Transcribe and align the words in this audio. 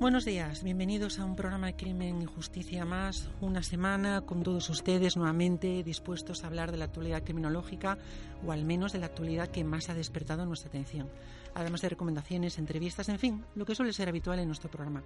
Buenos 0.00 0.24
días, 0.24 0.62
bienvenidos 0.62 1.18
a 1.18 1.24
un 1.24 1.34
programa 1.34 1.66
de 1.66 1.74
Crimen 1.74 2.22
y 2.22 2.24
Justicia 2.24 2.84
más, 2.84 3.28
una 3.40 3.64
semana 3.64 4.20
con 4.20 4.44
todos 4.44 4.70
ustedes 4.70 5.16
nuevamente 5.16 5.82
dispuestos 5.82 6.44
a 6.44 6.46
hablar 6.46 6.70
de 6.70 6.76
la 6.78 6.84
actualidad 6.84 7.24
criminológica 7.24 7.98
o 8.46 8.52
al 8.52 8.64
menos 8.64 8.92
de 8.92 9.00
la 9.00 9.06
actualidad 9.06 9.48
que 9.48 9.64
más 9.64 9.88
ha 9.88 9.94
despertado 9.94 10.46
nuestra 10.46 10.68
atención, 10.68 11.08
además 11.58 11.82
de 11.82 11.88
recomendaciones, 11.88 12.58
entrevistas, 12.58 13.08
en 13.08 13.18
fin, 13.18 13.44
lo 13.54 13.66
que 13.66 13.74
suele 13.74 13.92
ser 13.92 14.08
habitual 14.08 14.38
en 14.38 14.46
nuestro 14.46 14.70
programa. 14.70 15.02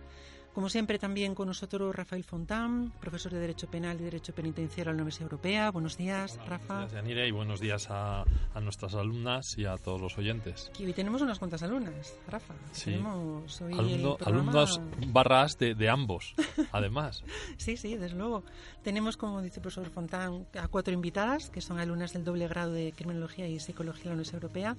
Como 0.55 0.68
siempre, 0.68 0.98
también 0.98 1.35
con 1.35 1.48
nosotros 1.48 1.96
Rafael 1.96 2.25
Fontán, 2.25 2.93
profesor 3.00 3.32
de 3.32 3.41
Derecho 3.41 3.68
Penal 3.68 3.98
y 3.98 4.05
Derecho 4.05 4.35
Penitenciario 4.35 4.93
de 4.93 4.96
la 4.96 5.03
Universidad 5.03 5.32
Europea. 5.32 5.71
Buenos 5.71 5.96
días, 5.96 6.39
Rafa. 6.46 6.75
Buenos 6.75 6.93
días, 6.93 7.03
Yanire, 7.03 7.27
y 7.27 7.30
buenos 7.30 7.59
días 7.59 7.89
a, 7.89 8.23
a, 8.53 8.61
nuestras 8.61 8.95
alumnas 8.95 9.57
y 9.57 9.64
a 9.64 9.79
todos 9.79 9.99
los 9.99 10.18
oyentes. 10.18 10.71
Y 10.79 10.85
hoy 10.85 10.93
tenemos 10.93 11.23
unas 11.23 11.39
cuantas 11.39 11.62
alumnas, 11.62 12.14
Rafa. 12.29 12.53
Sí. 12.73 12.90
Tenemos 12.90 13.62
hoy 13.62 13.73
Alumno, 13.73 14.17
programa... 14.18 14.53
Alumnos 14.53 14.81
barras 15.07 15.57
de, 15.57 15.75
de 15.75 15.89
ambos, 15.89 16.34
además. 16.73 17.25
sí, 17.57 17.79
sí, 17.79 17.96
desde 17.96 18.17
luego. 18.17 18.45
Tenemos, 18.82 19.17
como 19.17 19.40
dice 19.40 19.57
el 19.57 19.62
profesor 19.62 19.89
Fontán, 19.89 20.46
a 20.61 20.68
cuatro 20.68 20.93
invitadas, 20.93 21.48
que 21.48 21.62
son 21.62 21.79
alumnas 21.79 22.12
del 22.12 22.25
doble 22.25 22.46
grado 22.46 22.73
de 22.73 22.93
Criminología 22.93 23.48
y 23.48 23.59
Psicología 23.59 24.03
de 24.03 24.09
la 24.11 24.14
Universidad 24.17 24.43
Europea, 24.43 24.76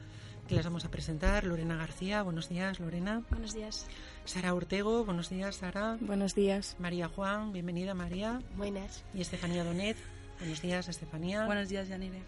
que 0.47 0.55
las 0.55 0.65
vamos 0.65 0.85
a 0.85 0.91
presentar. 0.91 1.45
Lorena 1.45 1.75
García, 1.77 2.21
buenos 2.21 2.49
días, 2.49 2.79
Lorena. 2.79 3.23
Buenos 3.29 3.53
días. 3.53 3.88
Sara 4.25 4.53
Ortego, 4.53 5.05
buenos 5.05 5.29
días, 5.29 5.57
Sara. 5.57 5.97
Buenos 6.02 6.35
días. 6.35 6.75
María 6.79 7.07
Juan, 7.07 7.53
bienvenida, 7.53 7.93
María. 7.93 8.41
Buenas. 8.55 9.03
Y 9.13 9.21
Estefanía 9.21 9.63
Donet. 9.63 9.97
Buenos 10.39 10.61
días, 10.61 10.89
Estefanía. 10.89 11.45
Buenos 11.45 11.69
días, 11.69 11.88
Yanire. 11.88 12.21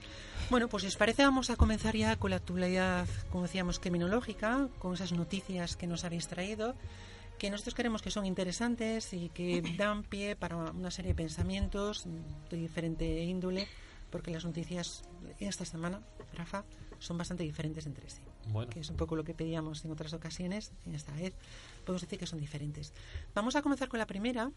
Bueno, 0.50 0.70
pues 0.70 0.84
si 0.84 0.88
os 0.88 0.96
parece 0.96 1.24
vamos 1.24 1.50
a 1.50 1.56
comenzar 1.56 1.96
ya 1.96 2.16
con 2.16 2.30
la 2.30 2.38
actualidad, 2.38 3.08
como 3.32 3.44
decíamos, 3.44 3.80
criminológica, 3.80 4.70
con 4.80 4.94
esas 4.94 5.12
noticias 5.12 5.76
que 5.76 5.88
nos 5.88 6.06
habéis 6.06 6.28
traído, 6.28 6.76
que 7.38 7.50
nosotros 7.50 7.76
creemos 7.76 8.02
que 8.02 8.12
son 8.12 8.26
interesantes 8.26 9.12
y 9.14 9.30
que 9.30 9.62
dan 9.78 10.04
pie 10.04 10.36
para 10.36 10.56
una 10.56 10.92
serie 10.92 11.12
de 11.12 11.16
pensamientos 11.16 12.06
de 12.50 12.58
diferente 12.58 13.24
índole, 13.24 13.68
porque 14.10 14.32
las 14.32 14.46
noticias 14.46 15.04
esta 15.40 15.66
semana, 15.66 16.00
Rafa, 16.34 16.64
son 17.00 17.18
bastante 17.18 17.44
diferentes 17.44 17.86
entre 17.86 18.10
sí. 18.10 18.22
Bueno. 18.48 18.70
Que 18.70 18.80
es 18.80 18.90
un 18.90 18.98
poco 18.98 19.16
lo 19.16 19.24
que 19.24 19.34
pedíamos 19.34 19.84
en 19.86 19.92
otras 19.92 20.14
ocasiones, 20.14 20.72
en 20.86 20.96
esta 20.96 21.14
vez 21.14 21.34
podemos 21.86 22.02
decir 22.02 22.20
que 22.20 22.28
son 22.28 22.40
diferentes. 22.40 22.94
Vamos 23.34 23.56
a 23.56 23.62
comenzar 23.62 23.90
con 23.90 24.00
la 24.00 24.08
primera. 24.08 24.52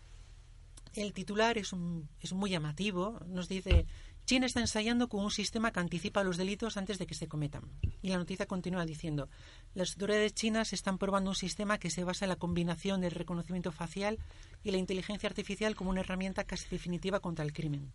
El 0.94 1.12
titular 1.12 1.58
es, 1.58 1.72
un, 1.72 2.08
es 2.20 2.32
muy 2.32 2.50
llamativo. 2.50 3.20
Nos 3.26 3.48
dice, 3.48 3.86
China 4.28 4.44
está 4.44 4.60
ensayando 4.60 5.08
con 5.08 5.24
un 5.24 5.30
sistema 5.30 5.72
que 5.72 5.80
anticipa 5.80 6.22
los 6.22 6.36
delitos 6.36 6.76
antes 6.76 6.98
de 6.98 7.06
que 7.06 7.14
se 7.14 7.28
cometan. 7.28 7.62
Y 8.02 8.08
la 8.08 8.18
noticia 8.18 8.44
continúa 8.44 8.84
diciendo, 8.84 9.30
las 9.74 9.92
autoridades 9.92 10.34
chinas 10.34 10.74
están 10.74 10.98
probando 10.98 11.30
un 11.30 11.34
sistema 11.34 11.78
que 11.78 11.88
se 11.88 12.04
basa 12.04 12.26
en 12.26 12.28
la 12.28 12.36
combinación 12.36 13.00
del 13.00 13.12
reconocimiento 13.12 13.72
facial 13.72 14.18
y 14.62 14.70
la 14.70 14.76
inteligencia 14.76 15.30
artificial 15.30 15.74
como 15.74 15.88
una 15.88 16.00
herramienta 16.00 16.44
casi 16.44 16.68
definitiva 16.68 17.20
contra 17.20 17.42
el 17.42 17.54
crimen. 17.54 17.90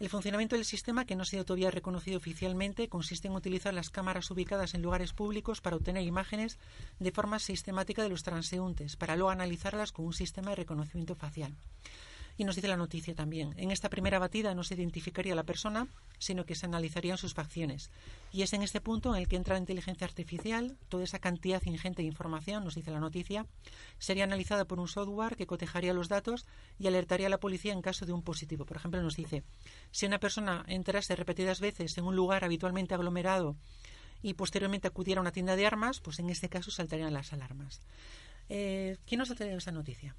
El 0.00 0.08
funcionamiento 0.08 0.56
del 0.56 0.64
sistema, 0.64 1.04
que 1.04 1.14
no 1.14 1.24
ha 1.24 1.26
sido 1.26 1.44
todavía 1.44 1.70
reconocido 1.70 2.16
oficialmente, 2.16 2.88
consiste 2.88 3.28
en 3.28 3.34
utilizar 3.34 3.74
las 3.74 3.90
cámaras 3.90 4.30
ubicadas 4.30 4.72
en 4.72 4.80
lugares 4.80 5.12
públicos 5.12 5.60
para 5.60 5.76
obtener 5.76 6.04
imágenes 6.04 6.58
de 6.98 7.12
forma 7.12 7.38
sistemática 7.38 8.02
de 8.02 8.08
los 8.08 8.22
transeúntes, 8.22 8.96
para 8.96 9.14
luego 9.14 9.28
analizarlas 9.28 9.92
con 9.92 10.06
un 10.06 10.14
sistema 10.14 10.50
de 10.50 10.56
reconocimiento 10.56 11.16
facial. 11.16 11.54
Y 12.40 12.44
nos 12.44 12.56
dice 12.56 12.68
la 12.68 12.78
noticia 12.78 13.14
también. 13.14 13.52
En 13.58 13.70
esta 13.70 13.90
primera 13.90 14.18
batida 14.18 14.54
no 14.54 14.64
se 14.64 14.72
identificaría 14.72 15.34
a 15.34 15.36
la 15.36 15.42
persona, 15.42 15.88
sino 16.18 16.46
que 16.46 16.54
se 16.54 16.64
analizarían 16.64 17.18
sus 17.18 17.34
facciones. 17.34 17.90
Y 18.32 18.40
es 18.40 18.54
en 18.54 18.62
este 18.62 18.80
punto 18.80 19.14
en 19.14 19.20
el 19.20 19.28
que 19.28 19.36
entra 19.36 19.56
la 19.56 19.60
inteligencia 19.60 20.06
artificial. 20.06 20.78
Toda 20.88 21.04
esa 21.04 21.18
cantidad 21.18 21.62
ingente 21.66 22.00
de 22.00 22.08
información, 22.08 22.64
nos 22.64 22.76
dice 22.76 22.92
la 22.92 22.98
noticia, 22.98 23.44
sería 23.98 24.24
analizada 24.24 24.64
por 24.64 24.80
un 24.80 24.88
software 24.88 25.36
que 25.36 25.46
cotejaría 25.46 25.92
los 25.92 26.08
datos 26.08 26.46
y 26.78 26.86
alertaría 26.86 27.26
a 27.26 27.28
la 27.28 27.40
policía 27.40 27.74
en 27.74 27.82
caso 27.82 28.06
de 28.06 28.14
un 28.14 28.22
positivo. 28.22 28.64
Por 28.64 28.78
ejemplo, 28.78 29.02
nos 29.02 29.16
dice, 29.16 29.44
si 29.90 30.06
una 30.06 30.18
persona 30.18 30.64
entrase 30.66 31.16
repetidas 31.16 31.60
veces 31.60 31.98
en 31.98 32.04
un 32.04 32.16
lugar 32.16 32.42
habitualmente 32.42 32.94
aglomerado 32.94 33.54
y 34.22 34.32
posteriormente 34.32 34.88
acudiera 34.88 35.18
a 35.18 35.20
una 35.20 35.32
tienda 35.32 35.56
de 35.56 35.66
armas, 35.66 36.00
pues 36.00 36.18
en 36.20 36.30
este 36.30 36.48
caso 36.48 36.70
saltarían 36.70 37.12
las 37.12 37.34
alarmas. 37.34 37.82
Eh, 38.48 38.96
¿Quién 39.04 39.18
nos 39.18 39.30
ha 39.30 39.34
traído 39.34 39.58
esa 39.58 39.72
noticia? 39.72 40.16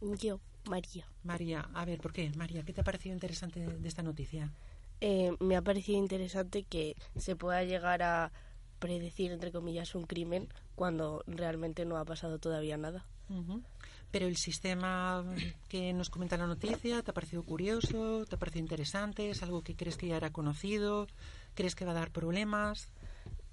Yo, 0.00 0.40
María. 0.68 1.06
María, 1.22 1.68
a 1.74 1.84
ver, 1.84 2.00
¿por 2.00 2.12
qué? 2.12 2.30
María, 2.36 2.62
¿qué 2.62 2.72
te 2.72 2.80
ha 2.80 2.84
parecido 2.84 3.14
interesante 3.14 3.60
de, 3.60 3.88
esta 3.88 4.02
noticia? 4.02 4.52
Eh, 5.00 5.32
me 5.40 5.56
ha 5.56 5.62
parecido 5.62 5.98
interesante 5.98 6.64
que 6.64 6.96
se 7.16 7.36
pueda 7.36 7.62
llegar 7.64 8.02
a 8.02 8.32
predecir, 8.78 9.30
entre 9.30 9.52
comillas, 9.52 9.94
un 9.94 10.04
crimen 10.04 10.48
cuando 10.74 11.22
realmente 11.26 11.84
no 11.84 11.96
ha 11.98 12.04
pasado 12.04 12.38
todavía 12.38 12.76
nada. 12.76 13.06
Uh 13.28 13.42
-huh. 13.42 13.62
Pero 14.10 14.26
el 14.26 14.36
sistema 14.36 15.24
que 15.68 15.92
nos 15.92 16.10
comenta 16.10 16.36
la 16.36 16.46
noticia, 16.46 17.02
¿te 17.02 17.10
ha 17.10 17.14
parecido 17.14 17.44
curioso? 17.44 18.24
¿Te 18.26 18.34
ha 18.34 18.38
parecido 18.38 18.62
interesante? 18.62 19.30
¿Es 19.30 19.42
algo 19.42 19.62
que 19.62 19.76
crees 19.76 19.96
que 19.96 20.08
ya 20.08 20.16
era 20.16 20.32
conocido? 20.32 21.06
¿Crees 21.54 21.74
que 21.74 21.84
va 21.84 21.92
a 21.92 21.94
dar 21.94 22.10
problemas? 22.10 22.90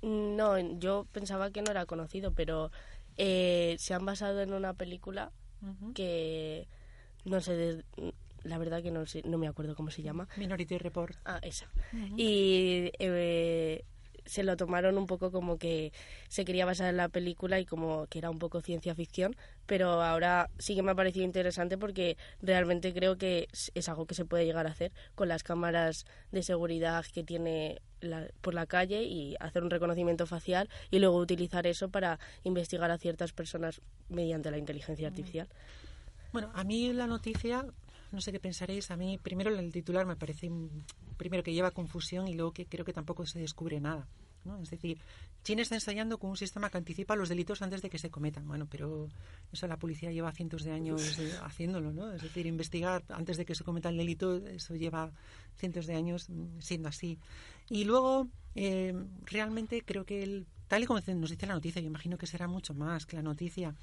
No, 0.02 0.58
yo 0.79 1.06
pensaba 1.12 1.52
que 1.52 1.62
no 1.62 1.72
era 1.72 1.85
conocido, 1.85 2.34
pero 2.34 2.72
eh, 3.18 3.75
se 3.79 3.94
han 3.94 4.06
basado 4.06 4.41
en 4.41 4.53
una 4.53 4.74
película 4.74 5.31
uh 5.62 5.66
-huh. 5.66 5.94
que 5.94 6.68
no 7.25 7.41
sé, 7.41 7.84
la 8.44 8.57
verdad 8.57 8.81
que 8.81 8.91
no 8.91 9.06
sé, 9.06 9.22
no 9.25 9.38
me 9.38 9.47
acuerdo 9.47 9.75
cómo 9.75 9.91
se 9.91 10.01
llama. 10.01 10.28
Minority 10.38 10.78
Report. 10.78 11.16
Ah, 11.25 11.40
esa. 11.41 11.68
Uh 11.94 11.97
-huh. 11.97 12.13
Y 12.18 12.91
eh, 13.00 13.84
se 14.27 14.43
lo 14.43 14.55
tomaron 14.57 14.97
un 14.97 15.07
poco 15.07 15.31
como 15.31 15.57
que 15.57 15.91
se 16.27 16.45
quería 16.45 16.65
basar 16.65 16.89
en 16.89 16.97
la 16.97 17.09
película 17.09 17.59
y 17.59 17.65
como 17.65 18.07
que 18.07 18.19
era 18.19 18.29
un 18.29 18.39
poco 18.39 18.61
ciencia 18.61 18.93
ficción, 18.95 19.35
pero 19.65 20.01
ahora 20.03 20.49
sí 20.59 20.75
que 20.75 20.83
me 20.83 20.91
ha 20.91 20.95
parecido 20.95 21.25
interesante 21.25 21.77
porque 21.77 22.17
realmente 22.41 22.93
creo 22.93 23.17
que 23.17 23.47
es 23.73 23.89
algo 23.89 24.05
que 24.05 24.16
se 24.16 24.25
puede 24.25 24.45
llegar 24.45 24.67
a 24.67 24.71
hacer 24.71 24.91
con 25.16 25.27
las 25.27 25.43
cámaras 25.43 26.05
de 26.31 26.43
seguridad 26.43 27.05
que 27.13 27.23
tiene 27.23 27.81
la, 28.01 28.27
por 28.41 28.53
la 28.53 28.66
calle 28.66 29.03
y 29.03 29.35
hacer 29.39 29.63
un 29.63 29.69
reconocimiento 29.69 30.25
facial 30.25 30.69
y 30.91 30.99
luego 30.99 31.17
utilizar 31.17 31.67
eso 31.67 31.89
para 31.89 32.19
investigar 32.43 32.91
a 32.91 32.97
ciertas 32.97 33.33
personas 33.33 33.81
mediante 34.09 34.51
la 34.51 34.57
inteligencia 34.57 35.07
artificial. 35.07 35.47
Bueno, 36.33 36.51
a 36.53 36.63
mí 36.63 36.91
la 36.93 37.07
noticia, 37.07 37.66
no 38.12 38.22
sé 38.22 38.31
qué 38.31 38.40
pensaréis, 38.40 38.91
a 38.91 38.97
mí 38.97 39.18
primero 39.18 39.50
el 39.50 39.72
titular 39.72 40.06
me 40.06 40.16
parece 40.16 40.50
primero 41.18 41.44
que 41.44 41.53
lleva 41.53 41.72
confusión 41.72 42.28
y 42.28 42.34
luego 42.34 42.51
que 42.53 42.66
creo 42.66 42.85
que 42.85 42.94
tampoco 42.94 43.25
se 43.25 43.40
descubre 43.40 43.79
nada. 43.79 44.07
¿no? 44.45 44.62
Es 44.62 44.69
decir, 44.69 44.97
China 45.44 45.62
está 45.62 45.75
ensayando 45.75 46.17
con 46.17 46.29
un 46.29 46.38
sistema 46.38 46.69
que 46.69 46.78
anticipa 46.78 47.16
los 47.16 47.29
delitos 47.29 47.62
antes 47.62 47.81
de 47.81 47.90
que 47.90 47.97
se 47.97 48.09
cometan. 48.09 48.47
Bueno, 48.47 48.67
pero 48.69 49.09
eso 49.51 49.67
la 49.67 49.78
policía 49.78 50.12
lleva 50.12 50.31
cientos 50.31 50.63
de 50.63 50.72
años 50.72 51.17
de, 51.17 51.31
haciéndolo, 51.44 51.91
¿no? 51.91 52.12
Es 52.13 52.22
decir, 52.22 52.46
investigar 52.46 53.03
antes 53.09 53.38
de 53.38 53.46
que 53.46 53.56
se 53.56 53.63
cometa 53.63 53.90
el 53.90 53.97
delito, 53.97 54.38
eso 54.47 54.75
lleva 54.75 55.12
cientos 55.57 55.85
de 55.85 55.96
años 55.96 56.28
siendo 56.59 56.90
así. 56.90 57.19
Y 57.69 57.84
luego, 57.84 58.28
eh, 58.56 58.94
realmente 59.25 59.84
creo 59.85 60.06
que, 60.06 60.23
el, 60.23 60.47
tal 60.67 60.84
y 60.84 60.85
como 60.85 61.00
nos 61.00 61.29
dice 61.29 61.46
la 61.46 61.53
noticia, 61.53 61.81
yo 61.81 61.88
imagino 61.88 62.17
que 62.17 62.28
será 62.28 62.47
mucho 62.47 62.73
más 62.73 63.06
que 63.06 63.16
la 63.16 63.22
noticia, 63.22 63.75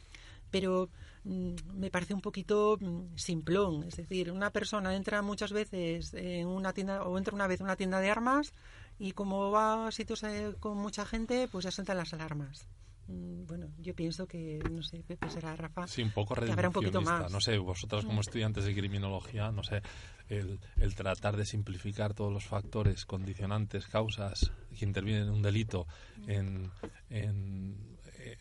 pero 0.55 0.89
mmm, 1.25 1.57
me 1.75 1.91
parece 1.91 2.15
un 2.15 2.21
poquito 2.21 2.79
mmm, 2.79 3.17
simplón. 3.17 3.83
Es 3.83 3.97
decir, 3.97 4.31
una 4.31 4.51
persona 4.51 4.95
entra 4.95 5.21
muchas 5.21 5.51
veces 5.51 6.15
en 6.15 6.47
una 6.47 6.73
tienda 6.73 7.03
o 7.03 7.19
entra 7.19 7.35
una 7.35 7.49
vez 7.49 7.59
en 7.59 7.67
una 7.67 7.75
tienda 7.75 7.99
de 7.99 8.09
armas 8.09 8.53
y 8.97 9.11
como 9.19 9.51
va 9.51 9.89
a 9.89 9.91
sitios 9.91 10.23
eh, 10.23 10.55
con 10.61 10.79
mucha 10.79 11.05
gente, 11.05 11.49
pues 11.51 11.65
ya 11.65 11.73
saltan 11.73 11.97
las 11.97 12.15
alarmas. 12.15 12.69
Mm, 13.09 13.47
bueno, 13.47 13.67
yo 13.79 13.97
pienso 13.97 14.29
que, 14.29 14.61
no 14.71 14.85
sé, 14.85 15.03
Pepe 15.03 15.29
será 15.29 15.57
Rafa. 15.57 15.89
Sí, 15.89 16.03
un 16.03 16.13
poco 16.13 16.37
que 16.37 16.53
habrá 16.53 16.69
un 16.69 16.75
poquito 16.75 17.03
más. 17.03 17.33
No 17.33 17.41
sé, 17.41 17.59
vosotros 17.59 18.05
como 18.05 18.21
estudiantes 18.21 18.65
de 18.65 18.73
criminología, 18.73 19.51
no 19.51 19.65
sé, 19.65 19.83
el, 20.29 20.61
el, 20.77 20.95
tratar 20.95 21.37
de 21.37 21.47
simplificar 21.47 22.15
todos 22.15 22.33
los 22.33 22.45
factores, 22.45 23.05
condicionantes, 23.07 23.89
causas 23.89 24.53
que 24.79 24.85
intervienen 24.85 25.25
en 25.25 25.31
un 25.31 25.43
delito, 25.43 25.89
en, 26.29 26.71
en, 27.11 27.99
eh, 28.21 28.39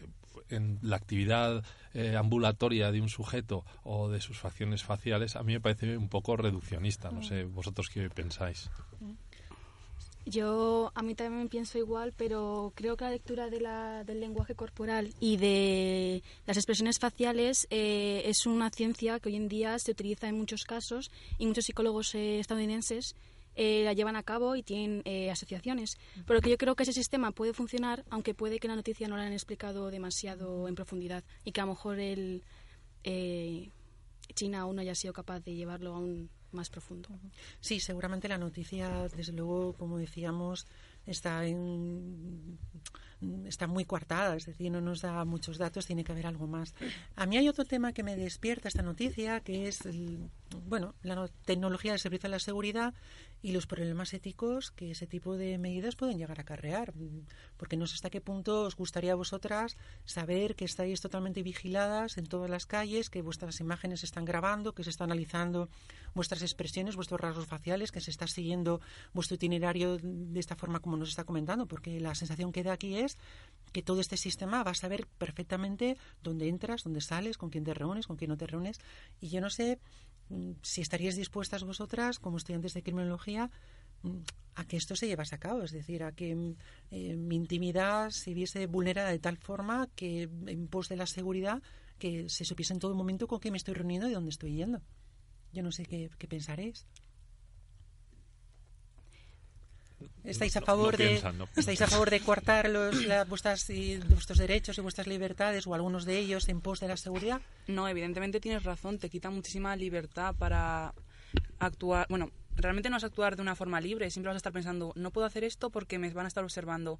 en 0.49 0.79
la 0.81 0.95
actividad 0.95 1.63
eh, 1.93 2.15
ambulatoria 2.15 2.91
de 2.91 3.01
un 3.01 3.09
sujeto 3.09 3.65
o 3.83 4.09
de 4.09 4.21
sus 4.21 4.39
facciones 4.39 4.83
faciales, 4.83 5.35
a 5.35 5.43
mí 5.43 5.53
me 5.53 5.61
parece 5.61 5.97
un 5.97 6.09
poco 6.09 6.35
reduccionista. 6.35 7.11
No 7.11 7.23
sé, 7.23 7.43
vosotros 7.43 7.89
qué 7.89 8.09
pensáis. 8.09 8.69
Yo 10.25 10.91
a 10.95 11.03
mí 11.03 11.15
también 11.15 11.49
pienso 11.49 11.77
igual, 11.77 12.13
pero 12.15 12.71
creo 12.75 12.95
que 12.95 13.03
la 13.03 13.11
lectura 13.11 13.49
de 13.49 13.59
la, 13.59 14.05
del 14.05 14.21
lenguaje 14.21 14.55
corporal 14.55 15.13
y 15.19 15.35
de 15.35 16.23
las 16.47 16.55
expresiones 16.55 16.97
faciales 16.97 17.67
eh, 17.69 18.21
es 18.25 18.45
una 18.45 18.69
ciencia 18.69 19.19
que 19.19 19.29
hoy 19.29 19.35
en 19.35 19.49
día 19.49 19.77
se 19.79 19.91
utiliza 19.91 20.29
en 20.29 20.37
muchos 20.37 20.63
casos 20.63 21.11
y 21.37 21.45
muchos 21.45 21.65
psicólogos 21.65 22.15
eh, 22.15 22.39
estadounidenses 22.39 23.15
eh, 23.55 23.83
la 23.83 23.93
llevan 23.93 24.15
a 24.15 24.23
cabo 24.23 24.55
y 24.55 24.63
tienen 24.63 25.01
eh, 25.05 25.31
asociaciones. 25.31 25.97
Pero 26.25 26.41
que 26.41 26.49
yo 26.49 26.57
creo 26.57 26.75
que 26.75 26.83
ese 26.83 26.93
sistema 26.93 27.31
puede 27.31 27.53
funcionar, 27.53 28.03
aunque 28.09 28.33
puede 28.33 28.59
que 28.59 28.67
la 28.67 28.75
noticia 28.75 29.07
no 29.07 29.15
la 29.15 29.23
hayan 29.23 29.33
explicado 29.33 29.91
demasiado 29.91 30.67
en 30.67 30.75
profundidad 30.75 31.23
y 31.43 31.51
que 31.51 31.61
a 31.61 31.65
lo 31.65 31.71
mejor 31.71 31.99
el, 31.99 32.43
eh, 33.03 33.69
China 34.33 34.61
aún 34.61 34.75
no 34.75 34.81
haya 34.81 34.95
sido 34.95 35.13
capaz 35.13 35.41
de 35.41 35.55
llevarlo 35.55 35.95
a 35.95 35.99
un 35.99 36.29
más 36.51 36.69
profundo. 36.69 37.09
Sí, 37.59 37.79
seguramente 37.79 38.27
la 38.27 38.37
noticia, 38.37 39.07
desde 39.15 39.33
luego, 39.33 39.73
como 39.73 39.97
decíamos, 39.97 40.67
está 41.05 41.45
en 41.45 42.59
está 43.47 43.67
muy 43.67 43.85
coartada, 43.85 44.35
es 44.35 44.45
decir, 44.45 44.69
no 44.71 44.81
nos 44.81 45.01
da 45.01 45.23
muchos 45.25 45.57
datos, 45.57 45.85
tiene 45.85 46.03
que 46.03 46.11
haber 46.11 46.27
algo 46.27 46.47
más. 46.47 46.73
A 47.15 47.25
mí 47.25 47.37
hay 47.37 47.47
otro 47.47 47.65
tema 47.65 47.93
que 47.93 48.03
me 48.03 48.15
despierta 48.15 48.67
esta 48.67 48.81
noticia, 48.81 49.39
que 49.39 49.67
es, 49.67 49.79
bueno, 50.67 50.93
la 51.03 51.29
tecnología 51.45 51.93
de 51.93 51.99
servicio 51.99 52.27
a 52.27 52.31
la 52.31 52.39
seguridad 52.39 52.93
y 53.43 53.51
los 53.51 53.67
problemas 53.67 54.13
éticos 54.15 54.71
que 54.71 54.91
ese 54.91 55.05
tipo 55.05 55.37
de 55.37 55.59
medidas 55.59 55.95
pueden 55.95 56.17
llegar 56.17 56.39
a 56.39 56.41
acarrear. 56.41 56.93
Porque 57.57 57.77
no 57.77 57.85
sé 57.85 57.93
hasta 57.93 58.09
qué 58.09 58.21
punto 58.21 58.63
os 58.63 58.75
gustaría 58.75 59.11
a 59.11 59.15
vosotras 59.15 59.77
saber 60.05 60.55
que 60.55 60.65
estáis 60.65 61.01
totalmente 61.01 61.43
vigiladas 61.43 62.17
en 62.17 62.25
todas 62.25 62.49
las 62.49 62.65
calles, 62.65 63.11
que 63.11 63.21
vuestras 63.21 63.59
imágenes 63.59 63.99
se 63.99 64.07
están 64.07 64.25
grabando, 64.25 64.73
que 64.73 64.83
se 64.83 64.89
está 64.89 65.03
analizando 65.03 65.69
vuestras 66.15 66.41
expresiones, 66.41 66.95
vuestros 66.95 67.19
rasgos 67.19 67.45
faciales, 67.45 67.91
que 67.91 68.01
se 68.01 68.11
está 68.11 68.27
siguiendo 68.27 68.81
vuestro 69.13 69.35
itinerario 69.35 69.97
de 70.01 70.39
esta 70.39 70.55
forma 70.55 70.79
como 70.79 70.97
nos 70.97 71.09
está 71.09 71.25
comentando, 71.25 71.67
porque 71.67 71.99
la 71.99 72.15
sensación 72.15 72.51
que 72.51 72.63
da 72.63 72.73
aquí 72.73 72.97
es 72.97 73.17
que 73.73 73.81
todo 73.81 73.99
este 73.99 74.17
sistema 74.17 74.63
va 74.63 74.71
a 74.71 74.75
saber 74.75 75.07
perfectamente 75.17 75.97
dónde 76.21 76.47
entras, 76.47 76.83
dónde 76.83 77.01
sales, 77.01 77.37
con 77.37 77.49
quién 77.49 77.63
te 77.63 77.73
reúnes, 77.73 78.07
con 78.07 78.15
quién 78.15 78.29
no 78.29 78.37
te 78.37 78.47
reúnes. 78.47 78.79
Y 79.19 79.29
yo 79.29 79.41
no 79.41 79.49
sé 79.49 79.79
mm, 80.29 80.51
si 80.61 80.81
estaríais 80.81 81.15
dispuestas 81.15 81.63
vosotras, 81.63 82.19
como 82.19 82.37
estudiantes 82.37 82.73
de 82.73 82.83
criminología, 82.83 83.32
mm, 83.39 84.17
a 84.55 84.65
que 84.65 84.77
esto 84.77 84.95
se 84.95 85.07
llevase 85.07 85.35
a 85.35 85.39
cabo, 85.39 85.63
es 85.63 85.71
decir, 85.71 86.03
a 86.03 86.11
que 86.11 86.35
mm, 86.35 86.55
eh, 86.91 87.15
mi 87.15 87.35
intimidad 87.35 88.09
se 88.11 88.33
viese 88.33 88.67
vulnerada 88.67 89.09
de 89.09 89.19
tal 89.19 89.37
forma 89.37 89.89
que 89.95 90.29
en 90.47 90.67
pos 90.67 90.89
de 90.89 90.97
la 90.97 91.07
seguridad 91.07 91.61
que 91.97 92.29
se 92.29 92.45
supiese 92.45 92.73
en 92.73 92.79
todo 92.79 92.95
momento 92.95 93.27
con 93.27 93.39
quién 93.39 93.53
me 93.53 93.57
estoy 93.57 93.73
reuniendo 93.75 94.07
y 94.09 94.13
dónde 94.13 94.31
estoy 94.31 94.55
yendo. 94.55 94.81
Yo 95.53 95.63
no 95.63 95.71
sé 95.71 95.85
qué, 95.85 96.09
qué 96.17 96.27
pensaréis. 96.27 96.85
¿Estáis 100.23 100.55
a 100.57 100.61
favor 100.61 100.97
de 100.97 101.21
estáis 101.55 101.81
a 101.81 101.87
favor 101.87 102.09
de 102.09 102.19
coartar 102.21 102.69
los, 102.69 102.95
vuestras, 103.27 103.69
y, 103.69 103.97
vuestros 103.97 104.37
derechos 104.37 104.77
y 104.77 104.81
vuestras 104.81 105.07
libertades 105.07 105.67
o 105.67 105.73
algunos 105.73 106.05
de 106.05 106.17
ellos 106.17 106.47
en 106.49 106.61
pos 106.61 106.79
de 106.79 106.87
la 106.87 106.97
seguridad? 106.97 107.41
No, 107.67 107.87
evidentemente 107.87 108.39
tienes 108.39 108.63
razón, 108.63 108.99
te 108.99 109.09
quita 109.09 109.29
muchísima 109.29 109.75
libertad 109.75 110.35
para 110.35 110.93
actuar, 111.59 112.07
bueno, 112.09 112.31
realmente 112.55 112.89
no 112.89 112.97
es 112.97 113.03
actuar 113.03 113.35
de 113.35 113.41
una 113.41 113.55
forma 113.55 113.81
libre, 113.81 114.09
siempre 114.09 114.29
vas 114.29 114.35
a 114.35 114.37
estar 114.37 114.53
pensando, 114.53 114.93
no 114.95 115.11
puedo 115.11 115.27
hacer 115.27 115.43
esto 115.43 115.69
porque 115.69 115.99
me 115.99 116.09
van 116.11 116.25
a 116.25 116.27
estar 116.27 116.43
observando, 116.43 116.99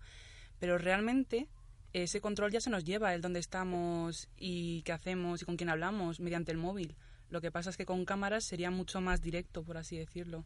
pero 0.60 0.78
realmente 0.78 1.48
ese 1.94 2.22
control 2.22 2.52
ya 2.52 2.62
se 2.62 2.70
nos 2.70 2.84
lleva, 2.84 3.14
el 3.14 3.22
dónde 3.22 3.40
estamos 3.40 4.28
y 4.38 4.82
qué 4.82 4.92
hacemos 4.92 5.42
y 5.42 5.46
con 5.46 5.58
quién 5.58 5.70
hablamos 5.70 6.20
mediante 6.20 6.52
el 6.52 6.58
móvil. 6.58 6.96
Lo 7.30 7.42
que 7.42 7.52
pasa 7.52 7.70
es 7.70 7.78
que 7.78 7.86
con 7.86 8.06
cámaras 8.06 8.44
sería 8.44 8.72
mucho 8.72 9.02
más 9.02 9.22
directo, 9.22 9.64
por 9.64 9.78
así 9.78 9.98
decirlo. 9.98 10.44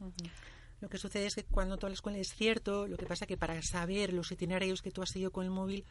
Lo 0.80 0.89
que 0.89 0.98
sucede 0.98 1.25
es 1.25 1.36
que 1.36 1.44
cuando 1.44 1.77
toda 1.77 1.89
la 1.89 1.95
escuela 1.95 2.18
es 2.18 2.33
cierto, 2.33 2.88
lo 2.88 2.98
que 2.98 3.06
pasa 3.06 3.25
es 3.25 3.30
que 3.30 3.38
para 3.38 3.62
saber 3.62 4.13
los 4.13 4.31
itinerarios 4.31 4.81
que 4.81 4.92
tú 4.92 5.01
has 5.01 5.09
seguido 5.09 5.31
con 5.31 5.44
el 5.44 5.51
móvil, 5.51 5.86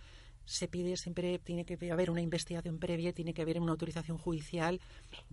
se 0.46 0.69
pide 0.69 0.96
siempre, 0.96 1.38
tiene 1.38 1.64
que 1.64 1.90
haber 1.90 2.10
una 2.10 2.22
investigación 2.22 2.78
previa, 2.78 3.12
tiene 3.12 3.34
que 3.34 3.43
haber 3.43 3.60
una 3.60 3.72
autorización 3.72 4.16
judicial 4.16 4.81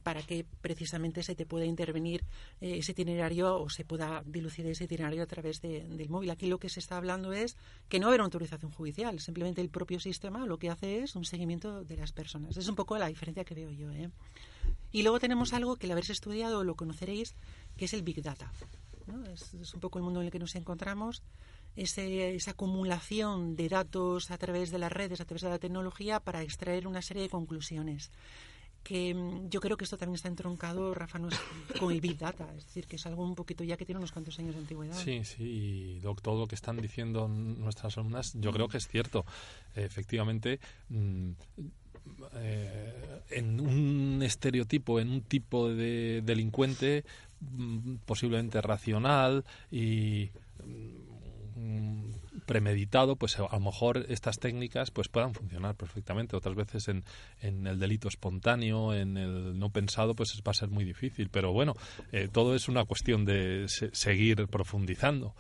para 0.01 0.21
que 0.24 0.45
precisamente 0.62 1.24
se 1.24 1.36
te 1.36 1.45
pueda 1.45 1.65
intervenir 1.65 2.24
eh, 2.60 2.80
ese 2.80 2.92
itinerario 2.92 3.62
o 3.62 3.69
se 3.69 3.86
pueda 3.86 4.24
dilucidar 4.25 4.71
ese 4.71 4.86
itinerario 4.86 5.24
a 5.24 5.27
través 5.27 5.62
del 5.62 6.10
móvil. 6.10 6.31
Aquí 6.31 6.48
lo 6.48 6.57
que 6.57 6.69
se 6.69 6.80
está 6.80 6.98
hablando 6.98 7.31
es 7.31 7.56
que 7.88 8.00
no 8.00 8.07
haber 8.07 8.19
una 8.19 8.25
autorización 8.25 8.71
judicial, 8.71 9.19
simplemente 9.19 9.62
el 9.62 9.69
propio 9.69 10.00
sistema 10.00 10.45
lo 10.45 10.57
que 10.57 10.69
hace 10.69 11.04
es 11.04 11.15
un 11.15 11.25
seguimiento 11.25 11.83
de 11.83 11.95
las 11.95 12.12
personas. 12.12 12.57
Es 12.57 12.68
un 12.68 12.75
poco 12.75 12.98
la 12.98 13.07
diferencia 13.07 13.45
que 13.45 13.56
veo 13.56 13.71
yo. 13.71 13.92
¿eh? 13.92 14.10
Y 14.92 15.04
luego 15.04 15.19
tenemos 15.19 15.54
algo 15.54 15.75
que 15.75 15.88
al 15.88 15.92
habéis 15.92 16.10
estudiado 16.10 16.63
lo 16.63 16.75
conoceréis, 16.75 17.36
que 17.77 17.86
es 17.86 17.94
el 17.94 18.04
Big 18.04 18.21
Data. 18.21 18.51
Es, 19.33 19.74
un 19.74 19.80
poco 19.80 20.00
el 20.00 20.04
mundo 20.04 20.21
en 20.21 20.27
el 20.27 20.31
que 20.31 20.39
nos 20.39 20.56
encontramos, 20.56 21.24
esa 21.75 22.52
acumulación 22.52 23.56
de 23.56 23.70
datos 23.70 24.31
a 24.31 24.38
través 24.38 24.72
de 24.72 24.80
las 24.80 24.92
redes, 24.92 25.22
a 25.22 25.25
través 25.25 25.42
de 25.42 25.50
la 25.50 25.60
tecnología, 25.60 26.20
para 26.20 26.42
extraer 26.42 26.88
una 26.88 27.02
serie 27.02 27.24
de 27.24 27.30
conclusiones. 27.30 28.12
Que 28.84 29.14
mm, 29.14 29.50
yo 29.50 29.62
creo 29.62 29.78
que 29.78 29.86
esto 29.86 29.98
también 29.98 30.16
está 30.16 30.28
entroncado, 30.28 30.94
Rafa, 30.94 31.20
con 31.80 31.92
el 31.92 32.02
Big 32.02 32.18
Data, 32.18 32.48
es 32.58 32.66
decir, 32.66 32.86
que 32.86 32.98
es 32.98 33.06
algo 33.06 33.24
un 33.24 33.36
poquito 33.36 33.64
ya 33.64 33.78
que 33.78 33.86
tiene 33.86 34.00
unos 34.00 34.12
cuantos 34.12 34.38
años 34.40 34.56
de 34.56 34.62
antigüedad. 34.62 34.96
Sí, 34.96 35.24
sí, 35.24 35.44
y 35.44 36.02
todo 36.22 36.40
lo 36.40 36.48
que 36.48 36.56
están 36.56 36.81
diciendo 36.81 37.28
nuestras 37.28 37.98
alumnas, 37.98 38.34
yo 38.36 38.52
creo 38.52 38.68
que 38.68 38.78
es 38.78 38.88
cierto. 38.88 39.25
Efectivamente, 39.74 40.60
mm, 40.90 41.31
eh, 42.34 43.22
en 43.30 43.62
un 43.62 44.22
estereotipo, 44.22 45.00
en 45.00 45.10
un 45.10 45.22
tipo 45.22 45.70
de 45.70 46.22
delincuente, 46.22 47.06
Mm, 47.52 47.96
posiblemente 48.06 48.62
racional 48.62 49.44
y 49.70 50.30
premeditado, 52.44 53.16
pues 53.16 53.40
a 53.40 53.48
lo 53.51 53.60
mejor 53.60 54.06
estas 54.10 54.40
técnicas 54.40 54.92
pues 54.92 55.07
puedan 55.07 55.34
funcionar 55.34 55.75
perfectamente. 55.75 56.36
Otras 56.36 56.56
veces 56.56 56.88
en, 56.88 57.04
en 57.42 57.68
el 57.68 57.80
delito 57.80 58.07
espontáneo, 58.07 58.94
en 58.94 59.18
el 59.18 59.57
no 59.57 59.69
pensado, 59.69 60.16
pues 60.16 60.42
va 60.45 60.51
a 60.51 60.54
ser 60.54 60.69
muy 60.69 60.84
difícil. 60.84 61.30
Pero 61.30 61.51
bueno, 61.51 61.74
eh, 62.12 62.30
todo 62.31 62.56
es 62.56 62.68
una 62.68 62.86
cuestión 62.86 63.25
de 63.25 63.66
seguir 63.68 64.48
profundizando. 64.48 65.36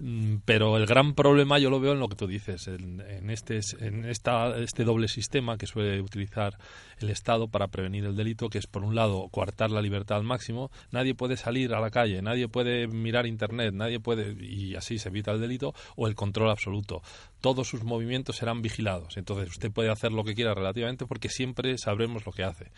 Mm, 0.00 0.36
pero 0.44 0.76
el 0.76 0.86
gran 0.86 1.14
problema 1.14 1.58
yo 1.58 1.70
lo 1.70 1.80
veo 1.80 1.92
en 1.92 2.00
lo 2.00 2.08
que 2.08 2.16
tú 2.16 2.26
dices, 2.26 2.68
en, 2.68 3.00
en, 3.00 3.30
este, 3.30 3.60
en 3.80 4.04
esta, 4.04 4.56
este 4.58 4.84
doble 4.84 5.08
sistema 5.08 5.58
que 5.58 5.66
suele 5.66 6.00
utilizar 6.00 6.58
el 6.98 7.10
Estado 7.10 7.48
para 7.48 7.68
prevenir 7.68 8.04
el 8.04 8.16
delito, 8.16 8.48
que 8.48 8.58
es 8.58 8.66
por 8.66 8.84
un 8.84 8.94
lado 8.94 9.28
coartar 9.30 9.70
la 9.70 9.82
libertad 9.82 10.18
al 10.18 10.24
máximo. 10.24 10.70
Nadie 10.90 11.14
puede 11.14 11.36
salir 11.36 11.74
a 11.74 11.80
la 11.80 11.90
calle, 11.90 12.22
nadie 12.22 12.48
puede 12.48 12.86
mirar 12.86 13.26
Internet, 13.26 13.74
nadie 13.74 14.00
puede, 14.00 14.36
y 14.44 14.74
así 14.74 14.98
se 14.98 15.08
evita 15.08 15.32
el 15.32 15.40
delito, 15.40 15.74
o 15.96 16.06
el 16.06 16.14
control 16.14 16.50
absoluto. 16.50 17.02
Todos 17.40 17.68
sus 17.68 17.84
movimientos 17.84 18.36
serán 18.36 18.62
vigilados. 18.62 19.16
Entonces 19.16 19.48
usted 19.48 19.70
puede 19.70 19.90
hacer 19.90 20.12
lo 20.12 20.24
que 20.24 20.34
quiera 20.34 20.54
relativamente 20.54 21.06
porque 21.06 21.28
siempre 21.28 21.76
sabremos 21.78 22.26
lo 22.26 22.32
que 22.32 22.44
hace 22.44 22.70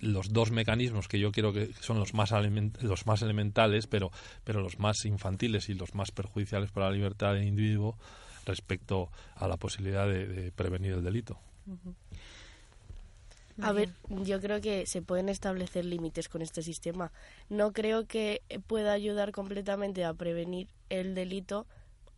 los 0.00 0.32
dos 0.32 0.50
mecanismos 0.50 1.08
que 1.08 1.18
yo 1.18 1.32
quiero 1.32 1.52
que 1.52 1.72
son 1.80 1.98
los 1.98 2.14
más, 2.14 2.32
los 2.80 3.06
más 3.06 3.22
elementales, 3.22 3.86
pero, 3.86 4.10
pero 4.44 4.60
los 4.60 4.78
más 4.78 5.04
infantiles 5.04 5.68
y 5.68 5.74
los 5.74 5.94
más 5.94 6.12
perjudiciales 6.12 6.70
para 6.70 6.86
la 6.86 6.92
libertad 6.92 7.34
del 7.34 7.44
individuo 7.44 7.98
respecto 8.46 9.10
a 9.34 9.48
la 9.48 9.56
posibilidad 9.56 10.06
de, 10.06 10.52
prevenir 10.52 10.92
el 10.92 11.02
delito. 11.02 11.38
A 13.60 13.72
ver, 13.72 13.90
yo 14.08 14.40
creo 14.40 14.60
que 14.60 14.86
se 14.86 15.02
pueden 15.02 15.28
establecer 15.28 15.84
límites 15.84 16.28
con 16.28 16.42
este 16.42 16.62
sistema. 16.62 17.12
No 17.48 17.72
creo 17.72 18.06
que 18.06 18.42
pueda 18.66 18.92
ayudar 18.92 19.32
completamente 19.32 20.04
a 20.04 20.14
prevenir 20.14 20.68
el 20.88 21.14
delito, 21.14 21.66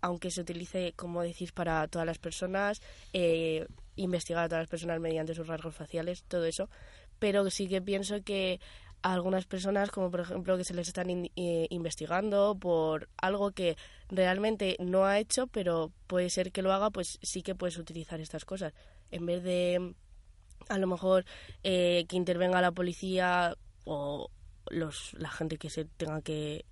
aunque 0.00 0.30
se 0.30 0.40
utilice, 0.40 0.94
como 0.96 1.22
decís, 1.22 1.52
para 1.52 1.86
todas 1.88 2.06
las 2.06 2.18
personas, 2.18 2.80
eh, 3.12 3.66
investigar 3.96 4.44
a 4.44 4.48
todas 4.48 4.62
las 4.62 4.70
personas 4.70 5.00
mediante 5.00 5.34
sus 5.34 5.46
rasgos 5.46 5.74
faciales, 5.74 6.24
todo 6.24 6.44
eso. 6.44 6.70
Pero 7.18 7.48
sí 7.50 7.68
que 7.68 7.82
pienso 7.82 8.22
que 8.22 8.60
a 9.02 9.12
algunas 9.12 9.46
personas, 9.46 9.90
como 9.90 10.10
por 10.10 10.20
ejemplo 10.20 10.56
que 10.56 10.64
se 10.64 10.74
les 10.74 10.88
están 10.88 11.08
eh, 11.10 11.66
investigando 11.70 12.56
por 12.58 13.08
algo 13.16 13.52
que 13.52 13.76
realmente 14.08 14.76
no 14.80 15.04
ha 15.04 15.18
hecho, 15.18 15.46
pero 15.48 15.92
puede 16.06 16.30
ser 16.30 16.50
que 16.50 16.62
lo 16.62 16.72
haga, 16.72 16.90
pues 16.90 17.18
sí 17.22 17.42
que 17.42 17.54
puedes 17.54 17.78
utilizar 17.78 18.20
estas 18.20 18.44
cosas. 18.44 18.72
En 19.10 19.26
vez 19.26 19.42
de 19.42 19.94
a 20.68 20.78
lo 20.78 20.86
mejor 20.86 21.24
eh, 21.62 22.06
que 22.08 22.16
intervenga 22.16 22.60
la 22.60 22.72
policía 22.72 23.56
o 23.84 24.30
los, 24.70 25.14
la 25.14 25.30
gente 25.30 25.58
que 25.58 25.70
se 25.70 25.84
tenga 25.84 26.20
que 26.22 26.64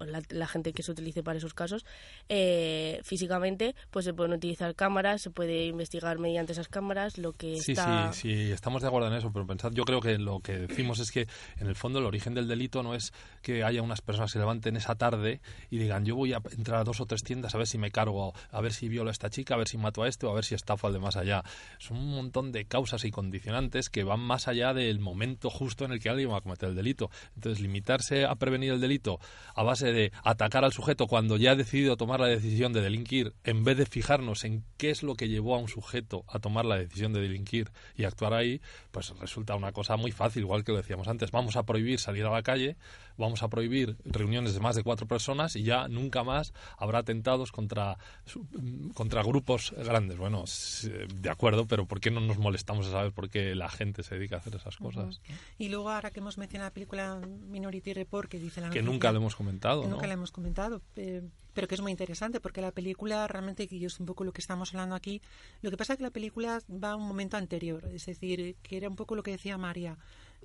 la, 0.00 0.46
gente 0.46 0.72
que 0.72 0.82
se 0.82 0.92
utilice 0.92 1.22
para 1.22 1.38
esos 1.38 1.54
casos, 1.54 1.84
eh, 2.28 3.00
físicamente, 3.02 3.74
pues 3.90 4.04
se 4.04 4.14
pueden 4.14 4.32
utilizar 4.32 4.74
cámaras, 4.74 5.22
se 5.22 5.30
puede 5.30 5.66
investigar 5.66 6.18
mediante 6.18 6.52
esas 6.52 6.68
cámaras 6.68 7.18
lo 7.18 7.32
que 7.32 7.56
sí, 7.56 7.72
está... 7.72 8.12
Sí, 8.12 8.34
sí, 8.34 8.52
estamos 8.52 8.82
de 8.82 8.88
acuerdo 8.88 9.08
en 9.08 9.14
eso, 9.14 9.32
pero 9.32 9.46
pensad, 9.46 9.72
yo 9.72 9.84
creo 9.84 10.00
que 10.00 10.18
lo 10.18 10.40
que 10.40 10.58
decimos 10.58 10.98
es 11.00 11.10
que 11.10 11.26
en 11.58 11.66
el 11.66 11.74
fondo 11.74 11.98
el 11.98 12.06
origen 12.06 12.34
del 12.34 12.48
delito 12.48 12.82
no 12.82 12.94
es 12.94 13.12
que 13.42 13.64
haya 13.64 13.82
unas 13.82 14.00
personas 14.00 14.30
que 14.30 14.34
se 14.34 14.38
levanten 14.38 14.76
esa 14.76 14.94
tarde 14.94 15.40
y 15.70 15.78
digan 15.78 16.04
yo 16.04 16.16
voy 16.16 16.32
a 16.32 16.42
entrar 16.56 16.80
a 16.80 16.84
dos 16.84 17.00
o 17.00 17.06
tres 17.06 17.22
tiendas 17.22 17.54
a 17.54 17.58
ver 17.58 17.66
si 17.66 17.78
me 17.78 17.90
cargo, 17.90 18.32
a 18.50 18.60
ver 18.60 18.72
si 18.72 18.88
violo 18.88 19.10
a 19.10 19.12
esta 19.12 19.30
chica, 19.30 19.54
a 19.54 19.58
ver 19.58 19.68
si 19.68 19.78
mato 19.78 20.02
a 20.02 20.08
este 20.08 20.26
o 20.26 20.30
a 20.30 20.34
ver 20.34 20.44
si 20.44 20.54
estafo 20.54 20.86
al 20.86 20.92
de 20.92 21.00
más 21.00 21.16
allá. 21.16 21.42
Son 21.78 21.96
un 21.96 22.14
montón 22.14 22.52
de 22.52 22.64
causas 22.66 23.04
y 23.04 23.10
condicionantes 23.10 23.90
que 23.90 24.04
van 24.04 24.20
más 24.20 24.48
allá 24.48 24.74
del 24.74 25.00
momento 25.00 25.50
justo 25.50 25.84
en 25.84 25.92
el 25.92 26.00
que 26.00 26.08
alguien 26.08 26.30
va 26.30 26.38
a 26.38 26.40
cometer 26.40 26.68
el 26.68 26.74
delito. 26.74 27.10
Entonces, 27.34 27.60
limitarse 27.60 28.24
a 28.24 28.34
prevenir 28.36 28.72
el 28.72 28.80
delito 28.80 29.18
a 29.54 29.62
base 29.62 29.87
de 29.92 30.12
atacar 30.24 30.64
al 30.64 30.72
sujeto 30.72 31.06
cuando 31.06 31.36
ya 31.36 31.52
ha 31.52 31.56
decidido 31.56 31.96
tomar 31.96 32.20
la 32.20 32.26
decisión 32.26 32.72
de 32.72 32.80
delinquir, 32.80 33.34
en 33.44 33.64
vez 33.64 33.76
de 33.76 33.86
fijarnos 33.86 34.44
en 34.44 34.64
qué 34.76 34.90
es 34.90 35.02
lo 35.02 35.14
que 35.14 35.28
llevó 35.28 35.54
a 35.54 35.58
un 35.58 35.68
sujeto 35.68 36.24
a 36.28 36.38
tomar 36.38 36.64
la 36.64 36.76
decisión 36.76 37.12
de 37.12 37.20
delinquir 37.20 37.70
y 37.96 38.04
actuar 38.04 38.34
ahí, 38.34 38.60
pues 38.90 39.12
resulta 39.18 39.54
una 39.54 39.72
cosa 39.72 39.96
muy 39.96 40.12
fácil, 40.12 40.42
igual 40.42 40.64
que 40.64 40.72
lo 40.72 40.78
decíamos 40.78 41.08
antes. 41.08 41.30
Vamos 41.30 41.56
a 41.56 41.64
prohibir 41.64 41.98
salir 41.98 42.24
a 42.24 42.30
la 42.30 42.42
calle 42.42 42.76
vamos 43.18 43.42
a 43.42 43.48
prohibir 43.48 43.96
reuniones 44.04 44.54
de 44.54 44.60
más 44.60 44.76
de 44.76 44.82
cuatro 44.82 45.06
personas 45.06 45.56
y 45.56 45.64
ya 45.64 45.88
nunca 45.88 46.24
más 46.24 46.54
habrá 46.78 47.00
atentados 47.00 47.52
contra, 47.52 47.98
contra 48.94 49.22
grupos 49.22 49.74
grandes. 49.76 50.16
Bueno, 50.18 50.44
de 51.14 51.30
acuerdo, 51.30 51.66
pero 51.66 51.86
¿por 51.86 52.00
qué 52.00 52.10
no 52.10 52.20
nos 52.20 52.38
molestamos 52.38 52.86
a 52.86 52.92
saber 52.92 53.12
por 53.12 53.28
qué 53.28 53.54
la 53.54 53.68
gente 53.68 54.02
se 54.02 54.14
dedica 54.14 54.36
a 54.36 54.38
hacer 54.38 54.54
esas 54.54 54.76
cosas? 54.76 55.20
Y 55.58 55.68
luego, 55.68 55.90
ahora 55.90 56.10
que 56.10 56.20
hemos 56.20 56.38
mencionado 56.38 56.68
la 56.70 56.74
película 56.74 57.20
Minority 57.48 57.92
Report, 57.92 58.30
que 58.30 58.38
dice 58.38 58.60
la 58.60 58.70
Que 58.70 58.82
nunca 58.82 59.12
lo 59.12 59.18
hemos 59.18 59.36
comentado, 59.36 59.86
Nunca 59.86 60.06
la 60.06 60.14
hemos 60.14 60.30
comentado. 60.30 60.80
Eh, 60.96 61.22
pero 61.58 61.66
que 61.66 61.74
es 61.74 61.80
muy 61.80 61.90
interesante 61.90 62.38
porque 62.38 62.60
la 62.60 62.70
película 62.70 63.26
realmente, 63.26 63.66
que 63.66 63.84
es 63.84 63.98
un 63.98 64.06
poco 64.06 64.22
lo 64.22 64.32
que 64.32 64.40
estamos 64.40 64.72
hablando 64.72 64.94
aquí, 64.94 65.20
lo 65.60 65.70
que 65.70 65.76
pasa 65.76 65.94
es 65.94 65.96
que 65.96 66.04
la 66.04 66.12
película 66.12 66.60
va 66.70 66.92
a 66.92 66.96
un 66.96 67.08
momento 67.08 67.36
anterior, 67.36 67.84
es 67.92 68.06
decir, 68.06 68.54
que 68.62 68.76
era 68.76 68.88
un 68.88 68.94
poco 68.94 69.16
lo 69.16 69.24
que 69.24 69.32
decía 69.32 69.58
María. 69.58 69.98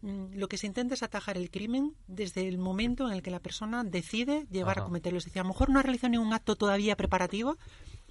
Mm, 0.04 0.36
lo 0.36 0.50
que 0.50 0.58
se 0.58 0.68
intenta 0.68 0.96
es 0.96 1.02
atajar 1.02 1.38
el 1.38 1.50
crimen 1.50 1.96
desde 2.08 2.46
el 2.50 2.58
momento 2.58 3.08
en 3.08 3.14
el 3.14 3.24
que 3.24 3.32
la 3.32 3.40
persona 3.40 3.86
decide 3.86 4.46
llevar 4.52 4.80
a 4.80 4.84
cometerlo. 4.84 5.18
Es 5.18 5.26
decir, 5.26 5.40
a 5.40 5.44
lo 5.44 5.50
mejor 5.50 5.70
no 5.70 5.80
ha 5.80 5.82
realizado 5.82 6.12
ningún 6.12 6.34
acto 6.34 6.58
todavía 6.58 6.98
preparativo, 6.98 7.58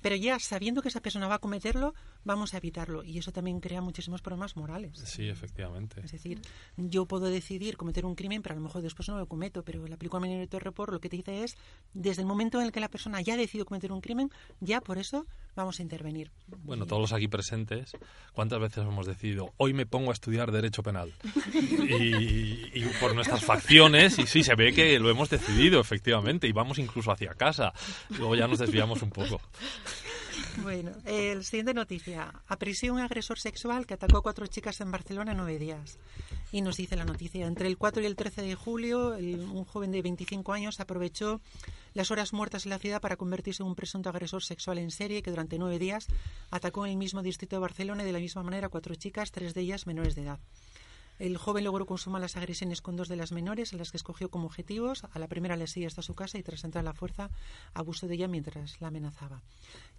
pero 0.01 0.17
ya 0.17 0.39
sabiendo 0.39 0.81
que 0.81 0.89
esa 0.89 1.03
persona 1.03 1.29
va 1.29 1.35
a 1.35 1.39
cometerlo, 1.39 1.95
vamos 2.25 2.55
a 2.55 2.57
evitarlo. 2.57 3.05
Y 3.05 3.19
eso 3.19 3.31
también 3.31 3.61
crea 3.61 3.83
muchísimos 3.83 4.23
problemas 4.23 4.57
morales. 4.57 4.99
Sí, 5.05 5.29
efectivamente. 5.29 6.01
Es 6.03 6.13
decir, 6.13 6.41
yo 6.79 7.05
puedo 7.05 7.27
decidir 7.27 7.77
cometer 7.77 8.07
un 8.07 8.15
crimen, 8.15 8.41
pero 8.41 8.55
a 8.55 8.57
lo 8.57 8.63
mejor 8.63 8.81
después 8.81 9.07
no 9.11 9.19
lo 9.19 9.27
cometo. 9.27 9.63
Pero 9.63 9.87
la 9.87 9.99
película 9.99 10.23
Minority 10.23 10.59
Report 10.61 10.95
lo 10.95 11.01
que 11.01 11.11
te 11.11 11.17
dice 11.17 11.45
es, 11.45 11.59
desde 11.93 12.23
el 12.23 12.27
momento 12.27 12.59
en 12.59 12.67
el 12.67 12.73
que 12.73 12.81
la 12.81 12.89
persona 12.89 13.21
ya 13.21 13.35
ha 13.35 13.37
decidido 13.37 13.67
cometer 13.67 13.93
un 13.93 14.01
crimen, 14.01 14.31
ya 14.61 14.81
por 14.81 14.97
eso 14.97 15.27
vamos 15.54 15.78
a 15.78 15.82
intervenir. 15.82 16.30
Bueno, 16.64 16.87
todos 16.87 17.02
los 17.02 17.12
aquí 17.12 17.28
presentes, 17.28 17.92
¿cuántas 18.32 18.61
veces 18.61 18.78
hemos 18.85 19.06
decidido, 19.06 19.52
hoy 19.56 19.73
me 19.73 19.87
pongo 19.87 20.11
a 20.11 20.14
estudiar 20.14 20.50
Derecho 20.52 20.82
Penal? 20.82 21.12
y, 21.54 22.71
y 22.78 22.90
por 23.00 23.14
nuestras 23.14 23.44
facciones, 23.44 24.18
y 24.18 24.26
sí, 24.26 24.42
se 24.42 24.54
ve 24.54 24.73
que 24.73 24.99
lo 24.99 25.11
hemos 25.11 25.30
decidido, 25.30 25.80
efectivamente, 25.80 26.47
y 26.47 26.52
vamos 26.52 26.78
incluso 26.78 27.12
hacia 27.12 27.35
casa. 27.35 27.73
Luego 28.11 28.35
ya 28.35 28.47
nos 28.47 28.59
desviamos 28.59 29.02
un 29.02 29.11
poco. 29.11 29.40
Bueno, 30.59 30.92
el 31.06 31.44
siguiente 31.44 31.75
noticia. 31.75 32.32
Apreció 32.47 32.92
un 32.92 33.00
agresor 33.00 33.38
sexual 33.38 33.87
que 33.87 33.94
atacó 33.94 34.18
a 34.18 34.23
cuatro 34.23 34.47
chicas 34.47 34.80
en 34.80 34.90
Barcelona 34.90 35.32
en 35.32 35.38
nueve 35.38 35.59
días. 35.59 35.99
Y 36.52 36.61
nos 36.61 36.76
dice 36.76 36.97
la 36.97 37.04
noticia. 37.04 37.47
Entre 37.47 37.66
el 37.66 37.78
4 37.78 38.02
y 38.02 38.06
el 38.06 38.16
13 38.16 38.42
de 38.42 38.54
julio, 38.54 39.16
un 39.16 39.64
joven 39.64 39.90
de 39.90 40.02
25 40.02 40.52
años 40.52 40.80
aprovechó 40.80 41.40
las 41.94 42.11
horas 42.11 42.32
muertas 42.32 42.66
en 42.66 42.71
la 42.71 42.78
ciudad 42.78 43.00
para 43.00 43.16
convertirse 43.16 43.62
en 43.62 43.68
un 43.68 43.75
presunto 43.75 44.11
agresor 44.11 44.42
sexual 44.42 44.78
en 44.78 44.90
serie 44.90 45.23
que 45.23 45.30
durante 45.30 45.59
nueve 45.59 45.78
días 45.78 46.06
atacó 46.50 46.85
en 46.87 46.92
el 46.92 46.99
mismo 46.99 47.23
distrito 47.23 47.56
de 47.56 47.61
Barcelona 47.61 48.02
y 48.02 48.06
de 48.06 48.12
la 48.12 48.18
misma 48.18 48.42
manera 48.42 48.66
a 48.66 48.71
cuatro 48.71 48.94
chicas, 48.94 49.32
tres 49.32 49.54
de 49.54 49.62
ellas 49.62 49.87
menores 49.87 50.14
de 50.14 50.23
edad. 50.23 50.40
El 51.23 51.37
joven 51.37 51.62
logró 51.62 51.87
consumar 51.87 52.21
las 52.21 52.37
agresiones 52.37 52.83
con 52.83 52.97
dos 52.97 53.07
de 53.07 53.14
las 53.14 53.31
menores, 53.31 53.73
a 53.73 53.76
las 53.76 53.93
que 53.93 53.97
escogió 53.97 54.29
como 54.29 54.47
objetivos. 54.47 55.05
A 55.05 55.21
la 55.21 55.29
primera 55.29 55.55
le 55.55 55.69
sigue 55.69 55.87
hasta 55.87 56.02
su 56.02 56.17
casa 56.17 56.37
y 56.37 56.43
tras 56.43 56.64
entrar 56.64 56.81
a 56.81 56.85
la 56.85 56.95
fuerza 56.95 57.31
abusó 57.75 58.09
de 58.09 58.14
ella 58.14 58.26
mientras 58.26 58.81
la 58.81 58.88
amenazaba. 58.88 59.41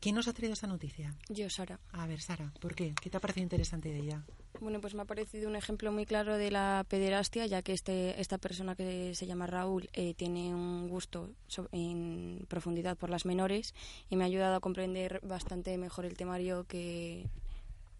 ¿Quién 0.01 0.15
nos 0.15 0.27
ha 0.27 0.33
traído 0.33 0.51
esta 0.51 0.67
noticia? 0.67 1.15
Yo, 1.29 1.49
Sara. 1.49 1.79
A 1.93 2.07
ver, 2.07 2.19
Sara, 2.19 2.51
¿por 2.59 2.75
qué? 2.75 2.93
¿Qué 3.01 3.09
te 3.09 3.15
ha 3.15 3.21
parecido 3.21 3.43
interesante 3.43 3.87
de 3.87 3.99
ella? 3.99 4.25
Bueno, 4.59 4.81
pues 4.81 4.95
me 4.95 5.03
ha 5.03 5.05
parecido 5.05 5.47
un 5.47 5.55
ejemplo 5.55 5.93
muy 5.93 6.05
claro 6.05 6.35
de 6.35 6.51
la 6.51 6.85
pederastia, 6.89 7.45
ya 7.45 7.61
que 7.61 7.71
este, 7.71 8.19
esta 8.19 8.37
persona 8.37 8.75
que 8.75 9.15
se 9.15 9.25
llama 9.25 9.47
Raúl 9.47 9.89
eh, 9.93 10.15
tiene 10.15 10.53
un 10.53 10.89
gusto 10.89 11.29
en 11.71 12.45
profundidad 12.49 12.97
por 12.97 13.09
las 13.09 13.25
menores 13.25 13.73
y 14.09 14.17
me 14.17 14.25
ha 14.25 14.27
ayudado 14.27 14.57
a 14.57 14.59
comprender 14.59 15.21
bastante 15.23 15.77
mejor 15.77 16.03
el 16.03 16.17
temario 16.17 16.65
que 16.65 17.29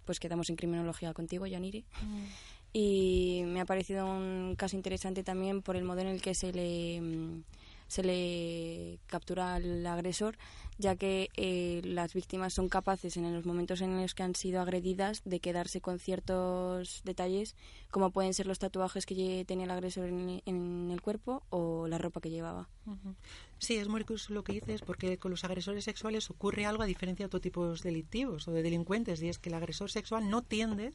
pues 0.03 0.19
quedamos 0.19 0.49
en 0.49 0.57
criminología 0.57 1.13
contigo, 1.13 1.47
Yaniri. 1.47 1.85
Mm 2.01 2.25
y 2.73 3.43
me 3.45 3.61
ha 3.61 3.65
parecido 3.65 4.05
un 4.05 4.55
caso 4.57 4.75
interesante 4.75 5.23
también 5.23 5.61
por 5.61 5.75
el 5.75 5.83
modo 5.83 6.01
en 6.01 6.07
el 6.07 6.21
que 6.21 6.33
se 6.33 6.51
le 6.51 6.99
mm, 6.99 7.43
se 7.93 8.01
le 8.01 8.99
captura 9.05 9.53
al 9.53 9.85
agresor, 9.85 10.35
ya 10.79 10.95
que 10.95 11.29
eh, 11.37 11.79
las 11.83 12.15
víctimas 12.15 12.51
son 12.51 12.67
capaces 12.67 13.17
en 13.17 13.31
los 13.31 13.45
momentos 13.45 13.81
en 13.81 14.01
los 14.01 14.15
que 14.15 14.23
han 14.23 14.33
sido 14.33 14.61
agredidas 14.61 15.21
de 15.25 15.39
quedarse 15.39 15.79
con 15.79 15.99
ciertos 15.99 17.01
detalles, 17.03 17.55
como 17.91 18.09
pueden 18.09 18.33
ser 18.33 18.47
los 18.47 18.57
tatuajes 18.57 19.05
que 19.05 19.45
tenía 19.47 19.65
el 19.65 19.71
agresor 19.71 20.05
en, 20.05 20.89
el 20.91 21.01
cuerpo 21.03 21.43
o 21.51 21.87
la 21.87 21.99
ropa 21.99 22.19
que 22.19 22.31
llevaba. 22.31 22.67
Sí, 23.59 23.75
es 23.75 23.87
muy 23.87 24.01
curioso 24.03 24.33
lo 24.33 24.43
que 24.43 24.53
dices, 24.53 24.81
porque 24.81 25.19
con 25.19 25.29
los 25.29 25.43
agresores 25.43 25.83
sexuales 25.83 26.31
ocurre 26.31 26.65
algo 26.65 26.81
a 26.81 26.87
diferencia 26.87 27.25
de 27.25 27.27
otros 27.27 27.43
tipos 27.43 27.83
delictivos 27.83 28.47
o 28.47 28.51
de 28.51 28.63
delincuentes, 28.63 29.21
y 29.21 29.29
es 29.29 29.37
que 29.37 29.49
el 29.49 29.55
agresor 29.55 29.91
sexual 29.91 30.31
no 30.31 30.41
tiende 30.41 30.93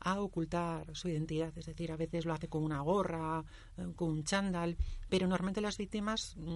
a 0.00 0.20
ocultar 0.20 0.96
su 0.96 1.08
identidad. 1.08 1.56
Es 1.56 1.66
decir, 1.66 1.92
a 1.92 1.96
veces 1.96 2.24
lo 2.24 2.32
hace 2.32 2.48
con 2.48 2.62
una 2.64 2.80
gorra, 2.80 3.44
eh, 3.76 3.86
con 3.94 4.10
un 4.10 4.24
chándal, 4.24 4.76
pero 5.08 5.26
normalmente 5.26 5.60
las 5.60 5.76
víctimas 5.78 6.34
mm, 6.36 6.54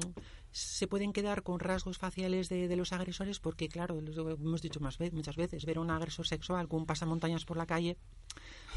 se 0.51 0.89
pueden 0.89 1.13
quedar 1.13 1.43
con 1.43 1.61
rasgos 1.61 1.99
faciales 1.99 2.49
de, 2.49 2.75
los 2.75 2.93
agresores 2.93 3.41
porque, 3.41 3.69
claro, 3.69 4.01
lo 4.01 4.31
hemos 4.31 4.63
dicho 4.63 4.81
más 4.81 4.99
muchas 5.13 5.37
veces, 5.37 5.65
ver 5.65 5.79
a 5.79 5.81
un 5.81 5.91
agresor 5.91 6.27
sexual 6.27 6.69
con 6.69 6.81
un 6.81 6.87
pasamontañas 6.87 7.45
por 7.45 7.57
la 7.57 7.67
calle 7.67 7.97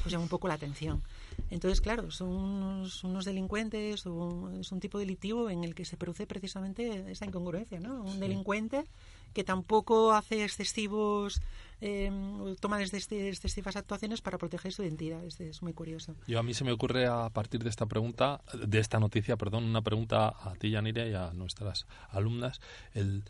pues 0.01 0.12
llama 0.12 0.24
un 0.24 0.30
poco 0.30 0.48
la 0.48 0.56
atención. 0.56 1.04
Entonces, 1.50 1.82
claro, 1.82 2.12
son 2.12 2.30
unos, 2.30 3.25
delincuentes, 3.25 4.06
o 4.06 4.50
es 4.60 4.72
un 4.72 4.80
tipo 4.80 5.00
delictivo 5.00 5.50
en 5.50 5.63
el 5.63 5.75
que 5.75 5.86
se 5.86 5.98
produce 5.98 6.27
precisamente 6.27 7.12
esa 7.12 7.25
incongruencia, 7.25 7.80
¿no? 7.80 8.04
Un 8.04 8.20
delincuente 8.20 8.86
que 9.34 9.44
tampoco 9.44 10.13
hace 10.13 10.44
excesivos 10.44 11.42
eh, 11.80 12.12
toma 12.60 12.82
excesivas 12.82 13.75
actuaciones 13.75 14.22
para 14.22 14.38
proteger 14.38 14.74
su 14.74 14.84
identidad. 14.84 15.24
Es, 15.24 15.62
muy 15.62 15.74
curioso. 15.74 16.16
Yo 16.27 16.39
a 16.39 16.44
mí 16.44 16.54
se 16.54 16.63
me 16.63 16.72
ocurre 16.72 17.08
a 17.08 17.30
partir 17.30 17.63
de 17.63 17.70
esta 17.70 17.86
pregunta, 17.86 18.42
de 18.54 18.80
esta 18.80 19.00
noticia, 19.00 19.38
perdón, 19.38 19.63
una 19.66 19.82
pregunta 19.82 20.27
a 20.27 20.56
ti, 20.58 20.72
Yanira, 20.72 21.08
y 21.08 21.13
a 21.13 21.32
nuestras 21.34 21.86
alumnas. 22.10 22.60
El, 22.94 23.24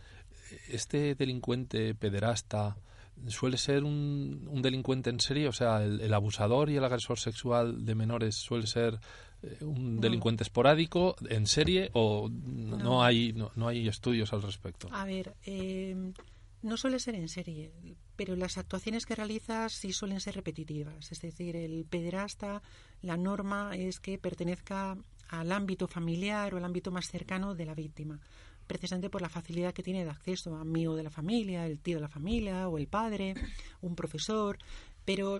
este 0.69 1.15
delincuente 1.15 1.93
pederasta 1.93 2.77
suele 3.27 3.57
ser 3.57 3.83
un, 3.83 4.47
un 4.49 4.61
delincuente 4.61 5.09
en 5.09 5.19
serie, 5.19 5.47
o 5.47 5.53
sea, 5.53 5.83
el, 5.83 6.13
abusador 6.13 6.69
y 6.69 6.77
el 6.77 6.83
agresor 6.83 7.19
sexual 7.19 7.85
de 7.85 7.95
menores 7.95 8.35
suele 8.35 8.67
ser 8.67 8.99
eh, 9.41 9.57
un 9.61 9.99
delincuente 9.99 10.43
esporádico 10.43 11.15
en 11.29 11.47
serie 11.47 11.89
o 11.93 12.29
no, 12.29 13.03
hay 13.03 13.33
no, 13.33 13.51
no, 13.55 13.67
hay 13.67 13.87
estudios 13.87 14.33
al 14.33 14.41
respecto. 14.41 14.89
A 14.91 15.05
ver, 15.05 15.35
eh, 15.45 16.13
no 16.61 16.77
suele 16.77 16.99
ser 16.99 17.15
en 17.15 17.29
serie, 17.29 17.71
pero 18.15 18.35
las 18.35 18.57
actuaciones 18.57 19.05
que 19.05 19.15
realizas 19.15 19.73
sí 19.73 19.93
suelen 19.93 20.19
ser 20.19 20.35
repetitivas. 20.35 21.11
Es 21.11 21.21
decir, 21.21 21.55
el 21.55 21.85
pederasta, 21.85 22.61
la 23.01 23.17
norma 23.17 23.75
es 23.75 23.99
que 23.99 24.17
pertenezca 24.17 24.97
al 25.29 25.51
ámbito 25.51 25.87
familiar 25.87 26.53
o 26.53 26.57
al 26.57 26.65
ámbito 26.65 26.91
más 26.91 27.07
cercano 27.09 27.53
de 27.53 27.65
la 27.65 27.75
víctima, 27.75 28.19
precisamente 28.67 29.09
por 29.09 29.21
la 29.21 29.29
facilidad 29.29 29.73
que 29.73 29.83
tiene 29.83 30.03
de 30.03 30.11
acceso 30.11 30.55
a 30.55 30.61
amigo 30.61 30.95
de 30.95 31.03
la 31.03 31.09
familia, 31.09 31.65
el 31.65 31.79
tío 31.79 31.95
de 31.95 32.01
la 32.01 32.09
familia 32.09 32.67
o 32.67 32.77
el 32.77 32.87
padre, 32.87 33.33
un 33.81 33.95
profesor. 33.95 34.59
Pero 35.05 35.39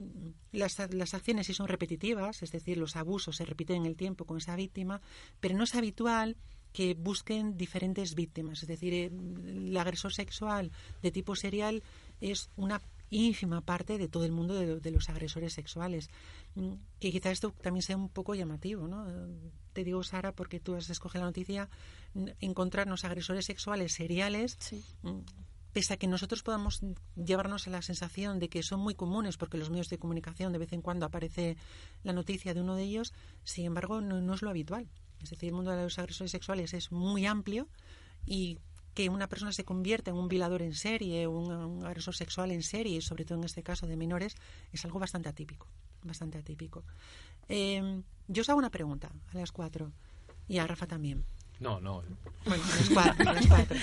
las, 0.54 0.78
las 0.94 1.14
acciones 1.14 1.48
sí 1.48 1.54
son 1.54 1.68
repetitivas, 1.68 2.42
es 2.42 2.52
decir, 2.52 2.78
los 2.78 2.96
abusos 2.96 3.36
se 3.36 3.46
repiten 3.46 3.78
en 3.78 3.86
el 3.86 3.98
tiempo 3.98 4.26
con 4.26 4.38
esa 4.38 4.56
víctima, 4.56 5.02
pero 5.42 5.58
no 5.58 5.66
es 5.66 5.76
habitual 5.76 6.38
que 6.72 6.94
busquen 6.94 7.58
diferentes 7.58 8.16
víctimas. 8.16 8.62
Es 8.62 8.68
decir, 8.68 8.94
eh, 8.94 9.06
el 9.06 9.76
agresor 9.76 10.14
sexual 10.14 10.72
de 11.02 11.12
tipo 11.12 11.36
serial 11.36 11.84
es 12.22 12.50
una 12.56 12.82
ínfima 13.10 13.62
parte 13.62 13.98
de 13.98 14.08
todo 14.08 14.26
el 14.26 14.32
mundo 14.32 14.54
de, 14.54 14.92
los 14.92 15.10
agresores 15.10 15.54
sexuales. 15.54 16.10
Mm, 16.56 16.74
que 17.00 17.12
quizás 17.12 17.34
esto 17.34 17.54
también 17.62 17.82
sea 17.82 17.98
un 17.98 18.10
poco 18.10 18.36
llamativo, 18.36 18.88
¿no? 18.88 19.06
Te 19.78 19.84
digo, 19.84 20.02
Sara, 20.02 20.32
porque 20.32 20.60
tú 20.60 20.74
has 20.74 20.90
escogido 20.90 21.22
la 21.22 21.30
noticia, 21.30 21.70
encontrarnos 22.42 23.06
agresores 23.06 23.46
sexuales 23.46 23.94
seriales, 23.94 24.58
mm, 25.04 25.20
pese 25.72 25.94
a 25.94 25.98
que 25.98 26.08
nosotros 26.08 26.42
podamos 26.42 26.82
llevarnos 27.16 27.68
a 27.68 27.70
la 27.70 27.84
sensación 27.84 28.40
de 28.40 28.50
que 28.50 28.64
son 28.64 28.80
muy 28.80 28.96
comunes, 28.96 29.38
porque 29.38 29.60
los 29.60 29.70
medios 29.70 29.90
de 29.90 30.00
comunicación 30.00 30.52
de 30.52 30.58
vez 30.58 30.74
en 30.74 30.82
cuando 30.82 31.06
aparece 31.06 31.58
la 32.02 32.12
noticia 32.12 32.56
de 32.56 32.62
uno 32.62 32.76
de 32.76 32.86
ellos, 32.86 33.14
sin 33.44 33.66
embargo, 33.66 34.02
no 34.02 34.34
es 34.34 34.42
lo 34.42 34.50
habitual. 34.50 34.90
Es 35.22 35.30
decir, 35.30 35.50
el 35.50 35.54
mundo 35.54 35.70
de 35.70 35.84
los 35.84 36.00
agresores 36.00 36.32
sexuales 36.32 36.74
es 36.74 36.92
muy 36.92 37.28
amplio 37.28 37.68
y 38.26 38.58
que 38.96 39.10
una 39.10 39.30
persona 39.30 39.52
se 39.52 39.64
convierta 39.64 40.10
en 40.10 40.18
un 40.18 40.28
violador 40.28 40.64
en 40.64 40.74
serie, 40.74 41.28
un, 41.28 41.52
un 41.52 41.86
agresor 41.86 42.16
sexual 42.16 42.50
en 42.50 42.64
serie, 42.64 43.00
sobre 43.02 43.26
todo 43.26 43.38
en 43.38 43.44
este 43.44 43.62
caso 43.62 43.86
de 43.86 43.96
menores, 43.96 44.38
es 44.74 44.84
algo 44.86 44.98
bastante 44.98 45.30
atípico. 45.30 45.68
Bastante 46.02 46.40
atípico. 46.40 46.84
Eh, 47.50 48.02
yo 48.28 48.42
os 48.42 48.50
hago 48.50 48.60
una 48.60 48.72
pregunta 48.72 49.12
a 49.34 49.38
las 49.38 49.52
cuatro 49.52 49.94
y 50.48 50.58
a 50.58 50.68
Rafa 50.68 50.88
también. 50.88 51.26
No, 51.60 51.80
no. 51.80 52.04
Bueno, 52.46 52.64
a 52.64 52.76
las 52.76 52.90
cuatro. 52.90 53.30
A 53.30 53.34
las 53.34 53.48
cuatro. 53.48 53.78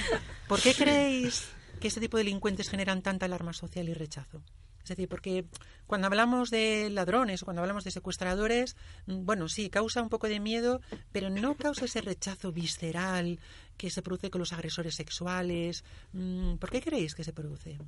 ¿Por 0.48 0.60
qué 0.60 0.74
creéis 0.74 1.48
que 1.80 1.88
este 1.88 2.00
tipo 2.00 2.16
de 2.16 2.24
delincuentes 2.24 2.68
generan 2.68 3.02
tanta 3.02 3.26
alarma 3.26 3.52
social 3.52 3.88
y 3.88 3.94
rechazo? 3.94 4.42
Es 4.84 4.88
decir, 4.88 5.08
porque 5.08 5.46
cuando 5.86 6.06
hablamos 6.06 6.50
de 6.50 6.90
ladrones 6.90 7.42
o 7.42 7.46
cuando 7.46 7.62
hablamos 7.62 7.84
de 7.84 7.90
secuestradores, 7.90 8.76
mm, 9.06 9.24
bueno, 9.24 9.48
sí, 9.48 9.70
causa 9.70 10.02
un 10.02 10.10
poco 10.10 10.28
de 10.28 10.40
miedo, 10.40 10.82
pero 11.10 11.30
no 11.30 11.54
causa 11.54 11.86
ese 11.86 12.02
rechazo 12.02 12.52
visceral 12.52 13.40
que 13.78 13.88
se 13.88 14.02
produce 14.02 14.30
con 14.30 14.40
los 14.40 14.52
agresores 14.52 14.94
sexuales. 14.94 15.84
Mm, 16.12 16.56
¿Por 16.56 16.70
qué 16.70 16.82
creéis 16.82 17.14
que 17.14 17.24
se 17.24 17.32
produce? 17.32 17.78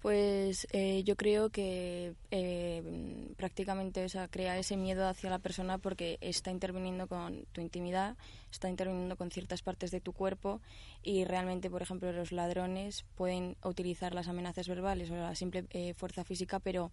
Pues 0.00 0.68
eh, 0.70 1.02
yo 1.02 1.16
creo 1.16 1.50
que 1.50 2.14
eh, 2.30 3.32
prácticamente 3.36 4.04
o 4.04 4.08
sea, 4.08 4.28
crea 4.28 4.56
ese 4.56 4.76
miedo 4.76 5.08
hacia 5.08 5.28
la 5.28 5.40
persona 5.40 5.78
porque 5.78 6.18
está 6.20 6.52
interviniendo 6.52 7.08
con 7.08 7.46
tu 7.50 7.60
intimidad, 7.60 8.16
está 8.52 8.68
interviniendo 8.68 9.16
con 9.16 9.32
ciertas 9.32 9.62
partes 9.62 9.90
de 9.90 10.00
tu 10.00 10.12
cuerpo 10.12 10.60
y 11.02 11.24
realmente, 11.24 11.68
por 11.68 11.82
ejemplo, 11.82 12.12
los 12.12 12.30
ladrones 12.30 13.04
pueden 13.16 13.56
utilizar 13.64 14.14
las 14.14 14.28
amenazas 14.28 14.68
verbales 14.68 15.10
o 15.10 15.16
la 15.16 15.34
simple 15.34 15.64
eh, 15.70 15.94
fuerza 15.94 16.24
física, 16.24 16.60
pero 16.60 16.92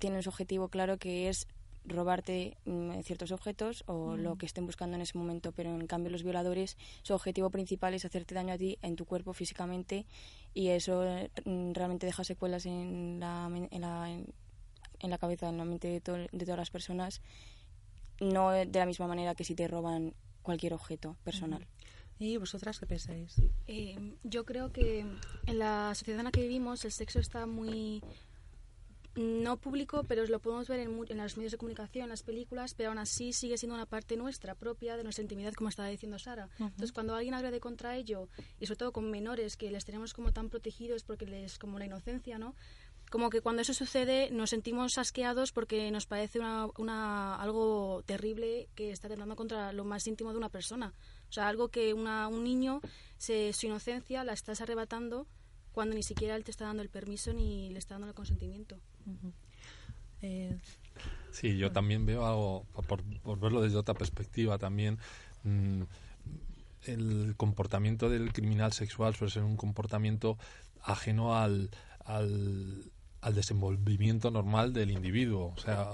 tienen 0.00 0.24
su 0.24 0.30
objetivo 0.30 0.66
claro 0.66 0.98
que 0.98 1.28
es 1.28 1.46
robarte 1.88 2.56
mm, 2.64 3.00
ciertos 3.02 3.32
objetos 3.32 3.84
o 3.86 4.16
lo 4.16 4.36
que 4.36 4.46
estén 4.46 4.66
buscando 4.66 4.96
en 4.96 5.02
ese 5.02 5.18
momento, 5.18 5.52
pero 5.52 5.70
en 5.70 5.86
cambio 5.86 6.10
los 6.10 6.22
violadores, 6.22 6.76
su 7.02 7.14
objetivo 7.14 7.50
principal 7.50 7.94
es 7.94 8.04
hacerte 8.04 8.34
daño 8.34 8.54
a 8.54 8.58
ti 8.58 8.78
en 8.82 8.96
tu 8.96 9.04
cuerpo 9.04 9.32
físicamente 9.32 10.06
y 10.54 10.68
eso 10.68 11.04
mm, 11.44 11.72
realmente 11.72 12.06
deja 12.06 12.24
secuelas 12.24 12.66
en 12.66 13.18
la, 13.20 13.50
en 13.70 13.80
la, 13.80 14.10
en 14.10 15.10
la 15.10 15.18
cabeza, 15.18 15.48
en 15.48 15.58
la 15.58 15.64
mente 15.64 15.88
de, 15.88 16.28
de 16.30 16.44
todas 16.44 16.58
las 16.58 16.70
personas, 16.70 17.20
no 18.20 18.50
de 18.50 18.66
la 18.66 18.86
misma 18.86 19.06
manera 19.06 19.34
que 19.34 19.44
si 19.44 19.54
te 19.54 19.68
roban 19.68 20.14
cualquier 20.42 20.74
objeto 20.74 21.16
personal. 21.24 21.66
¿Y 22.18 22.36
vosotras 22.36 22.80
qué 22.80 22.86
pensáis? 22.86 23.40
Eh, 23.68 23.96
yo 24.24 24.44
creo 24.44 24.72
que 24.72 25.00
en 25.46 25.58
la 25.58 25.94
sociedad 25.94 26.20
en 26.20 26.24
la 26.24 26.32
que 26.32 26.40
vivimos 26.40 26.84
el 26.84 26.90
sexo 26.90 27.20
está 27.20 27.46
muy 27.46 28.02
no 29.18 29.56
público, 29.56 30.04
pero 30.06 30.24
lo 30.26 30.38
podemos 30.38 30.68
ver 30.68 30.80
en, 30.80 31.04
en, 31.08 31.18
los 31.18 31.36
medios 31.36 31.52
de 31.52 31.58
comunicación, 31.58 32.04
en 32.04 32.10
las 32.10 32.22
películas, 32.22 32.74
pero 32.74 32.90
aún 32.90 32.98
así 32.98 33.32
sigue 33.32 33.58
siendo 33.58 33.74
una 33.74 33.86
parte 33.86 34.16
nuestra 34.16 34.54
propia 34.54 34.96
de 34.96 35.02
nuestra 35.02 35.22
intimidad, 35.22 35.54
como 35.54 35.68
estaba 35.68 35.88
diciendo 35.88 36.18
Sara. 36.18 36.48
Entonces, 36.58 36.92
cuando 36.92 37.14
alguien 37.14 37.34
agrede 37.34 37.58
contra 37.58 37.96
ello, 37.96 38.28
y 38.60 38.66
sobre 38.66 38.78
todo 38.78 38.92
con 38.92 39.10
menores 39.10 39.56
que 39.56 39.70
les 39.70 39.84
tenemos 39.84 40.14
como 40.14 40.32
tan 40.32 40.48
protegidos 40.48 41.02
porque 41.02 41.26
les 41.26 41.58
como 41.58 41.78
la 41.78 41.86
inocencia, 41.86 42.38
¿no? 42.38 42.54
Como 43.10 43.30
que 43.30 43.40
cuando 43.40 43.62
eso 43.62 43.72
sucede 43.72 44.30
nos 44.30 44.50
sentimos 44.50 44.98
asqueados 44.98 45.50
porque 45.50 45.90
nos 45.90 46.06
parece 46.06 46.38
una, 46.38 46.68
una, 46.76 47.36
algo 47.36 48.02
terrible 48.04 48.68
que 48.74 48.90
está 48.90 49.08
tentando 49.08 49.34
contra 49.34 49.72
lo 49.72 49.84
más 49.84 50.06
íntimo 50.06 50.30
de 50.30 50.38
una 50.38 50.50
persona. 50.50 50.92
O 51.28 51.32
sea, 51.32 51.48
algo 51.48 51.68
que 51.68 51.94
una, 51.94 52.28
un 52.28 52.44
niño, 52.44 52.82
se, 53.16 53.52
su 53.52 53.66
inocencia 53.66 54.24
la 54.24 54.34
estás 54.34 54.60
arrebatando 54.60 55.26
cuando 55.72 55.94
ni 55.94 56.02
siquiera 56.02 56.36
él 56.36 56.44
te 56.44 56.50
está 56.50 56.64
dando 56.64 56.82
el 56.82 56.88
permiso 56.88 57.32
ni 57.32 57.70
le 57.70 57.78
está 57.78 57.94
dando 57.94 58.08
el 58.08 58.14
consentimiento. 58.14 58.80
Eh, 60.22 60.58
sí, 61.30 61.56
yo 61.56 61.72
también 61.72 62.06
veo 62.06 62.26
algo, 62.26 62.66
por, 62.86 63.02
verlo 63.38 63.62
desde 63.62 63.76
otra 63.76 63.94
perspectiva 63.94 64.58
también, 64.58 64.98
mm, 65.44 65.82
el 66.86 67.34
comportamiento 67.36 68.08
del 68.08 68.32
criminal 68.32 68.72
sexual 68.72 69.14
suele 69.14 69.32
ser 69.32 69.42
un 69.42 69.56
comportamiento 69.56 70.38
ajeno 70.82 71.36
al, 71.36 71.70
al 72.04 72.90
al 73.20 73.34
desenvolvimiento 73.34 74.30
normal 74.30 74.72
del 74.72 74.90
individuo. 74.90 75.52
O 75.56 75.60
sea, 75.60 75.88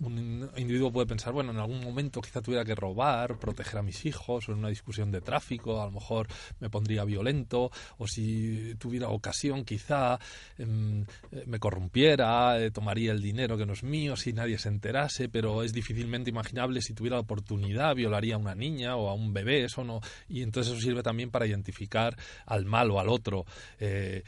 un 0.00 0.50
individuo 0.56 0.92
puede 0.92 1.06
pensar, 1.06 1.32
bueno, 1.32 1.52
en 1.52 1.58
algún 1.58 1.82
momento 1.82 2.20
quizá 2.20 2.42
tuviera 2.42 2.64
que 2.64 2.74
robar, 2.74 3.38
proteger 3.38 3.78
a 3.78 3.82
mis 3.82 4.04
hijos, 4.04 4.48
o 4.48 4.52
en 4.52 4.58
una 4.58 4.68
discusión 4.68 5.10
de 5.10 5.20
tráfico, 5.20 5.80
a 5.80 5.86
lo 5.86 5.92
mejor 5.92 6.28
me 6.60 6.68
pondría 6.68 7.04
violento, 7.04 7.70
o 7.98 8.06
si 8.06 8.74
tuviera 8.78 9.08
ocasión, 9.08 9.64
quizá 9.64 10.18
em, 10.58 11.06
me 11.46 11.58
corrompiera, 11.58 12.60
eh, 12.60 12.70
tomaría 12.70 13.12
el 13.12 13.22
dinero 13.22 13.56
que 13.56 13.64
no 13.64 13.72
es 13.72 13.82
mío, 13.82 14.16
si 14.16 14.32
nadie 14.32 14.58
se 14.58 14.68
enterase, 14.68 15.28
pero 15.28 15.62
es 15.62 15.72
difícilmente 15.72 16.28
imaginable 16.28 16.82
si 16.82 16.92
tuviera 16.92 17.18
oportunidad, 17.18 17.94
violaría 17.94 18.34
a 18.34 18.38
una 18.38 18.54
niña 18.54 18.96
o 18.96 19.08
a 19.08 19.14
un 19.14 19.32
bebé, 19.32 19.64
eso 19.64 19.82
no. 19.82 20.00
Y 20.28 20.42
entonces 20.42 20.72
eso 20.72 20.82
sirve 20.82 21.02
también 21.02 21.30
para 21.30 21.46
identificar 21.46 22.16
al 22.44 22.66
mal 22.66 22.90
o 22.90 23.00
al 23.00 23.08
otro. 23.08 23.46
Eh, 23.80 24.24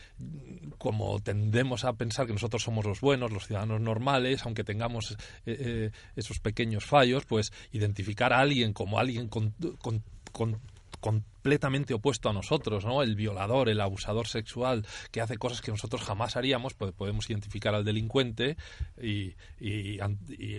como 0.78 1.20
tendemos 1.20 1.84
a 1.84 1.92
pensar 1.94 2.26
que 2.26 2.37
nosotros 2.38 2.62
somos 2.62 2.86
los 2.86 3.00
buenos, 3.00 3.32
los 3.32 3.46
ciudadanos 3.46 3.80
normales, 3.80 4.42
aunque 4.44 4.62
tengamos 4.62 5.12
eh, 5.12 5.16
eh, 5.46 5.90
esos 6.14 6.38
pequeños 6.38 6.84
fallos, 6.84 7.24
pues 7.24 7.52
identificar 7.72 8.32
a 8.32 8.38
alguien 8.38 8.72
como 8.72 9.00
alguien 9.00 9.26
con, 9.28 9.54
con, 9.80 10.04
con 11.00 11.24
completamente 11.38 11.94
opuesto 11.94 12.28
a 12.28 12.32
nosotros, 12.32 12.84
¿no? 12.84 13.02
El 13.02 13.14
violador, 13.14 13.68
el 13.68 13.80
abusador 13.80 14.26
sexual 14.26 14.84
que 15.12 15.20
hace 15.20 15.38
cosas 15.38 15.60
que 15.60 15.70
nosotros 15.70 16.02
jamás 16.02 16.36
haríamos, 16.36 16.74
pues 16.74 16.92
podemos 16.92 17.30
identificar 17.30 17.74
al 17.74 17.84
delincuente 17.84 18.56
y, 19.00 19.34
y, 19.60 19.98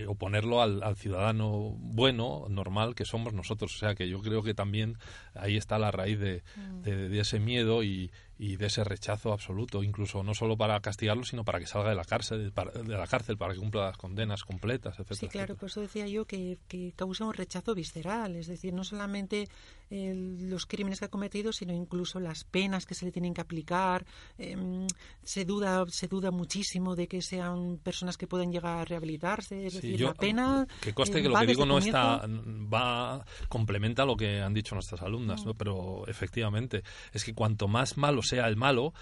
oponerlo 0.06 0.62
al, 0.62 0.96
ciudadano 0.96 1.74
bueno, 1.78 2.46
normal 2.48 2.94
que 2.94 3.04
somos 3.04 3.34
nosotros. 3.34 3.74
O 3.74 3.78
sea 3.78 3.94
que 3.94 4.08
yo 4.08 4.20
creo 4.20 4.42
que 4.42 4.54
también 4.54 4.96
ahí 5.34 5.56
está 5.56 5.78
la 5.78 5.90
raíz 5.90 6.18
de, 6.18 6.42
de 6.82 7.20
ese 7.20 7.40
miedo 7.40 7.82
y, 7.82 8.10
y 8.42 8.56
de 8.56 8.68
ese 8.68 8.84
rechazo 8.84 9.34
absoluto, 9.34 9.82
incluso 9.82 10.22
no 10.22 10.32
solo 10.32 10.56
para 10.56 10.80
castigarlo, 10.80 11.24
sino 11.24 11.44
para 11.44 11.58
que 11.58 11.66
salga 11.66 11.90
de 11.90 11.94
la 11.94 12.06
cárcel, 12.06 12.54
de 12.54 12.96
la 12.96 13.06
cárcel 13.06 13.36
para 13.36 13.52
que 13.52 13.60
cumpla 13.60 13.88
las 13.88 13.98
condenas 13.98 14.44
completas, 14.44 14.98
etc. 14.98 15.12
Sí, 15.12 15.28
claro, 15.28 15.56
por 15.56 15.68
eso 15.68 15.82
decía 15.82 16.06
yo 16.06 16.24
que, 16.24 16.56
que, 16.66 16.94
causa 16.96 17.26
un 17.26 17.34
rechazo 17.34 17.74
visceral, 17.74 18.36
es 18.36 18.46
decir, 18.46 18.72
no 18.72 18.82
solamente 18.82 19.46
los 19.90 20.64
crímenes 20.70 21.00
que 21.00 21.06
ha 21.06 21.08
cometido, 21.08 21.52
sino 21.52 21.74
incluso 21.74 22.20
las 22.20 22.44
penas 22.44 22.86
que 22.86 22.94
se 22.94 23.04
le 23.04 23.12
tienen 23.12 23.34
que 23.34 23.42
aplicar. 23.42 24.06
Em, 24.38 24.86
se 25.22 25.44
duda 25.44 25.84
se 25.88 26.06
duda 26.08 26.30
muchísimo 26.30 26.94
de 26.96 27.08
que 27.08 27.20
sean 27.20 27.78
personas 27.82 28.16
que 28.16 28.26
pueden 28.26 28.52
llegar 28.52 28.78
a 28.78 28.84
rehabilitarse, 28.84 29.66
es 29.66 29.74
decir, 29.74 30.00
la 30.00 30.14
pena 30.14 30.66
que 30.80 30.94
conste 30.94 31.20
que 31.20 31.28
lo 31.28 31.38
que 31.38 31.46
digo 31.46 31.66
no 31.66 31.78
está 31.78 32.26
va 32.72 33.24
complementa 33.48 34.04
lo 34.04 34.16
que 34.16 34.40
han 34.40 34.54
dicho 34.54 34.74
nuestras 34.74 35.02
alumnas, 35.02 35.44
¿no? 35.44 35.54
pero 35.54 36.06
efectivamente 36.06 36.82
es 37.12 37.24
que 37.24 37.34
cuanto 37.34 37.66
más 37.68 37.96
malos 37.96 38.28
sea 38.28 38.46
el 38.46 38.56
malo, 38.56 38.94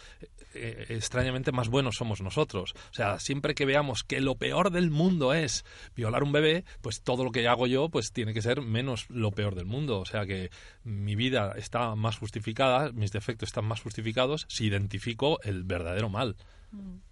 eh, 0.55 0.87
extrañamente 0.89 1.53
más 1.53 1.69
buenos 1.69 1.97
somos 1.97 2.21
nosotros. 2.21 2.75
O 2.91 2.95
sea, 2.95 3.19
siempre 3.19 3.55
que 3.55 3.67
veamos 3.67 4.05
que 4.05 4.21
lo 4.21 4.37
peor 4.37 4.71
del 4.71 4.91
mundo 4.91 5.35
es 5.35 5.65
violar 5.95 6.23
un 6.23 6.33
bebé, 6.33 6.65
pues 6.81 7.03
todo 7.03 7.25
lo 7.25 7.31
que 7.31 7.47
hago 7.49 7.67
yo 7.67 7.89
pues 7.89 8.13
tiene 8.13 8.35
que 8.35 8.43
ser 8.43 8.63
menos 8.63 9.07
lo 9.11 9.33
peor 9.33 9.55
del 9.55 9.67
mundo. 9.67 10.01
O 10.01 10.07
sea 10.07 10.27
que 10.27 10.51
mi 10.85 11.15
vida 11.17 11.55
está 11.57 11.95
más 11.95 12.19
justificada, 12.19 12.93
mis 12.93 13.13
defectos 13.13 13.49
están 13.49 13.67
más 13.67 13.81
justificados 13.81 14.47
si 14.49 14.67
identifico 14.67 15.41
el 15.43 15.65
verdadero 15.65 16.09
mal. 16.09 16.37
Mm. 16.71 17.08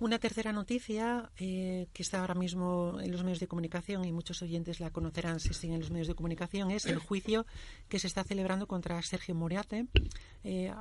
Una 0.00 0.20
tercera 0.20 0.52
noticia 0.52 1.28
eh, 1.38 1.88
que 1.92 2.04
está 2.04 2.20
ahora 2.20 2.34
mismo 2.34 2.98
en 3.00 3.10
los 3.10 3.24
medios 3.24 3.40
de 3.40 3.48
comunicación 3.48 4.04
y 4.04 4.12
muchos 4.12 4.40
oyentes 4.42 4.78
la 4.78 4.90
conocerán 4.90 5.40
si 5.40 5.52
siguen 5.52 5.80
los 5.80 5.90
medios 5.90 6.06
de 6.06 6.14
comunicación 6.14 6.70
es 6.70 6.86
el 6.86 6.98
juicio 6.98 7.46
que 7.88 7.98
se 7.98 8.06
está 8.06 8.22
celebrando 8.22 8.68
contra 8.68 9.02
Sergio 9.02 9.34
Moriate. 9.34 9.86
Eh, 10.44 10.72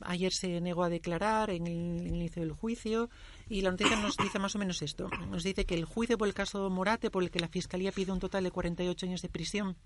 ayer 0.00 0.32
se 0.32 0.60
negó 0.60 0.82
a 0.82 0.88
declarar 0.88 1.50
en 1.50 1.68
el, 1.68 2.08
inicio 2.08 2.42
del 2.42 2.50
juicio 2.50 3.08
y 3.48 3.60
la 3.60 3.70
noticia 3.70 3.96
nos 3.96 4.16
dice 4.16 4.40
más 4.40 4.56
o 4.56 4.58
menos 4.58 4.82
esto. 4.82 5.08
Nos 5.28 5.44
dice 5.44 5.64
que 5.64 5.74
el 5.74 5.84
juicio 5.84 6.18
por 6.18 6.26
el 6.26 6.34
caso 6.34 6.68
Morate, 6.70 7.08
por 7.08 7.22
el 7.22 7.30
que 7.30 7.38
la 7.38 7.48
Fiscalía 7.48 7.92
pide 7.92 8.10
un 8.10 8.18
total 8.18 8.42
de 8.42 8.50
48 8.50 9.06
años 9.06 9.22
de 9.22 9.28
prisión 9.28 9.76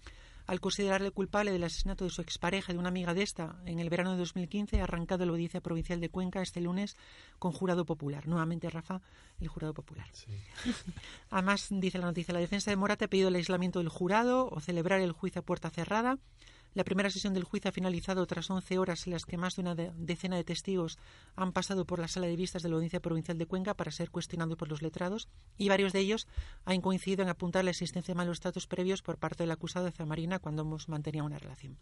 al 0.46 0.60
considerarle 0.60 1.10
culpable 1.10 1.52
del 1.52 1.64
asesinato 1.64 2.04
de 2.04 2.10
su 2.10 2.20
expareja 2.20 2.72
y 2.72 2.74
de 2.74 2.78
una 2.78 2.88
amiga 2.88 3.14
de 3.14 3.22
esta 3.22 3.56
en 3.64 3.78
el 3.78 3.90
verano 3.90 4.12
de 4.12 4.18
2015, 4.18 4.80
ha 4.80 4.84
arrancado 4.84 5.24
la 5.24 5.32
audiencia 5.32 5.60
provincial 5.60 6.00
de 6.00 6.10
Cuenca 6.10 6.42
este 6.42 6.60
lunes 6.60 6.96
con 7.38 7.52
jurado 7.52 7.84
popular. 7.84 8.26
Nuevamente, 8.26 8.68
Rafa, 8.70 9.00
el 9.40 9.48
jurado 9.48 9.74
popular. 9.74 10.06
Además, 11.30 11.68
dice 11.70 11.98
la 11.98 12.06
noticia, 12.06 12.34
la 12.34 12.40
defensa 12.40 12.70
de 12.70 12.76
Morate 12.76 13.06
ha 13.06 13.08
pedido 13.08 13.28
el 13.28 13.36
aislamiento 13.36 13.78
del 13.78 13.88
jurado 13.88 14.48
o 14.50 14.60
celebrar 14.60 15.00
el 15.00 15.12
juicio 15.12 15.40
a 15.40 15.44
puerta 15.44 15.70
cerrada 15.70 16.18
la 16.74 16.84
primera 16.84 17.10
sesión 17.10 17.34
del 17.34 17.44
juicio 17.44 17.68
ha 17.68 17.72
finalizado 17.72 18.26
tras 18.26 18.50
11 18.50 18.78
horas 18.78 19.06
en 19.06 19.12
las 19.12 19.24
que 19.24 19.36
más 19.36 19.56
de 19.56 19.62
una 19.62 19.74
decena 19.74 20.36
de 20.36 20.44
testigos 20.44 20.98
han 21.36 21.52
pasado 21.52 21.84
por 21.84 21.98
la 21.98 22.08
sala 22.08 22.26
de 22.26 22.36
vistas 22.36 22.62
de 22.62 22.68
la 22.68 22.74
Audiencia 22.74 23.00
Provincial 23.00 23.38
de 23.38 23.46
Cuenca 23.46 23.74
para 23.74 23.90
ser 23.90 24.10
cuestionados 24.10 24.58
por 24.58 24.68
los 24.68 24.82
letrados 24.82 25.28
y 25.56 25.68
varios 25.68 25.92
de 25.92 26.00
ellos 26.00 26.26
han 26.64 26.80
coincidido 26.80 27.22
en 27.22 27.28
apuntar 27.28 27.64
la 27.64 27.70
existencia 27.70 28.12
de 28.12 28.18
malos 28.18 28.40
tratos 28.40 28.66
previos 28.66 29.02
por 29.02 29.18
parte 29.18 29.44
del 29.44 29.52
acusado 29.52 29.86
de 29.86 29.92
Zamarina 29.92 30.38
cuando 30.38 30.62
ambos 30.62 30.88
mantenían 30.88 31.24
una 31.24 31.38
relación. 31.38 31.76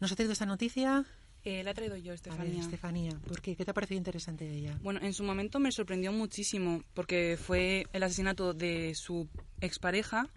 ¿Nos 0.00 0.12
ha 0.12 0.16
traído 0.16 0.32
esta 0.32 0.46
noticia? 0.46 1.04
Eh, 1.44 1.62
la 1.62 1.70
he 1.70 1.74
traído 1.74 1.96
yo, 1.96 2.12
Estefanía. 2.12 2.60
Estefanía, 2.60 3.20
¿por 3.26 3.40
qué? 3.40 3.54
¿Qué 3.54 3.64
te 3.64 3.70
ha 3.70 3.74
parecido 3.74 3.98
interesante 3.98 4.44
de 4.44 4.56
ella? 4.56 4.78
Bueno, 4.82 5.00
en 5.00 5.14
su 5.14 5.22
momento 5.22 5.60
me 5.60 5.70
sorprendió 5.70 6.12
muchísimo 6.12 6.82
porque 6.92 7.38
fue 7.40 7.86
el 7.92 8.02
asesinato 8.02 8.52
de 8.52 8.94
su 8.96 9.28
expareja 9.60 10.28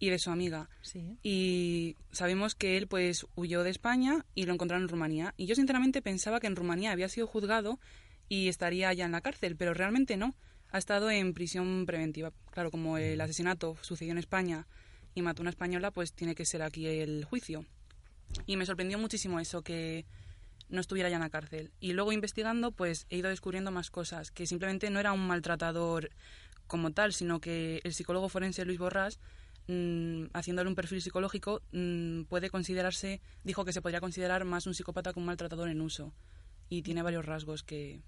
y 0.00 0.08
de 0.08 0.18
su 0.18 0.30
amiga. 0.30 0.68
Y 1.22 1.94
sabemos 2.10 2.56
que 2.56 2.78
él 2.78 2.88
pues 2.88 3.26
huyó 3.36 3.62
de 3.62 3.70
España 3.70 4.24
y 4.34 4.46
lo 4.46 4.54
encontraron 4.54 4.84
en 4.84 4.88
Rumanía. 4.88 5.34
Y 5.36 5.46
yo 5.46 5.54
sinceramente 5.54 6.02
pensaba 6.02 6.40
que 6.40 6.46
en 6.46 6.56
Rumanía 6.56 6.90
había 6.90 7.08
sido 7.10 7.26
juzgado 7.26 7.78
y 8.28 8.48
estaría 8.48 8.88
allá 8.88 9.04
en 9.04 9.12
la 9.12 9.20
cárcel, 9.20 9.56
pero 9.56 9.74
realmente 9.74 10.16
no. 10.16 10.34
Ha 10.72 10.78
estado 10.78 11.10
en 11.10 11.34
prisión 11.34 11.84
preventiva. 11.84 12.32
Claro, 12.50 12.70
como 12.70 12.96
el 12.96 13.20
asesinato 13.20 13.76
sucedió 13.82 14.12
en 14.12 14.18
España 14.18 14.66
y 15.14 15.22
mató 15.22 15.42
a 15.42 15.44
una 15.44 15.50
española, 15.50 15.90
pues 15.90 16.14
tiene 16.14 16.34
que 16.34 16.46
ser 16.46 16.62
aquí 16.62 16.86
el 16.86 17.24
juicio. 17.24 17.66
Y 18.46 18.56
me 18.56 18.64
sorprendió 18.64 18.98
muchísimo 18.98 19.38
eso, 19.38 19.62
que 19.62 20.06
no 20.70 20.80
estuviera 20.80 21.10
ya 21.10 21.16
en 21.16 21.22
la 21.22 21.30
cárcel. 21.30 21.72
Y 21.80 21.92
luego 21.92 22.12
investigando, 22.12 22.70
pues 22.70 23.06
he 23.10 23.18
ido 23.18 23.28
descubriendo 23.28 23.70
más 23.70 23.90
cosas, 23.90 24.30
que 24.30 24.46
simplemente 24.46 24.88
no 24.88 25.00
era 25.00 25.12
un 25.12 25.26
maltratador 25.26 26.10
como 26.68 26.92
tal, 26.92 27.12
sino 27.12 27.40
que 27.40 27.80
el 27.82 27.92
psicólogo 27.92 28.28
forense 28.28 28.64
Luis 28.64 28.78
Borrás 28.78 29.18
Mm, 29.72 30.30
haciéndole 30.32 30.68
un 30.68 30.74
perfil 30.74 31.00
psicológico, 31.00 31.62
mm, 31.70 32.22
puede 32.24 32.50
considerarse, 32.50 33.20
dijo 33.44 33.64
que 33.64 33.72
se 33.72 33.80
podría 33.80 34.00
considerar 34.00 34.44
más 34.44 34.66
un 34.66 34.74
psicópata 34.74 35.12
que 35.12 35.20
un 35.20 35.26
maltratador 35.26 35.68
en 35.68 35.80
uso. 35.80 36.12
Y 36.68 36.82
tiene 36.82 37.02
varios 37.02 37.24
rasgos 37.24 37.62
que 37.62 38.02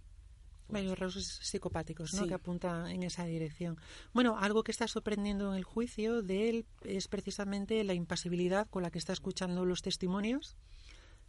Varios 0.68 0.98
rasgos 0.98 1.24
psicopáticos, 1.42 2.14
¿no? 2.14 2.22
Sí. 2.22 2.28
Que 2.28 2.34
apunta 2.34 2.90
en 2.90 3.02
esa 3.02 3.26
dirección. 3.26 3.76
Bueno, 4.14 4.38
algo 4.38 4.62
que 4.64 4.70
está 4.72 4.88
sorprendiendo 4.88 5.52
en 5.52 5.58
el 5.58 5.64
juicio 5.64 6.22
de 6.22 6.48
él 6.48 6.66
es 6.82 7.08
precisamente 7.08 7.84
la 7.84 7.92
impasibilidad 7.94 8.66
con 8.70 8.82
la 8.82 8.90
que 8.90 8.98
está 8.98 9.12
escuchando 9.12 9.66
los 9.66 9.82
testimonios. 9.82 10.56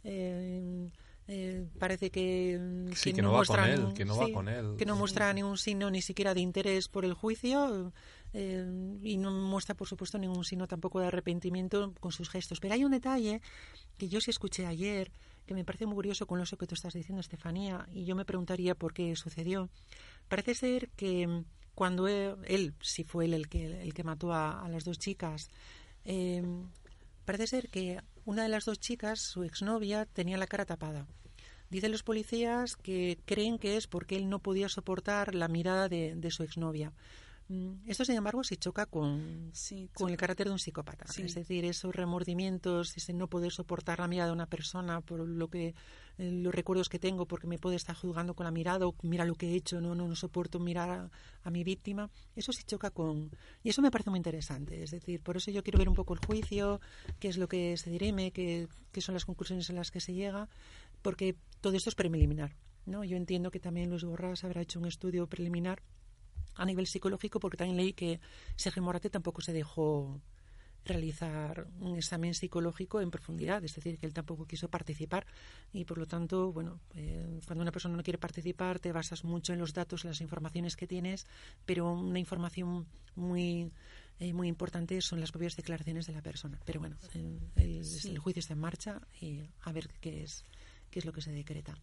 Eh, 0.02 0.90
eh, 1.28 1.66
parece 1.78 2.10
que, 2.10 2.58
mm, 2.58 2.92
Sí, 2.92 3.12
que 3.12 3.22
no 3.22 3.32
va 3.32 3.44
con 3.44 3.56
muestra 3.56 3.70
él, 3.72 3.80
ningún- 3.80 3.94
que 3.94 4.04
no 4.04 4.16
va 4.16 4.32
con 4.32 4.48
él. 4.48 4.76
que 4.78 4.86
no 4.86 4.96
muestra 4.96 5.32
ningún 5.34 5.58
signo 5.58 5.90
ni 5.90 6.00
siquiera 6.00 6.32
de 6.32 6.40
interés 6.40 6.88
por 6.88 7.04
el 7.04 7.12
juicio 7.14 7.92
eh, 8.36 8.98
y 9.02 9.16
no 9.16 9.30
muestra, 9.30 9.76
por 9.76 9.86
supuesto, 9.86 10.18
ningún 10.18 10.44
signo 10.44 10.66
tampoco 10.66 10.98
de 10.98 11.06
arrepentimiento 11.06 11.94
con 12.00 12.10
sus 12.10 12.28
gestos. 12.28 12.58
Pero 12.58 12.74
hay 12.74 12.84
un 12.84 12.90
detalle 12.90 13.40
que 13.96 14.08
yo 14.08 14.20
sí 14.20 14.30
escuché 14.30 14.66
ayer 14.66 15.12
que 15.46 15.54
me 15.54 15.64
parece 15.64 15.86
muy 15.86 15.94
curioso 15.94 16.26
con 16.26 16.40
eso 16.40 16.56
que 16.56 16.66
tú 16.66 16.74
estás 16.74 16.94
diciendo, 16.94 17.20
Estefanía, 17.20 17.86
y 17.92 18.04
yo 18.04 18.16
me 18.16 18.24
preguntaría 18.24 18.74
por 18.74 18.92
qué 18.92 19.14
sucedió. 19.14 19.68
Parece 20.28 20.54
ser 20.54 20.88
que 20.96 21.44
cuando 21.76 22.08
él, 22.08 22.36
él, 22.46 22.74
si 22.80 23.04
fue 23.04 23.26
él 23.26 23.34
el 23.34 23.48
que, 23.48 23.82
el 23.82 23.94
que 23.94 24.02
mató 24.02 24.32
a, 24.32 24.66
las 24.68 24.84
dos 24.84 24.98
chicas, 24.98 25.50
eh, 26.04 26.42
parece 27.24 27.46
ser 27.46 27.68
que 27.68 28.00
una 28.24 28.42
de 28.42 28.48
las 28.48 28.64
dos 28.64 28.80
chicas, 28.80 29.20
su 29.20 29.44
exnovia, 29.44 30.06
tenía 30.06 30.38
la 30.38 30.46
cara 30.48 30.64
tapada. 30.64 31.06
Dicen 31.70 31.92
los 31.92 32.02
policías 32.02 32.76
que 32.76 33.18
creen 33.26 33.58
que 33.58 33.76
es 33.76 33.86
porque 33.86 34.16
él 34.16 34.28
no 34.28 34.40
podía 34.40 34.68
soportar 34.68 35.34
la 35.34 35.48
mirada 35.48 35.88
de 35.88 36.30
su 36.30 36.42
exnovia. 36.42 36.92
Mm, 37.48 37.74
Esto, 37.86 38.04
sin 38.04 38.16
embargo, 38.16 38.42
se 38.42 38.56
choca 38.56 38.86
con, 38.86 39.50
Sí, 39.52 39.90
con 39.92 40.10
el 40.10 40.16
carácter 40.16 40.46
de 40.46 40.52
un 40.52 40.58
psicópata. 40.58 41.06
Sí. 41.06 41.22
Es 41.22 41.34
decir, 41.34 41.64
esos 41.66 41.94
remordimientos, 41.94 42.96
ese 42.96 43.12
no 43.12 43.28
poder 43.28 43.52
soportar 43.52 43.98
la 44.00 44.08
mirada 44.08 44.28
de 44.28 44.32
una 44.32 44.46
persona 44.46 45.02
por 45.02 45.20
lo 45.20 45.48
que 45.48 45.74
eh, 46.16 46.30
los 46.30 46.54
recuerdos 46.54 46.88
que 46.88 46.98
tengo, 46.98 47.26
porque 47.26 47.46
me 47.46 47.58
puede 47.58 47.76
estar 47.76 47.94
juzgando 47.94 48.34
con 48.34 48.44
la 48.44 48.50
mirada 48.50 48.86
o 48.86 48.94
mira 49.02 49.24
lo 49.26 49.34
que 49.34 49.50
he 49.50 49.54
hecho, 49.56 49.80
no, 49.80 49.94
no, 49.94 50.08
no 50.08 50.16
soporto 50.16 50.58
mirar 50.58 50.88
a, 50.90 51.10
a 51.42 51.50
mi 51.50 51.64
víctima. 51.64 52.10
Eso 52.34 52.52
sí 52.52 52.62
choca 52.64 52.90
con. 52.90 53.30
Y 53.62 53.68
eso 53.68 53.82
me 53.82 53.90
parece 53.90 54.10
muy 54.10 54.18
interesante. 54.18 54.82
Es 54.82 54.90
decir, 54.92 55.20
por 55.20 55.36
eso 55.36 55.50
yo 55.50 55.62
quiero 55.62 55.78
ver 55.78 55.88
un 55.88 55.94
poco 55.94 56.14
el 56.14 56.20
juicio, 56.24 56.80
qué 57.18 57.28
es 57.28 57.36
lo 57.36 57.46
que 57.48 57.76
se 57.76 57.90
dirime, 57.90 58.30
qué, 58.30 58.68
qué 58.90 59.00
son 59.02 59.14
las 59.14 59.26
conclusiones 59.26 59.68
a 59.68 59.74
las 59.74 59.90
que 59.90 60.00
se 60.00 60.14
llega, 60.14 60.48
porque 61.02 61.36
todo 61.60 61.74
esto 61.76 61.90
es 61.90 61.94
preliminar. 61.94 62.56
¿no? 62.86 63.04
Yo 63.04 63.16
entiendo 63.16 63.50
que 63.50 63.60
también 63.60 63.90
Luis 63.90 64.04
Borras 64.04 64.44
habrá 64.44 64.62
hecho 64.62 64.78
un 64.78 64.86
estudio 64.86 65.26
preliminar 65.26 65.82
a 66.56 66.64
nivel 66.64 66.86
psicológico, 66.86 67.40
porque 67.40 67.56
también 67.56 67.76
leí 67.76 67.92
que 67.92 68.20
Sergio 68.56 68.82
Morate 68.82 69.10
tampoco 69.10 69.40
se 69.40 69.52
dejó 69.52 70.20
realizar 70.84 71.66
un 71.80 71.96
examen 71.96 72.34
psicológico 72.34 73.00
en 73.00 73.10
profundidad, 73.10 73.64
es 73.64 73.74
decir, 73.74 73.98
que 73.98 74.06
él 74.06 74.12
tampoco 74.12 74.46
quiso 74.46 74.68
participar 74.68 75.26
y 75.72 75.84
por 75.84 75.96
lo 75.96 76.06
tanto, 76.06 76.52
bueno, 76.52 76.78
eh, 76.94 77.40
cuando 77.46 77.62
una 77.62 77.72
persona 77.72 77.96
no 77.96 78.02
quiere 78.02 78.18
participar 78.18 78.78
te 78.78 78.92
basas 78.92 79.24
mucho 79.24 79.52
en 79.52 79.58
los 79.60 79.72
datos, 79.72 80.04
en 80.04 80.10
las 80.10 80.20
informaciones 80.20 80.76
que 80.76 80.86
tienes, 80.86 81.26
pero 81.64 81.90
una 81.90 82.18
información 82.18 82.86
muy 83.14 83.72
eh, 84.20 84.32
muy 84.32 84.48
importante 84.48 85.00
son 85.00 85.20
las 85.20 85.32
propias 85.32 85.56
declaraciones 85.56 86.06
de 86.06 86.12
la 86.12 86.22
persona. 86.22 86.60
Pero 86.64 86.80
bueno, 86.80 86.96
eh, 87.14 87.38
el, 87.56 87.82
el 88.04 88.18
juicio 88.18 88.40
está 88.40 88.52
en 88.52 88.60
marcha 88.60 89.00
y 89.20 89.40
a 89.62 89.72
ver 89.72 89.88
qué 90.00 90.22
es 90.22 90.44
qué 90.90 90.98
es 91.00 91.06
lo 91.06 91.12
que 91.12 91.22
se 91.22 91.32
decreta. 91.32 91.74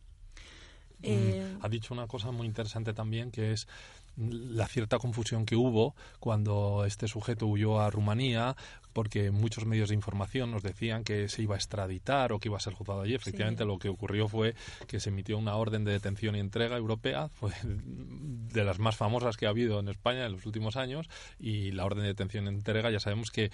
Eh, 1.03 1.57
Ha 1.61 1.69
dicho 1.69 1.93
una 1.93 2.07
cosa 2.07 2.31
muy 2.31 2.47
interesante 2.47 2.93
también, 2.93 3.31
que 3.31 3.51
es 3.53 3.67
la 4.17 4.67
cierta 4.67 4.99
confusión 4.99 5.45
que 5.45 5.55
hubo 5.55 5.95
cuando 6.19 6.83
este 6.85 7.07
sujeto 7.07 7.47
huyó 7.47 7.79
a 7.79 7.89
Rumanía, 7.89 8.55
porque 8.93 9.31
muchos 9.31 9.65
medios 9.65 9.89
de 9.89 9.95
información 9.95 10.51
nos 10.51 10.63
decían 10.63 11.03
que 11.03 11.29
se 11.29 11.41
iba 11.41 11.55
a 11.55 11.57
extraditar 11.57 12.33
o 12.33 12.39
que 12.39 12.49
iba 12.49 12.57
a 12.57 12.61
ser 12.61 12.73
juzgado 12.73 13.01
allí. 13.01 13.15
Efectivamente, 13.15 13.65
lo 13.65 13.79
que 13.79 13.89
ocurrió 13.89 14.27
fue 14.27 14.55
que 14.87 14.99
se 14.99 15.09
emitió 15.09 15.37
una 15.37 15.55
orden 15.55 15.85
de 15.85 15.93
detención 15.93 16.35
y 16.35 16.39
entrega 16.39 16.77
europea, 16.77 17.29
fue 17.29 17.51
de 17.63 18.63
las 18.63 18.79
más 18.79 18.97
famosas 18.97 19.37
que 19.37 19.45
ha 19.45 19.49
habido 19.49 19.79
en 19.79 19.87
España 19.87 20.25
en 20.25 20.33
los 20.33 20.45
últimos 20.45 20.75
años, 20.75 21.09
y 21.39 21.71
la 21.71 21.85
orden 21.85 22.03
de 22.03 22.09
detención 22.09 22.45
y 22.45 22.49
entrega 22.49 22.91
ya 22.91 22.99
sabemos 22.99 23.31
que 23.31 23.51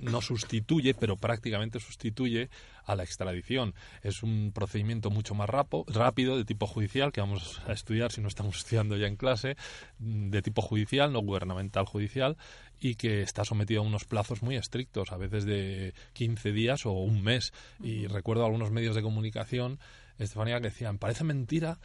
no 0.00 0.20
sustituye, 0.20 0.94
pero 0.94 1.16
prácticamente 1.16 1.80
sustituye 1.80 2.50
a 2.84 2.94
la 2.94 3.02
extradición. 3.02 3.74
Es 4.02 4.22
un 4.22 4.52
procedimiento 4.52 5.10
mucho 5.10 5.34
más 5.34 5.48
rapo, 5.48 5.84
rápido, 5.88 6.36
de 6.36 6.44
tipo 6.44 6.66
judicial, 6.66 7.12
que 7.12 7.20
vamos 7.20 7.60
a 7.66 7.72
estudiar 7.72 8.12
si 8.12 8.20
no 8.20 8.28
estamos 8.28 8.56
estudiando 8.58 8.96
ya 8.96 9.06
en 9.06 9.16
clase, 9.16 9.56
de 9.98 10.42
tipo 10.42 10.62
judicial, 10.62 11.12
no 11.12 11.20
gubernamental 11.20 11.86
judicial, 11.86 12.36
y 12.80 12.96
que 12.96 13.22
está 13.22 13.44
sometido 13.44 13.82
a 13.82 13.84
unos 13.84 14.04
plazos 14.04 14.42
muy 14.42 14.56
estrictos, 14.56 15.12
a 15.12 15.16
veces 15.16 15.44
de 15.44 15.94
15 16.14 16.52
días 16.52 16.84
o 16.84 16.92
un 16.92 17.22
mes. 17.22 17.52
Y 17.82 18.06
recuerdo 18.08 18.44
algunos 18.44 18.72
medios 18.72 18.96
de 18.96 19.02
comunicación 19.02 19.78
Estefanía, 20.24 20.60
que 20.60 20.68
decían, 20.68 20.98
parece 20.98 21.24
mentira, 21.24 21.78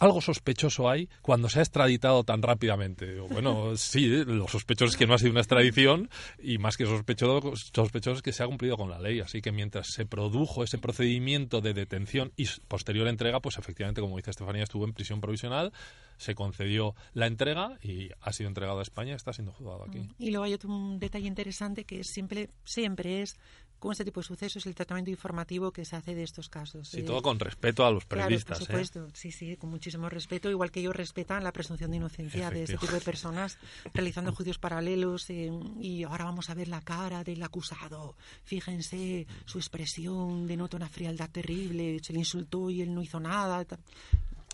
algo 0.00 0.20
sospechoso 0.20 0.88
hay 0.88 1.08
cuando 1.22 1.48
se 1.48 1.58
ha 1.58 1.62
extraditado 1.62 2.24
tan 2.24 2.42
rápidamente. 2.42 3.20
Bueno, 3.20 3.76
sí, 3.76 4.06
lo 4.24 4.48
sospechoso 4.48 4.90
es 4.90 4.96
que 4.96 5.06
no 5.06 5.14
ha 5.14 5.18
sido 5.18 5.32
una 5.32 5.40
extradición 5.40 6.10
y 6.38 6.58
más 6.58 6.76
que 6.76 6.86
sospechoso, 6.86 7.54
sospechoso 7.56 8.16
es 8.16 8.22
que 8.22 8.32
se 8.32 8.42
ha 8.42 8.46
cumplido 8.46 8.76
con 8.76 8.90
la 8.90 8.98
ley. 8.98 9.20
Así 9.20 9.40
que 9.40 9.52
mientras 9.52 9.88
se 9.88 10.06
produjo 10.06 10.64
ese 10.64 10.78
procedimiento 10.78 11.60
de 11.60 11.74
detención 11.74 12.32
y 12.36 12.46
posterior 12.68 13.08
entrega, 13.08 13.40
pues 13.40 13.58
efectivamente, 13.58 14.00
como 14.00 14.16
dice 14.16 14.30
Estefanía, 14.30 14.64
estuvo 14.64 14.84
en 14.84 14.92
prisión 14.92 15.20
provisional, 15.20 15.72
se 16.16 16.34
concedió 16.34 16.94
la 17.12 17.26
entrega 17.26 17.78
y 17.82 18.10
ha 18.20 18.32
sido 18.32 18.48
entregado 18.48 18.78
a 18.78 18.82
España 18.82 19.14
está 19.14 19.32
siendo 19.32 19.52
juzgado 19.52 19.84
aquí. 19.84 20.08
Y 20.18 20.30
luego 20.30 20.44
hay 20.44 20.54
otro 20.54 20.70
detalle 20.98 21.26
interesante 21.26 21.84
que 21.84 22.04
siempre, 22.04 22.50
siempre 22.64 23.22
es 23.22 23.36
con 23.84 23.92
este 23.92 24.04
tipo 24.04 24.20
de 24.20 24.26
sucesos 24.26 24.66
el 24.66 24.74
tratamiento 24.74 25.10
informativo 25.10 25.70
que 25.70 25.84
se 25.84 25.94
hace 25.96 26.14
de 26.14 26.22
estos 26.22 26.48
casos. 26.48 26.88
Sí, 26.88 27.00
Eh, 27.00 27.02
todo 27.02 27.22
con 27.22 27.38
respeto 27.38 27.84
a 27.84 27.90
los 27.90 28.04
periodistas. 28.06 28.58
Claro, 28.58 28.72
por 28.72 28.86
supuesto, 28.86 29.08
sí, 29.16 29.30
sí, 29.30 29.56
con 29.56 29.70
muchísimo 29.70 30.08
respeto, 30.08 30.50
igual 30.50 30.70
que 30.70 30.80
ellos 30.80 30.96
respetan 30.96 31.44
la 31.44 31.52
presunción 31.52 31.90
de 31.90 31.98
inocencia 31.98 32.50
de 32.50 32.62
este 32.64 32.78
tipo 32.78 32.92
de 32.92 33.00
personas 33.00 33.58
realizando 33.94 34.32
juicios 34.34 34.58
paralelos 34.58 35.28
eh, 35.30 35.50
y 35.80 36.02
ahora 36.04 36.24
vamos 36.24 36.50
a 36.50 36.54
ver 36.54 36.68
la 36.68 36.80
cara 36.80 37.22
del 37.24 37.42
acusado. 37.42 38.16
Fíjense, 38.44 39.26
su 39.44 39.58
expresión 39.58 40.46
denota 40.46 40.76
una 40.76 40.88
frialdad 40.88 41.30
terrible, 41.30 42.00
se 42.02 42.12
le 42.12 42.20
insultó 42.20 42.70
y 42.70 42.80
él 42.82 42.94
no 42.94 43.02
hizo 43.02 43.20
nada. 43.20 43.66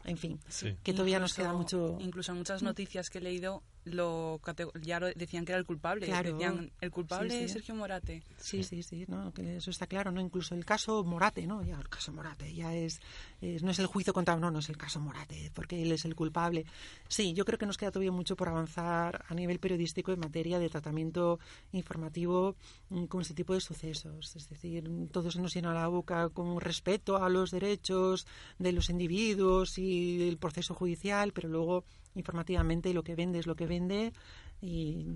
En 0.07 0.17
fin, 0.17 0.41
Sí. 0.49 0.75
que 0.83 0.93
todavía 0.93 1.19
nos 1.21 1.33
Incluso- 1.33 1.43
queda 1.43 1.53
mucho... 1.53 1.99
Incluso 2.01 2.33
en 2.33 2.39
muchas 2.39 2.63
noticias 2.63 3.11
que 3.11 3.19
he 3.19 3.21
leído 3.21 3.63
lo 3.85 4.41
ya 4.83 5.01
lo 5.01 5.07
decían 5.15 5.45
que 5.45 5.53
era 5.53 5.59
el 5.59 5.65
culpable. 5.65 6.07
Claro. 6.07 6.33
Decían, 6.33 6.71
el 6.81 6.91
culpable 6.91 7.31
Sí, 7.31 7.39
sí. 7.39 7.45
es 7.45 7.53
Sergio 7.53 7.75
Morate. 7.75 8.23
Sí, 8.39 8.63
sí, 8.63 8.83
sí, 8.83 9.05
no, 9.09 9.33
que 9.33 9.57
eso 9.57 9.71
está 9.71 9.87
claro, 9.87 10.11
¿no? 10.13 10.21
Incluso 10.21 10.55
el 10.55 10.65
caso 10.65 11.03
Morate, 11.05 11.47
¿no? 11.47 11.63
Ya 11.63 11.79
el 11.79 11.89
caso 11.89 12.13
Morate 12.13 12.53
ya 12.55 12.75
es, 12.75 13.01
es- 13.41 13.63
no 13.63 13.71
es 13.71 13.79
el 13.79 13.87
juicio 13.87 14.13
contra 14.13 14.37
no, 14.37 14.51
no 14.51 14.59
es 14.59 14.69
el 14.69 14.77
caso 14.77 15.01
Morate, 15.01 15.51
porque 15.55 15.83
él 15.83 15.93
es 15.93 16.05
el 16.05 16.15
culpable. 16.15 16.67
Sí, 17.09 17.33
yo 17.33 17.45
creo 17.45 17.59
que 17.59 17.67
nos 17.67 17.79
queda 17.79 17.91
todavía 17.91 18.13
mucho 18.13 18.37
por 18.37 18.49
avanzar 18.49 19.25
a 19.29 19.35
nivel 19.35 19.59
periodístico 19.59 20.13
en 20.13 20.21
materia 20.21 20.59
de 20.59 20.69
tratamiento 20.69 21.39
informativo 21.73 22.57
mm, 22.91 23.05
con 23.07 23.23
este 23.23 23.35
tipo 23.35 23.55
de 23.55 23.61
sucesos. 23.61 24.37
Es 24.37 24.49
decir, 24.49 24.89
todo 25.13 25.31
se 25.31 25.41
nos 25.41 25.55
llena 25.55 25.73
la 25.73 25.89
boca 25.89 26.29
con 26.29 26.61
respeto 26.61 27.17
a 27.23 27.29
los 27.29 27.51
derechos 27.51 28.27
de 28.59 28.73
los 28.73 28.91
individuos 28.91 29.79
y 29.79 30.19
del 30.19 30.37
proceso 30.39 30.75
judicial, 30.75 31.33
pero 31.33 31.49
luego 31.49 31.85
informativamente 32.15 32.93
lo 32.95 33.03
que 33.03 33.15
vende 33.15 33.39
es 33.39 33.47
lo 33.47 33.57
que 33.57 33.67
vende 33.67 34.13
y, 34.61 35.07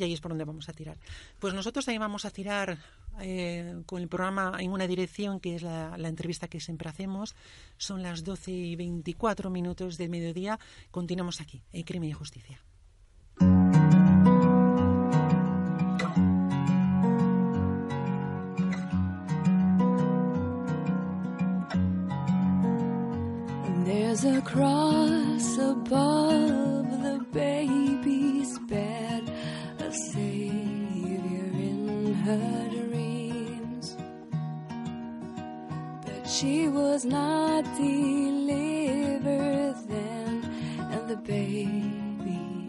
ahí 0.00 0.12
es 0.12 0.20
por 0.20 0.30
donde 0.30 0.44
vamos 0.44 0.68
a 0.68 0.72
tirar. 0.72 0.98
Pues 1.38 1.54
nosotros 1.54 1.84
también 1.84 2.00
vamos 2.00 2.24
a 2.24 2.30
tirar 2.30 2.78
eh, 3.20 3.82
con 3.86 4.00
el 4.00 4.08
programa 4.08 4.56
en 4.58 4.70
una 4.70 4.86
dirección 4.86 5.40
que 5.40 5.56
es 5.56 5.62
la, 5.62 5.96
la 5.98 6.08
entrevista 6.08 6.48
que 6.48 6.60
siempre 6.60 6.88
hacemos. 6.88 7.34
Son 7.76 8.02
las 8.02 8.24
12 8.24 8.50
y 8.50 8.76
24 8.76 9.50
minutos 9.50 9.98
del 9.98 10.10
mediodía. 10.10 10.58
Continuamos 10.90 11.40
aquí, 11.40 11.62
en 11.72 11.82
Crimen 11.82 12.10
y 12.10 12.14
Justicia. 12.14 12.62
There's 24.12 24.36
a 24.36 24.42
cross 24.42 25.56
above 25.56 27.02
the 27.02 27.24
baby's 27.32 28.58
bed, 28.58 29.32
a 29.78 29.90
savior 29.90 31.48
in 31.70 32.12
her 32.26 32.68
dreams. 32.68 33.96
But 36.04 36.28
she 36.28 36.68
was 36.68 37.06
not 37.06 37.64
delivered 37.78 39.76
then, 39.88 40.44
and 40.92 41.08
the 41.08 41.16
baby 41.16 42.68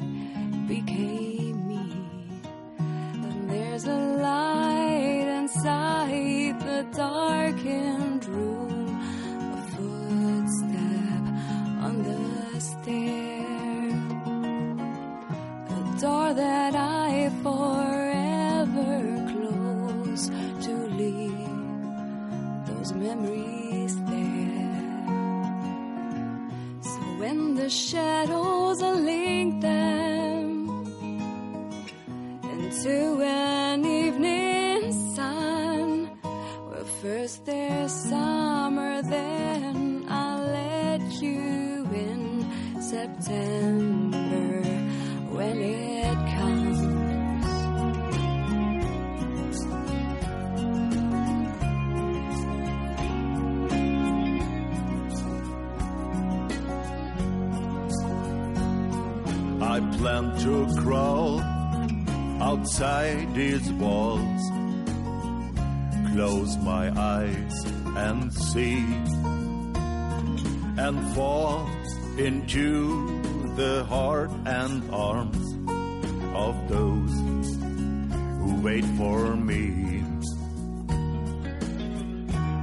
became 0.65 1.67
me. 1.67 1.91
And 2.79 3.49
there's 3.49 3.83
a 3.83 3.97
light 3.97 5.27
inside 5.41 6.57
the 6.61 6.87
darkened 6.95 7.52
the 27.63 27.69
shadows 27.69 28.83
are 28.83 28.95
leaving. 28.95 29.22
Outside 62.63 63.35
these 63.35 63.69
walls, 63.73 64.41
close 66.13 66.55
my 66.59 66.89
eyes 66.97 67.65
and 67.97 68.33
see, 68.33 68.77
and 70.77 70.95
fall 71.13 71.69
into 72.17 73.21
the 73.57 73.83
heart 73.89 74.31
and 74.45 74.81
arms 74.93 75.45
of 76.33 76.55
those 76.69 77.13
who 78.39 78.61
wait 78.61 78.85
for 78.95 79.35
me. 79.35 80.05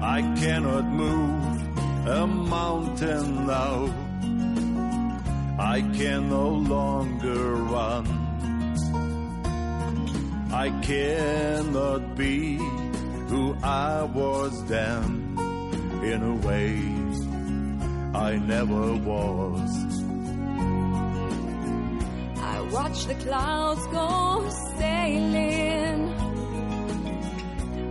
I 0.00 0.22
cannot 0.40 0.86
move 0.86 2.08
a 2.08 2.26
mountain 2.26 3.46
now. 3.46 3.84
I 5.58 5.82
can 5.92 6.30
no 6.30 6.48
longer 6.48 7.54
run. 7.56 8.19
I 10.52 10.70
cannot 10.82 12.16
be 12.16 12.56
who 12.56 13.56
I 13.62 14.02
was 14.02 14.64
then 14.66 15.38
in 16.02 16.22
a 16.22 16.34
way 16.46 16.74
I 18.18 18.36
never 18.36 18.94
was. 18.96 19.70
I 22.38 22.60
watch 22.72 23.04
the 23.06 23.14
clouds 23.14 23.86
go 23.86 24.50
sailing. 24.76 26.14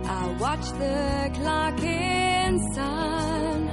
I 0.04 0.36
watch 0.38 0.66
the 0.72 1.30
clock 1.34 1.82
in 1.82 2.74
sun. 2.74 3.70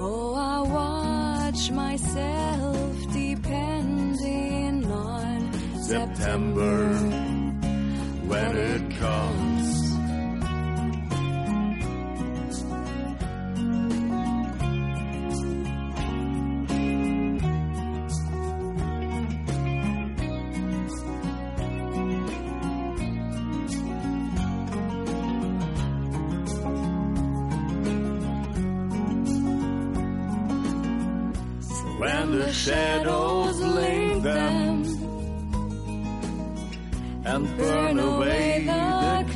Oh, 0.00 0.34
I 0.36 0.60
watch 0.78 1.70
myself 1.72 3.12
depending 3.12 4.84
on 4.86 5.52
September 5.82 6.94
it 6.94 7.17
comes. 8.98 9.78
When 31.98 32.38
the 32.38 32.52
shadows 32.52 33.60
link 33.60 34.22
them 34.22 34.84
and 37.24 37.56
burn 37.56 37.98
away 37.98 38.77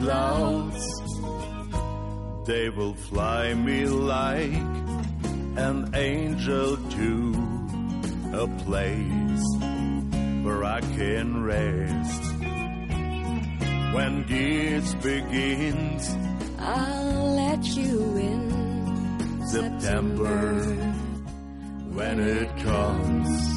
clouds, 0.03 0.85
they 2.45 2.69
will 2.71 2.95
fly 2.95 3.55
me 3.55 3.87
like 3.87 4.67
an 5.57 5.91
angel 5.95 6.77
to 6.77 7.13
a 8.35 8.47
place 8.65 9.47
where 10.45 10.65
I 10.65 10.81
can 10.97 11.45
rest. 11.45 12.23
When 13.95 14.27
this 14.27 14.95
begins, 14.95 16.17
I'll 16.59 17.35
let 17.37 17.65
you 17.65 18.17
in 18.17 19.47
September, 19.47 20.65
when 21.95 22.19
it 22.19 22.49
comes. 22.65 23.52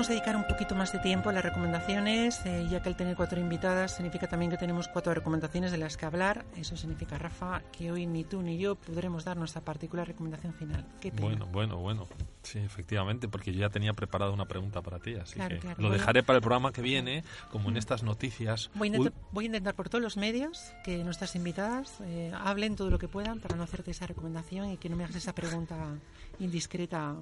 Vamos 0.00 0.08
a 0.08 0.14
dedicar 0.14 0.34
un 0.36 0.46
poquito 0.46 0.74
más 0.74 0.92
de 0.94 0.98
tiempo 1.00 1.28
a 1.28 1.32
las 1.34 1.44
recomendaciones, 1.44 2.40
eh, 2.46 2.66
ya 2.70 2.80
que 2.80 2.88
al 2.88 2.96
tener 2.96 3.14
cuatro 3.16 3.38
invitadas 3.38 3.96
significa 3.96 4.26
también 4.28 4.50
que 4.50 4.56
tenemos 4.56 4.88
cuatro 4.88 5.12
recomendaciones 5.12 5.72
de 5.72 5.76
las 5.76 5.98
que 5.98 6.06
hablar. 6.06 6.46
Eso 6.56 6.74
significa, 6.74 7.18
Rafa, 7.18 7.60
que 7.70 7.92
hoy 7.92 8.06
ni 8.06 8.24
tú 8.24 8.40
ni 8.40 8.56
yo 8.56 8.76
podremos 8.76 9.26
dar 9.26 9.36
nuestra 9.36 9.60
particular 9.60 10.06
recomendación 10.08 10.54
final. 10.54 10.86
Qué 11.02 11.10
pena. 11.10 11.20
Bueno, 11.20 11.46
bueno, 11.52 11.76
bueno. 11.76 12.06
Sí, 12.42 12.60
efectivamente, 12.60 13.28
porque 13.28 13.52
yo 13.52 13.60
ya 13.60 13.68
tenía 13.68 13.92
preparada 13.92 14.30
una 14.30 14.46
pregunta 14.46 14.80
para 14.80 15.00
ti, 15.00 15.16
así 15.16 15.34
Claro, 15.34 15.56
que 15.56 15.60
claro. 15.60 15.82
lo 15.82 15.88
Voy 15.88 15.96
a- 15.96 15.98
dejaré 16.00 16.22
para 16.22 16.38
el 16.38 16.40
programa 16.42 16.72
que 16.72 16.80
viene, 16.80 17.22
como 17.50 17.68
en 17.68 17.76
estas 17.76 18.02
noticias. 18.02 18.70
Voy 18.74 18.88
a, 18.88 18.92
Uy, 18.92 18.96
intentar, 18.96 19.22
voy 19.32 19.44
a 19.44 19.46
intentar 19.48 19.74
por 19.74 19.90
todos 19.90 20.00
los 20.00 20.16
medios 20.16 20.72
que 20.82 21.04
nuestras 21.04 21.36
invitadas 21.36 21.98
eh, 22.04 22.32
hablen 22.42 22.74
todo 22.74 22.88
lo 22.88 22.98
que 22.98 23.06
puedan 23.08 23.38
para 23.40 23.54
no 23.54 23.64
hacerte 23.64 23.90
esa 23.90 24.06
recomendación 24.06 24.70
y 24.70 24.78
que 24.78 24.88
no 24.88 24.96
me 24.96 25.04
hagas 25.04 25.16
esa 25.16 25.34
pregunta 25.34 25.76
indiscreta 26.38 27.16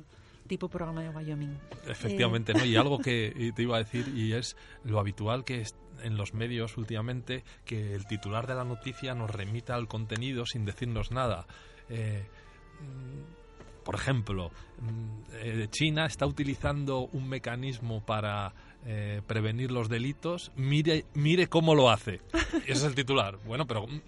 tipo 0.49 0.69
programa 0.69 1.03
de 1.03 1.11
Wyoming. 1.11 1.57
Efectivamente, 1.87 2.53
¿no? 2.55 2.65
Y 2.65 2.77
algo 2.77 2.99
que 2.99 3.53
te 3.55 3.63
iba 3.63 3.77
a 3.77 3.79
decir, 3.79 4.09
y 4.17 4.33
es 4.33 4.57
lo 4.85 4.99
habitual 4.99 5.45
que 5.45 5.61
es 5.61 5.77
en 6.03 6.17
los 6.17 6.35
medios 6.35 6.77
últimamente, 6.77 7.45
que 7.65 7.95
el 7.95 8.07
titular 8.07 8.47
de 8.47 8.55
la 8.55 8.65
noticia 8.65 9.15
nos 9.15 9.31
remita 9.31 9.75
al 9.75 9.89
contenido 9.89 10.47
sin 10.47 10.65
decirnos 10.65 11.11
nada. 11.11 11.47
Eh, 11.89 12.27
mm, 12.81 13.85
por 13.85 13.95
ejemplo, 13.95 14.51
mm, 14.81 15.21
eh, 15.33 15.67
China 15.71 16.07
está 16.07 16.27
utilizando 16.27 17.01
un 17.13 17.29
mecanismo 17.29 18.05
para 18.05 18.53
eh, 18.87 19.21
prevenir 19.27 19.71
los 19.71 19.89
delitos. 19.89 20.53
Mire, 20.57 21.05
mire 21.15 21.47
cómo 21.49 21.75
lo 21.75 21.91
hace. 21.91 22.21
Ese 22.67 22.73
es 22.73 22.83
el 22.85 22.95
titular. 22.95 23.39
Bueno, 23.47 23.67
pero 23.67 23.87
mm, 23.87 24.01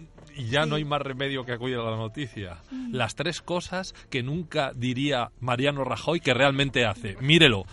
ya 0.48 0.66
no 0.66 0.76
hay 0.76 0.85
más 0.85 1.02
remedio 1.02 1.44
que 1.44 1.52
acudir 1.52 1.76
a 1.76 1.90
la 1.90 1.96
noticia. 1.96 2.59
Las 2.90 3.14
tres 3.14 3.42
cosas 3.42 3.94
que 4.11 4.22
nunca 4.22 4.72
diría 4.74 5.30
Mariano 5.40 5.85
Rajoy 5.85 6.20
que 6.20 6.35
realmente 6.35 6.85
hace. 6.87 7.16
Mírelo. 7.20 7.64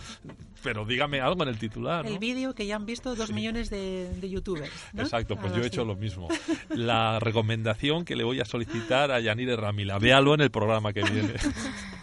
Pero 0.60 0.84
dígame 0.84 1.20
algo 1.20 1.44
en 1.44 1.50
el 1.50 1.58
titular. 1.58 2.04
¿no? 2.04 2.10
El 2.10 2.18
vídeo 2.18 2.52
que 2.52 2.66
ya 2.66 2.74
han 2.74 2.84
visto 2.84 3.14
dos 3.14 3.28
Sí. 3.28 3.32
millones 3.32 3.70
de, 3.70 4.10
de 4.20 4.28
youtubers. 4.28 4.70
¿no? 4.92 5.02
Exacto, 5.04 5.36
pues 5.36 5.54
yo 5.54 5.62
he 5.62 5.66
hecho 5.68 5.84
lo 5.84 5.94
mismo. 5.94 6.26
La 6.70 7.20
recomendación 7.20 8.04
que 8.04 8.16
le 8.16 8.24
voy 8.24 8.40
a 8.40 8.44
solicitar 8.44 9.12
a 9.12 9.20
Yanire 9.20 9.54
Ramila. 9.56 9.98
Véalo 10.00 10.34
en 10.34 10.40
el 10.40 10.50
programa 10.50 10.92
que 10.92 11.02
viene. 11.04 11.34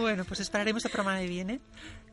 Bueno, 0.00 0.24
pues 0.24 0.40
esperaremos 0.40 0.84
el 0.84 0.90
programa 0.90 1.18
que 1.20 1.26
viene, 1.26 1.60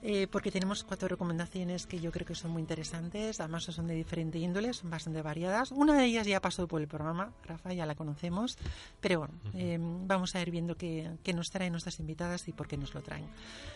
eh, 0.04 0.28
porque 0.30 0.52
tenemos 0.52 0.84
cuatro 0.84 1.08
recomendaciones 1.08 1.88
que 1.88 2.00
yo 2.00 2.12
creo 2.12 2.26
que 2.26 2.36
son 2.36 2.52
muy 2.52 2.62
interesantes. 2.62 3.40
Además, 3.40 3.64
son 3.64 3.88
de 3.88 3.96
diferente 3.96 4.38
índole, 4.38 4.74
son 4.74 4.90
bastante 4.90 5.22
variadas. 5.22 5.72
Una 5.72 5.96
de 5.98 6.06
ellas 6.06 6.28
ya 6.28 6.42
pasó 6.42 6.68
por 6.68 6.82
el 6.82 6.88
programa, 6.88 7.32
Rafa, 7.46 7.74
ya 7.74 7.86
la 7.86 7.96
conocemos. 7.96 8.58
Pero 9.00 9.20
bueno, 9.20 9.34
eh, 9.54 9.78
vamos 9.80 10.36
a 10.36 10.42
ir 10.42 10.52
viendo 10.52 10.76
qué, 10.76 11.12
qué 11.24 11.34
nos 11.34 11.50
traen 11.50 11.72
nuestras 11.72 12.00
invitadas 12.00 12.48
y 12.48 12.54
por 12.54 12.68
qué 12.68 12.78
nos 12.78 12.94
lo 12.94 13.02
traen. 13.02 13.26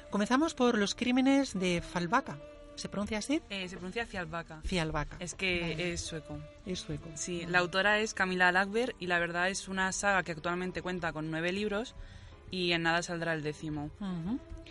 Comenzamos 0.09 0.53
por 0.53 0.77
los 0.77 0.93
crímenes 0.93 1.57
de 1.57 1.81
Falvaca. 1.81 2.37
¿Se 2.75 2.89
pronuncia 2.89 3.17
así? 3.19 3.41
Eh, 3.49 3.67
se 3.67 3.75
pronuncia 3.75 4.05
Fialbaca. 4.05 4.61
Fialvaca. 4.63 5.17
Es 5.19 5.35
que 5.35 5.61
Vale. 5.61 5.93
es 5.93 6.01
sueco. 6.01 6.39
Es 6.65 6.79
sueco. 6.79 7.09
Sí, 7.15 7.45
la 7.47 7.59
autora 7.59 7.99
es 7.99 8.13
Camila 8.13 8.51
Lackberg 8.51 8.95
y 8.99 9.07
la 9.07 9.19
verdad 9.19 9.49
es 9.49 9.67
una 9.67 9.91
saga 9.91 10.23
que 10.23 10.31
actualmente 10.31 10.81
cuenta 10.81 11.13
con 11.13 11.29
nueve 11.29 11.51
libros 11.51 11.95
y 12.51 12.73
en 12.73 12.83
nada 12.83 13.01
saldrá 13.01 13.33
el 13.33 13.41
décimo. 13.41 13.89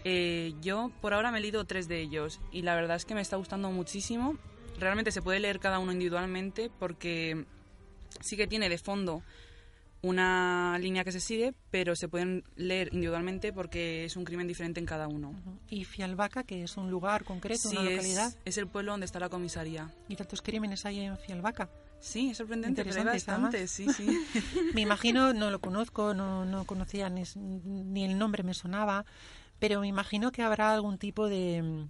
Eh, 0.04 0.54
yo 0.62 0.90
por 1.00 1.12
ahora 1.14 1.30
me 1.30 1.38
he 1.38 1.40
leído 1.40 1.64
tres 1.64 1.88
de 1.88 2.00
ellos 2.00 2.40
y 2.52 2.62
la 2.62 2.74
verdad 2.74 2.96
es 2.96 3.04
que 3.04 3.14
me 3.14 3.20
está 3.20 3.36
gustando 3.36 3.70
muchísimo. 3.70 4.36
Realmente 4.78 5.10
se 5.12 5.20
puede 5.22 5.40
leer 5.40 5.58
cada 5.60 5.78
uno 5.78 5.92
individualmente 5.92 6.70
porque 6.78 7.44
sí 8.20 8.36
que 8.36 8.46
tiene 8.46 8.68
de 8.68 8.78
fondo 8.78 9.22
una 10.02 10.78
línea 10.80 11.04
que 11.04 11.12
se 11.12 11.20
sigue, 11.20 11.52
pero 11.70 11.94
se 11.94 12.08
pueden 12.08 12.42
leer 12.56 12.88
individualmente 12.92 13.52
porque 13.52 14.06
es 14.06 14.16
un 14.16 14.24
crimen 14.24 14.46
diferente 14.48 14.80
en 14.80 14.86
cada 14.86 15.06
uno. 15.08 15.34
Y 15.68 15.84
Fialbaca, 15.84 16.42
que 16.44 16.62
es 16.62 16.78
un 16.78 16.90
lugar 16.90 17.22
concreto, 17.24 17.68
Sí, 17.68 17.76
una 17.76 17.84
es- 17.86 17.96
localidad. 17.96 18.32
Es, 18.46 18.56
el 18.56 18.66
pueblo 18.66 18.92
donde 18.92 19.04
está 19.04 19.20
la 19.20 19.28
comisaría. 19.28 19.90
¿Y 20.08 20.16
tantos 20.16 20.40
crímenes 20.40 20.86
hay 20.86 21.00
en 21.00 21.18
Fialbaca? 21.18 21.68
Sí, 22.00 22.30
es 22.30 22.38
sorprendente, 22.38 22.82
pero 22.84 22.96
hay 22.96 23.02
Interesante, 23.02 23.46
bastantes, 23.50 23.70
sí, 23.70 23.86
sí. 23.92 24.06
Me 24.74 24.80
imagino, 24.80 25.32
no 25.34 25.50
lo 25.50 25.58
conozco, 25.60 26.14
no, 26.14 26.44
no 26.44 26.64
conocía 26.64 27.08
ni, 27.10 27.24
ni 27.36 28.04
el 28.04 28.18
nombre 28.18 28.42
me 28.42 28.54
sonaba, 28.54 29.04
pero 29.58 29.80
me 29.80 29.88
imagino 29.88 30.32
que 30.32 30.42
habrá 30.42 30.72
algún 30.72 30.96
tipo 30.96 31.28
de, 31.28 31.86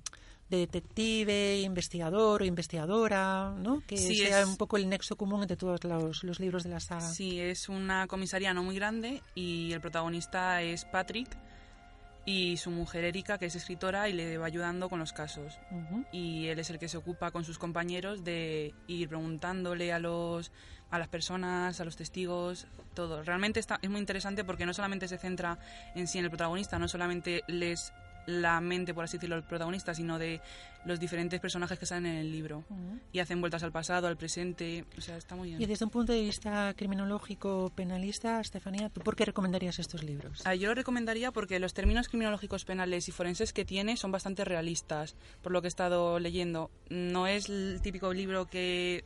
de 0.49 0.57
detective, 0.57 1.61
investigador 1.61 2.43
o 2.43 2.45
investigadora, 2.45 3.55
¿no? 3.57 3.83
Que 3.87 3.97
Sí, 3.97 4.17
sea 4.17 4.41
es- 4.43 4.49
un 4.49 4.57
poco 4.57 4.77
el 4.77 4.89
nexo 4.89 5.15
común 5.17 5.43
entre 5.43 5.57
todos 5.57 5.85
los, 5.85 6.25
los 6.25 6.41
libros 6.41 6.65
de 6.65 6.71
la 6.71 6.81
saga. 6.81 7.01
Sí, 7.03 7.39
es 7.39 7.69
una 7.69 8.07
comisaría 8.09 8.53
no 8.53 8.65
muy 8.65 8.75
grande 8.75 9.23
y 9.37 9.73
el 9.73 9.81
protagonista 9.81 10.61
es 10.63 10.85
Patrick 10.85 11.29
y 12.25 12.57
su 12.57 12.71
mujer 12.71 13.05
Erika, 13.05 13.39
que 13.39 13.47
es 13.47 13.57
escritora 13.57 14.09
y 14.09 14.13
le 14.13 14.39
va 14.39 14.47
ayudando 14.47 14.89
con 14.89 14.99
los 14.99 15.13
casos. 15.13 15.59
Y 16.13 16.49
él 16.49 16.59
es 16.59 16.71
el 16.71 16.79
que 16.79 16.89
se 16.89 16.97
ocupa 16.97 17.31
con 17.31 17.45
sus 17.45 17.59
compañeros 17.59 18.25
de 18.25 18.75
ir 18.87 19.09
preguntándole 19.09 19.93
a 19.93 19.99
los 19.99 20.53
a 20.91 20.99
las 20.99 21.09
personas, 21.09 21.81
a 21.81 21.85
los 21.85 21.97
testigos, 21.97 22.67
todo. 22.95 23.23
Realmente 23.23 23.61
está, 23.61 23.79
es 23.81 23.89
muy 23.89 24.01
interesante 24.01 24.43
porque 24.45 24.67
no 24.67 24.75
solamente 24.75 25.07
se 25.07 25.19
centra 25.19 25.59
en 25.95 26.09
sí 26.09 26.19
en 26.19 26.25
el 26.25 26.31
protagonista, 26.31 26.79
no 26.79 26.89
solamente 26.89 27.45
les 27.47 27.93
la 28.27 28.61
mente, 28.61 28.95
por 28.95 29.05
así 29.05 29.17
decirlo, 29.17 29.37
del 29.37 29.45
protagonista, 29.45 29.95
sino 29.95 30.19
de 30.19 30.41
los 30.85 30.99
diferentes 30.99 31.41
personajes 31.41 31.79
que 31.79 31.87
salen 31.87 32.07
en 32.07 32.17
el 32.19 32.33
libro. 32.33 32.65
Ujú. 32.71 32.99
Y 33.13 33.19
hacen 33.19 33.41
vueltas 33.41 33.63
al 33.63 33.73
pasado, 33.73 34.07
al 34.07 34.17
presente, 34.17 34.85
o 34.97 35.01
sea, 35.01 35.17
está 35.17 35.37
muy 35.37 35.49
bien. 35.49 35.61
Y 35.61 35.67
desde 35.67 35.85
un 35.85 35.91
punto 35.91 36.13
de 36.13 36.23
vista 36.23 36.73
criminológico 36.75 37.71
penalista, 37.75 38.41
Estefanía, 38.41 38.89
¿tú 38.89 39.01
por 39.01 39.17
qué 39.17 39.25
recomendarías 39.25 39.79
estos 39.79 40.03
libros? 40.03 40.43
Ah, 40.45 40.55
yo 40.55 40.69
lo 40.69 40.75
recomendaría 40.75 41.33
porque 41.33 41.59
los 41.59 41.75
términos 41.75 42.09
criminológicos 42.09 42.65
penales 42.65 43.09
y 43.09 43.13
forenses 43.13 43.53
que 43.53 43.65
tiene 43.65 43.97
son 43.97 44.13
bastante 44.13 44.45
realistas, 44.45 45.17
por 45.43 45.53
lo 45.53 45.61
que 45.61 45.67
he 45.67 45.69
estado 45.69 46.19
leyendo. 46.19 46.71
No 46.89 47.27
es 47.27 47.49
el 47.49 47.81
típico 47.83 48.13
libro 48.13 48.47
que 48.47 49.05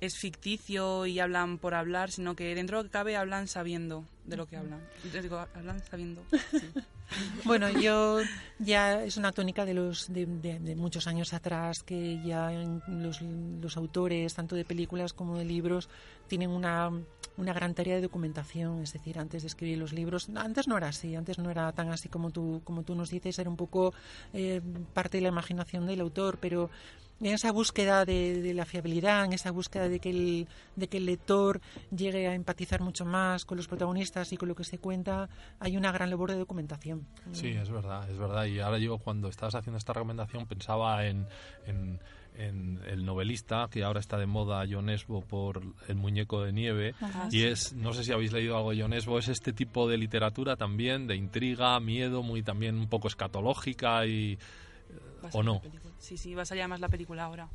es 0.00 0.16
ficticio 0.16 1.06
y 1.06 1.18
hablan 1.20 1.58
por 1.58 1.74
hablar, 1.74 2.10
sino 2.10 2.36
que 2.36 2.54
dentro 2.54 2.78
de 2.78 2.84
lo 2.84 2.88
que 2.88 2.92
cabe 2.92 3.16
hablan 3.16 3.48
sabiendo 3.48 4.04
de 4.24 4.36
lo 4.36 4.46
que 4.46 4.56
hablan. 4.56 4.80
Yo 5.12 5.22
digo, 5.22 5.38
hablan 5.38 5.82
sabiendo. 5.84 6.22
sí. 6.50 6.70
Bueno, 7.44 7.68
yo 7.70 8.18
ya 8.58 9.02
es 9.02 9.16
una 9.16 9.32
tónica 9.32 9.64
de 9.64 9.74
los 9.74 10.12
de, 10.12 10.26
muchos 10.76 11.06
años 11.06 11.32
atrás 11.32 11.82
que 11.82 12.20
ya 12.24 12.50
los, 12.88 13.20
los 13.22 13.76
autores 13.76 14.34
tanto 14.34 14.56
de 14.56 14.64
películas 14.64 15.12
como 15.12 15.38
de 15.38 15.44
libros 15.44 15.88
tienen 16.26 16.50
una, 16.50 16.90
una 17.36 17.52
gran 17.52 17.74
tarea 17.74 17.96
de 17.96 18.02
documentación, 18.02 18.82
es 18.82 18.92
decir, 18.92 19.18
antes 19.18 19.42
de 19.42 19.48
escribir 19.48 19.78
los 19.78 19.92
libros, 19.92 20.28
antes 20.34 20.68
no 20.68 20.76
era 20.76 20.88
así, 20.88 21.14
antes 21.14 21.38
no 21.38 21.50
era 21.50 21.72
tan 21.72 21.90
así 21.90 22.08
como 22.08 22.30
tú 22.30 22.60
como 22.64 22.82
tú 22.82 22.94
nos 22.94 23.10
dices, 23.10 23.38
era 23.38 23.48
un 23.48 23.56
poco 23.56 23.94
eh, 24.32 24.60
parte 24.92 25.18
de 25.18 25.22
la 25.22 25.28
imaginación 25.28 25.86
del 25.86 26.00
autor, 26.00 26.38
pero 26.40 26.70
en 27.20 27.26
esa 27.26 27.50
búsqueda 27.52 28.04
de, 28.04 28.40
de 28.42 28.54
la 28.54 28.64
fiabilidad, 28.64 29.24
en 29.24 29.32
esa 29.32 29.50
búsqueda 29.50 29.88
de 29.88 29.98
que, 30.00 30.10
el, 30.10 30.48
de 30.76 30.88
que 30.88 30.98
el 30.98 31.06
lector 31.06 31.60
llegue 31.90 32.28
a 32.28 32.34
empatizar 32.34 32.80
mucho 32.80 33.04
más 33.04 33.44
con 33.44 33.56
los 33.56 33.66
protagonistas 33.66 34.32
y 34.32 34.36
con 34.36 34.48
lo 34.48 34.54
que 34.54 34.64
se 34.64 34.78
cuenta, 34.78 35.28
hay 35.58 35.76
una 35.76 35.90
gran 35.92 36.10
labor 36.10 36.30
de 36.30 36.38
documentación. 36.38 37.06
Sí, 37.32 37.48
es 37.48 37.70
verdad, 37.70 38.08
es 38.10 38.18
verdad. 38.18 38.44
Y 38.46 38.60
ahora 38.60 38.78
yo 38.78 38.98
cuando 38.98 39.28
estabas 39.28 39.54
haciendo 39.54 39.78
esta 39.78 39.92
recomendación 39.92 40.46
pensaba 40.46 41.06
en, 41.06 41.26
en, 41.66 42.00
en 42.36 42.80
el 42.86 43.04
novelista 43.04 43.68
que 43.68 43.82
ahora 43.82 43.98
está 43.98 44.16
de 44.16 44.26
moda, 44.26 44.64
John 44.70 44.88
Esbo, 44.88 45.20
por 45.20 45.60
El 45.88 45.96
muñeco 45.96 46.42
de 46.44 46.52
nieve. 46.52 46.94
Ah, 47.00 47.28
Y 47.32 47.42
es, 47.42 47.72
no 47.72 47.92
sé 47.92 48.04
si 48.04 48.12
habéis 48.12 48.32
leído 48.32 48.56
algo 48.56 48.70
de 48.70 48.80
John 48.80 48.92
Esbo, 48.92 49.18
es 49.18 49.26
este 49.26 49.52
tipo 49.52 49.88
de 49.88 49.98
literatura 49.98 50.54
también, 50.54 51.08
de 51.08 51.16
intriga, 51.16 51.80
miedo, 51.80 52.22
muy 52.22 52.44
también 52.44 52.76
un 52.76 52.88
poco 52.88 53.08
escatológica 53.08 54.06
y... 54.06 54.38
¿O 55.32 55.42
no? 55.42 55.60
la. 55.64 55.80
Sí, 55.98 56.16
sí, 56.16 56.34
va 56.34 56.42
a 56.42 56.46
salir 56.46 56.62
además 56.62 56.80
la 56.80 56.88
película 56.88 57.24
ahora. 57.24 57.48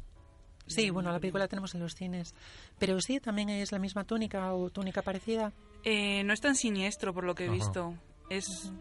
Sí, 0.68 0.90
bueno, 0.92 1.12
la 1.12 1.20
película 1.20 1.48
tenemos 1.48 1.74
en 1.76 1.82
los 1.82 1.94
cines. 1.94 2.34
Pero 2.80 3.00
sí, 3.02 3.20
también 3.20 3.50
es 3.50 3.72
la 3.74 3.80
misma 3.80 4.06
tónica 4.06 4.54
o 4.54 4.70
tónica 4.70 5.02
parecida. 5.02 5.52
Eh, 5.84 6.24
no 6.24 6.32
es 6.34 6.40
tan 6.40 6.56
siniestro 6.56 7.14
por 7.14 7.26
lo 7.26 7.36
que 7.36 7.44
he 7.46 7.48
Ajá. 7.48 7.56
visto. 7.56 7.94
Es, 8.30 8.72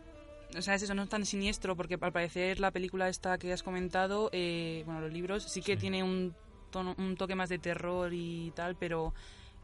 o 0.57 0.63
sea, 0.63 0.75
es 0.77 0.83
eso, 0.83 0.95
no 0.95 1.03
es 1.03 1.09
tan 1.09 1.27
siniestro 1.27 1.75
porque 1.75 1.99
al 2.01 2.13
parecer 2.13 2.61
la 2.61 2.71
película 2.71 3.09
esta 3.09 3.37
que 3.37 3.53
has 3.53 3.65
comentado, 3.65 4.31
eh, 4.33 4.83
bueno, 4.87 5.01
los 5.01 5.13
libros 5.13 5.45
sí 5.53 5.61
que 5.61 5.75
Sí. 5.75 5.81
tiene 5.81 6.05
un, 6.05 6.35
tono, 6.71 6.95
un 6.99 7.17
toque 7.17 7.35
más 7.35 7.49
de 7.49 7.59
terror 7.59 8.13
y 8.15 8.53
tal, 8.55 8.77
pero 8.77 9.13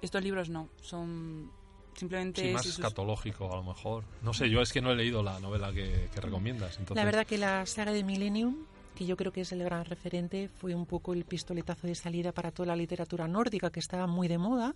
estos 0.03 0.23
libros 0.23 0.49
no, 0.49 0.69
son 0.83 1.53
simplemente... 1.95 2.43
Sí, 2.49 2.53
más 2.53 2.63
sus- 2.65 2.75
escatológico 2.81 3.53
a 3.53 3.57
lo 3.57 3.63
mejor. 3.63 4.03
No 4.23 4.35
sé, 4.35 4.51
yo 4.51 4.61
es 4.61 4.73
que 4.73 4.81
no 4.81 4.91
he 4.91 4.97
leído 4.97 5.23
la 5.23 5.39
novela 5.39 5.73
que, 5.73 6.09
que 6.13 6.21
recomiendas. 6.21 6.73
Entonces, 6.81 6.97
La 6.97 7.05
verdad 7.05 7.25
que 7.27 7.39
la 7.39 7.65
saga 7.67 7.93
de 7.93 8.03
Millennium, 8.03 8.65
que 8.99 9.07
yo 9.07 9.17
creo 9.17 9.31
que 9.33 9.43
es 9.43 9.53
el 9.53 9.63
gran 9.63 9.85
referente, 9.85 10.49
fue 10.49 10.75
un 10.75 10.85
poco 10.85 11.13
el 11.15 11.25
pistoletazo 11.25 11.87
de 11.87 11.95
salida 11.95 12.33
para 12.33 12.51
toda 12.51 12.67
la 12.67 12.77
literatura 12.77 13.29
nórdica, 13.29 13.71
que 13.71 13.79
estaba 13.79 14.09
muy 14.09 14.27
de 14.27 14.39
moda. 14.39 14.75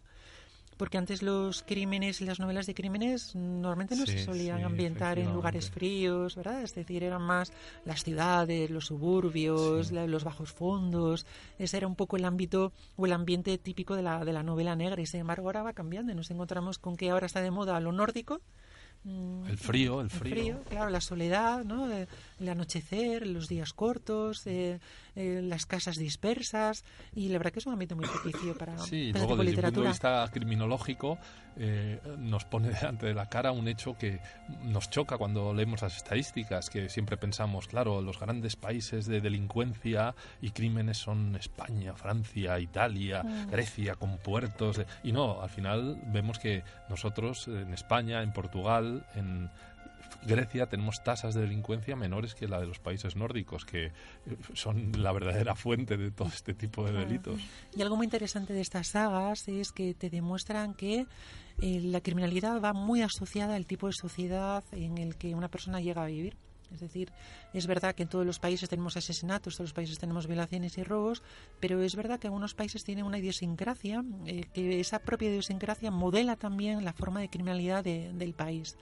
Porque 0.76 0.96
antes 0.96 1.22
los 1.22 1.62
crímenes 1.62 2.20
y 2.22 2.24
las 2.24 2.40
novelas 2.40 2.66
de 2.66 2.74
crímenes 2.74 3.34
normalmente 3.36 3.94
no 3.94 4.06
Sí, 4.06 4.12
se 4.12 4.24
solían 4.24 4.58
sí, 4.58 4.64
ambientar 4.64 5.18
en 5.18 5.32
lugares 5.32 5.70
fríos, 5.70 6.34
¿verdad? 6.34 6.62
Es 6.62 6.74
decir, 6.74 7.04
eran 7.04 7.22
más 7.22 7.52
las 7.84 8.02
ciudades, 8.04 8.70
los 8.70 8.86
suburbios, 8.86 9.88
Sí. 9.88 9.94
la- 9.94 10.06
los 10.06 10.24
bajos 10.24 10.50
fondos. 10.52 11.26
Ese 11.58 11.76
era 11.76 11.86
un 11.86 11.94
poco 11.94 12.16
el 12.16 12.24
ámbito 12.24 12.72
o 12.96 13.06
el 13.06 13.12
ambiente 13.12 13.58
típico 13.58 13.96
de 13.96 14.02
la, 14.02 14.24
de 14.24 14.32
la 14.32 14.42
novela 14.42 14.74
negra. 14.74 15.00
Y 15.02 15.06
sin 15.06 15.20
embargo, 15.20 15.48
ahora 15.48 15.62
va 15.62 15.72
cambiando 15.74 16.10
y 16.12 16.14
nos 16.14 16.30
encontramos 16.30 16.78
con 16.78 16.96
que 16.96 17.10
ahora 17.10 17.26
está 17.26 17.40
de 17.42 17.50
moda 17.50 17.78
lo 17.80 17.92
nórdico. 17.92 18.40
Mm, 19.04 19.46
el 19.48 19.58
frío, 19.58 20.00
el 20.00 20.06
el 20.06 20.10
frío. 20.10 20.34
frío, 20.34 20.62
claro, 20.68 20.90
la 20.90 21.00
soledad, 21.00 21.64
¿no? 21.64 21.88
El 21.92 22.48
anochecer, 22.48 23.26
los 23.26 23.48
días 23.48 23.72
cortos, 23.72 24.46
eh, 24.46 24.80
eh, 25.16 25.40
las 25.42 25.66
casas 25.66 25.96
dispersas 25.96 26.84
y 27.14 27.28
la 27.28 27.38
verdad 27.38 27.52
que 27.52 27.58
es 27.58 27.66
un 27.66 27.72
ambiente 27.74 27.94
muy 27.94 28.06
propicio 28.06 28.56
para, 28.56 28.78
Sí, 28.78 29.10
para 29.12 29.24
luego 29.26 29.42
tipo 29.42 29.50
desde 29.50 29.58
un 29.60 29.64
punto 29.66 29.80
de 29.82 29.88
vista 29.88 30.28
criminológico 30.32 31.18
eh, 31.56 32.00
nos 32.18 32.44
pone 32.46 32.68
delante 32.70 33.06
de 33.06 33.14
la 33.14 33.28
cara 33.28 33.52
un 33.52 33.68
hecho 33.68 33.96
que 33.98 34.20
nos 34.64 34.88
choca 34.88 35.18
cuando 35.18 35.52
leemos 35.52 35.82
las 35.82 35.96
estadísticas, 35.98 36.70
que 36.70 36.88
siempre 36.88 37.16
pensamos, 37.18 37.68
claro, 37.68 38.00
los 38.00 38.18
grandes 38.18 38.56
países 38.56 39.04
de 39.06 39.20
delincuencia 39.20 40.14
y 40.40 40.50
crímenes 40.50 40.96
son 40.98 41.36
España, 41.36 41.94
Francia, 41.94 42.58
Italia, 42.58 43.22
Mm. 43.22 43.50
Grecia, 43.50 43.96
con 43.96 44.16
puertos. 44.18 44.78
de- 44.78 44.86
y 45.02 45.12
no, 45.12 45.42
al 45.42 45.50
final 45.50 46.00
vemos 46.06 46.38
que 46.38 46.62
nosotros 46.88 47.48
en 47.48 47.72
España, 47.74 48.22
en 48.22 48.32
Portugal, 48.32 49.04
en 49.14 49.50
Grecia 50.26 50.66
tenemos 50.68 51.02
tasas 51.02 51.34
de 51.34 51.40
delincuencia 51.42 51.96
menores 51.96 52.34
que 52.34 52.46
la 52.48 52.60
de 52.60 52.66
los 52.66 52.78
países 52.78 53.16
nórdicos, 53.16 53.64
que 53.64 53.86
eh, 53.86 53.92
son 54.54 54.92
la 55.02 55.12
verdadera 55.12 55.54
fuente 55.54 55.96
de 55.96 56.10
todo 56.10 56.28
este 56.28 56.54
tipo 56.54 56.84
de 56.84 56.92
delitos. 56.92 57.40
Y 57.76 57.82
algo 57.82 57.96
muy 57.96 58.04
interesante 58.06 58.52
de 58.52 58.60
estas 58.60 58.88
sagas 58.88 59.48
es 59.48 59.72
que 59.72 59.94
te 59.94 60.10
demuestran 60.10 60.74
que 60.74 61.06
eh, 61.60 61.80
la 61.82 62.00
criminalidad 62.00 62.60
va 62.60 62.72
muy 62.72 63.02
asociada 63.02 63.54
al 63.56 63.66
tipo 63.66 63.86
de 63.86 63.92
sociedad 63.94 64.64
en 64.72 64.98
el 64.98 65.16
que 65.16 65.34
una 65.34 65.48
persona 65.48 65.80
llega 65.80 66.02
a 66.02 66.06
vivir. 66.06 66.36
Es 66.72 66.80
decir, 66.80 67.12
es 67.52 67.66
verdad 67.66 67.94
que 67.94 68.04
en 68.04 68.08
todos 68.08 68.24
los 68.24 68.38
países 68.38 68.70
tenemos 68.70 68.96
asesinatos, 68.96 69.56
todos 69.56 69.68
los 69.68 69.74
países 69.74 69.98
tenemos 69.98 70.26
violaciones 70.26 70.78
y 70.78 70.82
robos, 70.82 71.22
pero 71.60 71.82
es 71.82 71.94
verdad 71.94 72.18
que 72.18 72.28
algunos 72.28 72.54
países 72.54 72.82
tienen 72.82 73.04
una 73.04 73.18
idiosincrasia, 73.18 74.02
eh, 74.24 74.44
que 74.54 74.80
esa 74.80 74.98
propia 75.00 75.28
idiosincrasia 75.28 75.90
modela 75.90 76.36
también 76.36 76.82
la 76.82 76.94
forma 76.94 77.20
de 77.20 77.28
criminalidad 77.28 77.84
de- 77.84 78.10
del 78.14 78.32
país. 78.32 78.78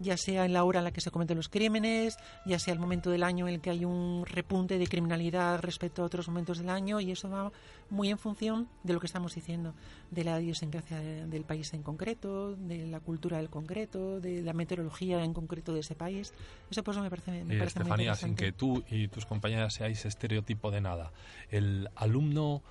Mm, 0.00 0.04
ya 0.04 0.16
sea 0.16 0.44
en 0.46 0.52
la 0.52 0.64
hora 0.64 0.78
en 0.80 0.84
la 0.84 0.90
que 0.92 1.00
se 1.00 1.10
cometen 1.10 1.36
los 1.36 1.48
crímenes, 1.48 2.16
ya 2.46 2.58
sea 2.58 2.72
el 2.74 2.80
momento 2.80 3.10
del 3.10 3.22
año 3.22 3.46
en 3.46 3.54
el 3.54 3.60
que 3.60 3.70
hay 3.70 3.84
un 3.84 4.24
repunte 4.26 4.78
de 4.78 4.86
criminalidad 4.86 5.60
respecto 5.60 6.02
a 6.02 6.06
otros 6.06 6.26
momentos 6.28 6.58
del 6.58 6.70
año, 6.70 7.00
y 7.00 7.10
eso 7.10 7.28
va 7.28 7.52
muy 7.90 8.08
en 8.10 8.18
función 8.18 8.68
de 8.82 8.92
lo 8.94 9.00
que 9.00 9.06
estamos 9.06 9.34
diciendo, 9.34 9.74
de 10.10 10.24
la 10.24 10.40
idiosincrasia 10.40 10.98
de- 10.98 11.26
del 11.26 11.44
país 11.44 11.72
en 11.74 11.82
concreto, 11.82 12.56
de 12.56 12.86
la 12.86 13.00
cultura 13.00 13.36
del 13.38 13.50
concreto, 13.50 14.20
de 14.20 14.42
la 14.42 14.52
meteorología 14.52 15.22
en 15.22 15.32
concreto 15.34 15.74
de 15.74 15.80
ese 15.80 15.94
país. 15.94 16.32
Eso 16.70 16.82
por 16.82 16.94
eso 16.94 17.02
me 17.02 17.10
parece, 17.10 17.44
me 17.44 17.54
Eh, 17.54 17.58
parece 17.58 17.80
muy 17.80 17.84
Estefanía, 17.90 18.14
sin 18.14 18.34
que 18.34 18.52
tú 18.52 18.82
y 18.90 19.08
tus 19.08 19.26
compañeras 19.26 19.74
seáis 19.74 20.04
estereotipo 20.06 20.70
de 20.70 20.80
nada, 20.80 21.12
¿el 21.50 21.88
alumno 21.96 22.62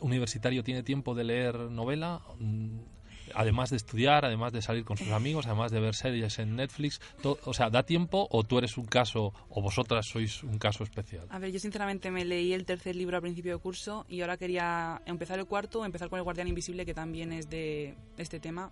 universitario 0.00 0.64
tiene 0.64 0.82
tiempo 0.82 1.14
de 1.14 1.24
leer 1.24 1.56
novela? 1.70 2.22
Además 3.34 3.70
de 3.70 3.76
estudiar, 3.76 4.24
además 4.24 4.52
de 4.52 4.62
salir 4.62 4.84
con 4.84 4.96
sus 4.96 5.08
amigos, 5.08 5.46
además 5.46 5.70
de 5.72 5.80
ver 5.80 5.94
series 5.94 6.38
en 6.38 6.56
Netflix, 6.56 7.00
to- 7.22 7.38
o 7.44 7.54
sea, 7.54 7.70
¿da 7.70 7.82
tiempo 7.84 8.26
o 8.30 8.44
tú 8.44 8.58
eres 8.58 8.76
un 8.76 8.86
caso 8.86 9.32
o 9.48 9.62
vosotras 9.62 10.06
sois 10.06 10.42
un 10.42 10.58
caso 10.58 10.84
especial? 10.84 11.26
A 11.30 11.38
ver, 11.38 11.52
yo 11.52 11.58
sinceramente 11.60 12.10
me 12.10 12.24
leí 12.24 12.52
el 12.52 12.64
tercer 12.64 12.96
libro 12.96 13.16
al 13.16 13.22
principio 13.22 13.52
de 13.56 13.58
curso 13.62 14.06
y 14.08 14.20
ahora 14.20 14.36
quería 14.36 15.00
empezar 15.06 15.38
el 15.38 15.46
cuarto, 15.46 15.84
empezar 15.84 16.08
con 16.08 16.18
El 16.18 16.24
Guardián 16.24 16.48
Invisible, 16.48 16.84
que 16.86 16.94
también 16.94 17.32
es 17.32 17.48
de 17.48 17.94
este 18.16 18.40
tema. 18.40 18.70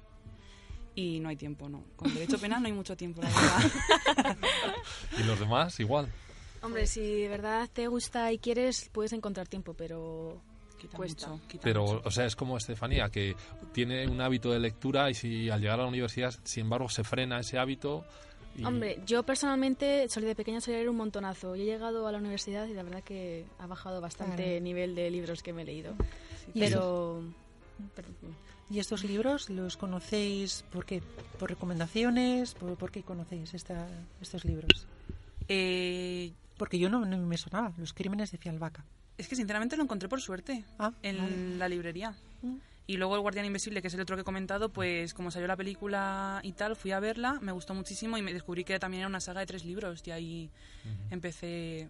Y 0.95 1.21
no 1.21 1.29
hay 1.29 1.37
tiempo, 1.37 1.69
no. 1.69 1.85
Con 1.95 2.13
derecho 2.13 2.39
penal 2.39 2.61
no 2.61 2.67
hay 2.67 2.73
mucho 2.73 2.97
tiempo, 2.97 3.23
la 3.23 3.29
verdad. 3.29 4.37
¿Y 5.19 5.23
los 5.23 5.39
demás 5.39 5.79
igual? 5.79 6.09
Hombre, 6.61 6.89
si 6.89 7.01
de 7.01 7.29
verdad 7.29 7.69
te 7.73 7.87
gusta 7.87 8.33
y 8.33 8.39
quieres, 8.39 8.91
puedes 8.93 9.13
encontrar 9.13 9.47
tiempo, 9.47 9.75
pero 9.75 10.43
Quita 10.79 10.97
Cuesta. 10.97 11.29
mucho, 11.29 11.49
quita 11.49 11.63
Pero, 11.65 11.83
mucho. 11.83 12.03
o 12.05 12.11
sea, 12.11 12.25
es 12.27 12.37
como 12.37 12.57
Estefanía, 12.57 13.09
que 13.11 13.35
tiene 13.73 14.07
un 14.07 14.21
hábito 14.21 14.51
de 14.53 14.61
lectura 14.61 15.11
y 15.11 15.15
si 15.15 15.51
al 15.51 15.61
llegar 15.61 15.81
a 15.81 15.83
la 15.83 15.89
universidad, 15.89 16.33
sin 16.45 16.63
embargo, 16.65 16.89
se 16.89 17.03
frena 17.05 17.41
ese 17.41 17.59
hábito. 17.59 18.05
y- 18.57 18.65
Hombre, 18.65 19.01
yo 19.07 19.23
personalmente 19.23 20.09
solí 20.09 20.27
de 20.27 20.35
pequeña 20.35 20.61
solía 20.61 20.79
leer 20.79 20.89
un 20.91 20.97
montonazo. 20.97 21.55
Yo 21.55 21.63
he 21.63 21.67
llegado 21.67 22.07
a 22.09 22.13
la 22.13 22.19
universidad 22.19 22.67
y 22.67 22.75
la 22.75 22.83
verdad 22.83 23.03
que 23.05 23.45
ha 23.59 23.67
bajado 23.67 24.01
bastante 24.01 24.37
Claro. 24.37 24.51
el 24.53 24.65
nivel 24.65 24.95
de 24.95 25.11
libros 25.11 25.43
que 25.43 25.53
me 25.53 25.63
he 25.63 25.65
leído. 25.65 25.95
Y 26.55 26.61
Pero... 26.61 27.23
pero- 27.95 28.09
¿Y 28.71 28.81
estos 28.81 29.03
libros 29.05 29.49
los 29.49 29.77
conocéis 29.79 30.63
por 30.73 30.85
qué? 30.85 31.03
¿Por 31.39 31.49
recomendaciones? 31.51 32.55
¿Por, 32.55 32.77
por 32.77 32.91
qué 32.91 33.03
conocéis 33.03 33.55
esta- 33.55 33.89
estos 34.21 34.45
libros? 34.45 34.87
Eh, 35.49 36.33
Porque 36.59 36.79
yo 36.79 36.89
no, 36.91 37.05
no 37.05 37.17
me 37.19 37.37
sonaba, 37.39 37.73
Los 37.79 37.93
crímenes 37.93 38.33
de 38.33 38.39
Fialbaca. 38.39 38.85
Es 39.19 39.29
que 39.29 39.37
sinceramente 39.37 39.77
lo 39.77 39.83
encontré 39.83 40.09
por 40.09 40.21
suerte 40.21 40.65
Ah, 40.79 40.93
en 41.03 41.19
vale. 41.19 41.57
la 41.59 41.69
librería. 41.69 42.15
Mm. 42.43 42.57
Y 42.87 42.97
luego 42.97 43.17
El 43.17 43.21
Guardián 43.21 43.45
Invisible, 43.45 43.83
que 43.83 43.89
es 43.89 43.95
el 43.95 44.01
otro 44.01 44.17
que 44.17 44.23
he 44.23 44.25
comentado, 44.25 44.71
pues 44.71 45.13
como 45.13 45.31
salió 45.31 45.47
la 45.47 45.57
película 45.59 46.41
y 46.43 46.53
tal, 46.53 46.75
fui 46.75 46.91
a 46.93 47.01
verla, 47.01 47.39
me 47.43 47.53
gustó 47.53 47.75
muchísimo 47.75 48.17
y 48.17 48.23
me 48.23 48.33
descubrí 48.33 48.65
que 48.65 48.79
también 48.79 49.01
era 49.03 49.09
una 49.09 49.21
saga 49.21 49.41
de 49.41 49.47
tres 49.47 49.67
libros 49.67 50.03
y 50.07 50.11
ahí 50.11 50.51
empecé 51.11 51.89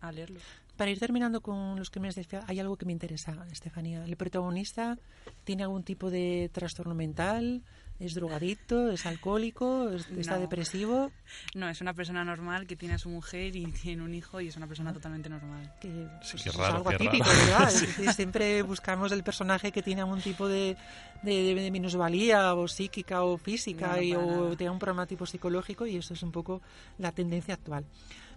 a 0.00 0.12
leerlo. 0.12 0.38
Para 0.76 0.90
ir 0.90 0.98
terminando 0.98 1.40
con 1.40 1.76
los 1.78 1.90
crímenes 1.90 2.14
de 2.14 2.24
Fialbaca, 2.24 2.52
hay 2.52 2.60
algo 2.60 2.76
que 2.76 2.84
me 2.86 2.92
interesa, 2.92 3.46
Estefanía. 3.50 4.04
¿El 4.04 4.16
protagonista 4.16 4.98
tiene 5.44 5.62
algún 5.64 5.82
tipo 5.82 6.10
de 6.10 6.50
trastorno 6.52 6.94
mental? 6.94 7.62
¿Es 8.00 8.14
drogadicto? 8.14 8.90
¿Es 8.92 9.06
alcohólico? 9.06 9.90
es- 9.90 10.08
¿Está 10.10 10.34
No. 10.36 10.40
depresivo? 10.42 11.10
No, 11.54 11.68
es 11.68 11.80
una 11.80 11.94
persona 11.94 12.24
normal 12.24 12.66
que 12.68 12.76
tiene 12.76 12.94
a 12.94 12.98
su 12.98 13.08
mujer 13.08 13.56
y 13.56 13.66
tiene 13.72 14.02
un 14.04 14.14
hijo 14.14 14.40
y 14.40 14.46
es 14.48 14.56
una 14.56 14.68
persona 14.68 14.92
totalmente 14.92 15.28
normal. 15.28 15.72
que 15.80 15.88
Sí, 16.22 16.32
pues, 16.32 16.42
qué 16.44 16.48
es 16.50 16.54
raro, 16.54 16.76
algo 16.76 16.90
qué 16.90 16.94
atípico, 16.94 17.24
raro. 17.24 17.38
¿verdad? 17.38 17.70
Sí. 17.70 17.84
Es 17.86 17.96
decir, 17.96 18.12
siempre 18.12 18.62
buscamos 18.62 19.10
el 19.10 19.24
personaje 19.24 19.72
que 19.72 19.82
tiene 19.82 20.02
algún 20.02 20.20
tipo 20.20 20.46
de, 20.46 20.76
de, 21.22 21.54
de 21.54 21.70
minusvalía 21.72 22.54
o 22.54 22.68
psíquica 22.68 23.22
o 23.24 23.36
física 23.36 23.88
No, 23.88 23.96
no, 23.96 24.02
y, 24.02 24.14
o 24.14 24.56
tiene 24.56 24.70
un 24.70 24.78
problema 24.78 25.04
tipo 25.06 25.26
psicológico 25.26 25.84
y 25.84 25.96
eso 25.96 26.14
es 26.14 26.22
un 26.22 26.30
poco 26.30 26.62
la 26.98 27.10
tendencia 27.10 27.54
actual. 27.54 27.84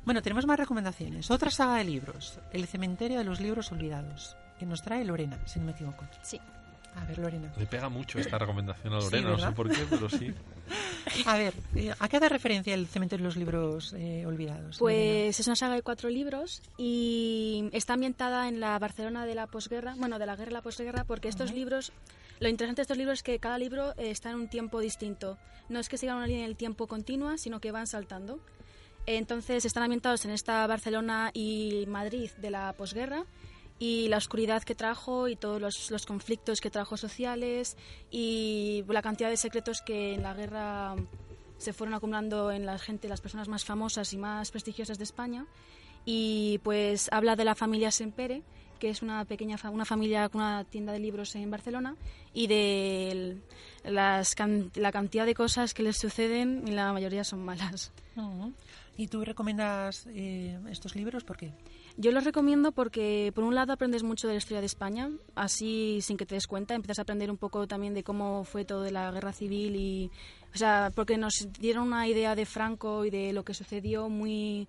Bueno, 0.05 0.23
tenemos 0.23 0.47
más 0.47 0.57
recomendaciones. 0.57 1.29
Otra 1.29 1.51
saga 1.51 1.75
de 1.75 1.83
libros, 1.83 2.39
El 2.51 2.65
cementerio 2.65 3.19
de 3.19 3.25
los 3.25 3.39
libros 3.39 3.71
olvidados, 3.71 4.35
que 4.57 4.65
nos 4.65 4.81
trae 4.81 5.05
Lorena, 5.05 5.37
si 5.45 5.59
no 5.59 5.65
me 5.67 5.73
equivoco. 5.73 6.03
Sí. 6.23 6.39
A 6.95 7.05
ver, 7.05 7.17
Lorena. 7.17 7.53
Le 7.57 7.65
pega 7.65 7.89
mucho 7.89 8.19
esta 8.19 8.37
recomendación 8.37 8.93
a 8.93 9.01
Sí, 9.01 9.05
Lorena, 9.05 9.29
no 9.31 9.39
sé 9.39 9.51
por 9.51 9.69
qué, 9.69 9.85
pero 9.89 10.09
sí. 10.09 10.33
A 11.25 11.37
ver, 11.37 11.53
eh, 11.75 11.93
¿a 11.99 12.07
qué 12.07 12.17
hace 12.17 12.29
referencia 12.29 12.73
el 12.73 12.87
cementerio 12.87 13.23
de 13.23 13.27
los 13.27 13.35
libros 13.35 13.93
eh, 13.97 14.25
olvidados? 14.25 14.77
Pues 14.77 15.39
es 15.39 15.47
una 15.47 15.55
saga 15.55 15.75
de 15.75 15.81
cuatro 15.81 16.09
libros 16.09 16.61
y 16.77 17.69
está 17.73 17.93
ambientada 17.93 18.47
en 18.47 18.59
la 18.59 18.77
Barcelona 18.79 19.25
de 19.25 19.35
la 19.35 19.47
posguerra, 19.47 19.95
bueno, 19.97 20.19
de 20.19 20.25
la 20.25 20.35
guerra 20.35 20.51
y 20.51 20.53
la 20.53 20.61
posguerra, 20.61 21.03
porque 21.03 21.27
estos 21.27 21.53
libros, 21.53 21.91
lo 22.39 22.47
interesante 22.47 22.79
de 22.79 22.83
estos 22.83 22.97
libros 22.97 23.19
es 23.19 23.23
que 23.23 23.39
cada 23.39 23.57
libro 23.57 23.91
eh, 23.97 24.11
está 24.11 24.29
en 24.29 24.35
un 24.35 24.47
tiempo 24.47 24.79
distinto. 24.79 25.37
No 25.69 25.79
es 25.79 25.89
que 25.89 25.97
sigan 25.97 26.17
una 26.17 26.27
línea 26.27 26.43
del 26.43 26.55
tiempo 26.55 26.87
continua, 26.87 27.37
sino 27.37 27.59
que 27.59 27.71
van 27.71 27.87
saltando. 27.87 28.39
Entonces 29.05 29.65
están 29.65 29.83
ambientados 29.83 30.25
en 30.25 30.31
esta 30.31 30.65
Barcelona 30.67 31.31
y 31.33 31.85
Madrid 31.87 32.29
de 32.37 32.51
la 32.51 32.73
posguerra 32.73 33.25
y 33.81 34.07
la 34.09 34.17
oscuridad 34.17 34.61
que 34.61 34.75
trajo 34.75 35.27
y 35.27 35.35
todos 35.35 35.59
los, 35.59 35.89
los 35.89 36.05
conflictos 36.05 36.61
que 36.61 36.69
trajo 36.69 36.97
sociales 36.97 37.75
y 38.11 38.83
la 38.87 39.01
cantidad 39.01 39.29
de 39.31 39.37
secretos 39.37 39.81
que 39.81 40.13
en 40.13 40.21
la 40.21 40.35
guerra 40.35 40.95
se 41.57 41.73
fueron 41.73 41.95
acumulando 41.95 42.51
en 42.51 42.67
la 42.67 42.77
gente, 42.77 43.07
las 43.09 43.21
personas 43.21 43.47
más 43.47 43.65
famosas 43.65 44.13
y 44.13 44.17
más 44.17 44.51
prestigiosas 44.51 44.99
de 44.99 45.03
España. 45.03 45.47
Y 46.05 46.59
pues 46.63 47.09
habla 47.11 47.35
de 47.35 47.43
la 47.45 47.55
familia 47.55 47.89
Sempere, 47.91 48.43
que 48.79 48.89
es 48.89 49.01
una 49.01 49.25
pequeña 49.25 49.57
una 49.71 49.85
familia 49.85 50.29
con 50.29 50.41
una 50.41 50.63
tienda 50.63 50.91
de 50.93 50.99
libros 50.99 51.35
en 51.35 51.49
Barcelona, 51.49 51.95
y 52.33 52.45
de 52.47 53.11
el- 53.11 53.41
las 53.83 54.35
can- 54.35 54.71
la 54.75 54.91
cantidad 54.91 55.25
de 55.25 55.33
cosas 55.35 55.73
que 55.73 55.83
les 55.83 55.97
suceden, 55.97 56.63
y 56.67 56.71
la 56.71 56.93
mayoría 56.93 57.23
son 57.23 57.43
malas. 57.45 57.91
Ujú. 58.15 58.51
¿Y 58.97 59.07
tú 59.07 59.23
recomiendas 59.25 60.05
eh, 60.09 60.59
estos 60.69 60.95
libros? 60.95 61.23
¿Por 61.23 61.37
qué? 61.37 61.51
Yo 61.97 62.11
los 62.11 62.23
recomiendo 62.23 62.71
porque, 62.71 63.31
por 63.35 63.43
un 63.43 63.53
lado, 63.53 63.73
aprendes 63.73 64.03
mucho 64.03 64.27
de 64.27 64.33
la 64.33 64.37
historia 64.37 64.59
de 64.61 64.65
España, 64.65 65.09
así 65.35 65.99
sin 66.01 66.17
que 66.17 66.25
te 66.25 66.35
des 66.35 66.47
cuenta, 66.47 66.73
empiezas 66.73 66.99
a 66.99 67.01
aprender 67.03 67.29
un 67.29 67.37
poco 67.37 67.67
también 67.67 67.93
de 67.93 68.03
cómo 68.03 68.43
fue 68.43 68.65
todo 68.65 68.81
de 68.81 68.91
la 68.91 69.11
guerra 69.11 69.33
civil 69.33 69.75
y, 69.75 70.09
o 70.53 70.57
sea, 70.57 70.91
porque 70.95 71.17
nos 71.17 71.33
dieron 71.59 71.87
una 71.87 72.07
idea 72.07 72.35
de 72.35 72.45
Franco 72.45 73.05
y 73.05 73.09
de 73.09 73.33
lo 73.33 73.43
que 73.43 73.53
sucedió 73.53 74.09
muy 74.09 74.67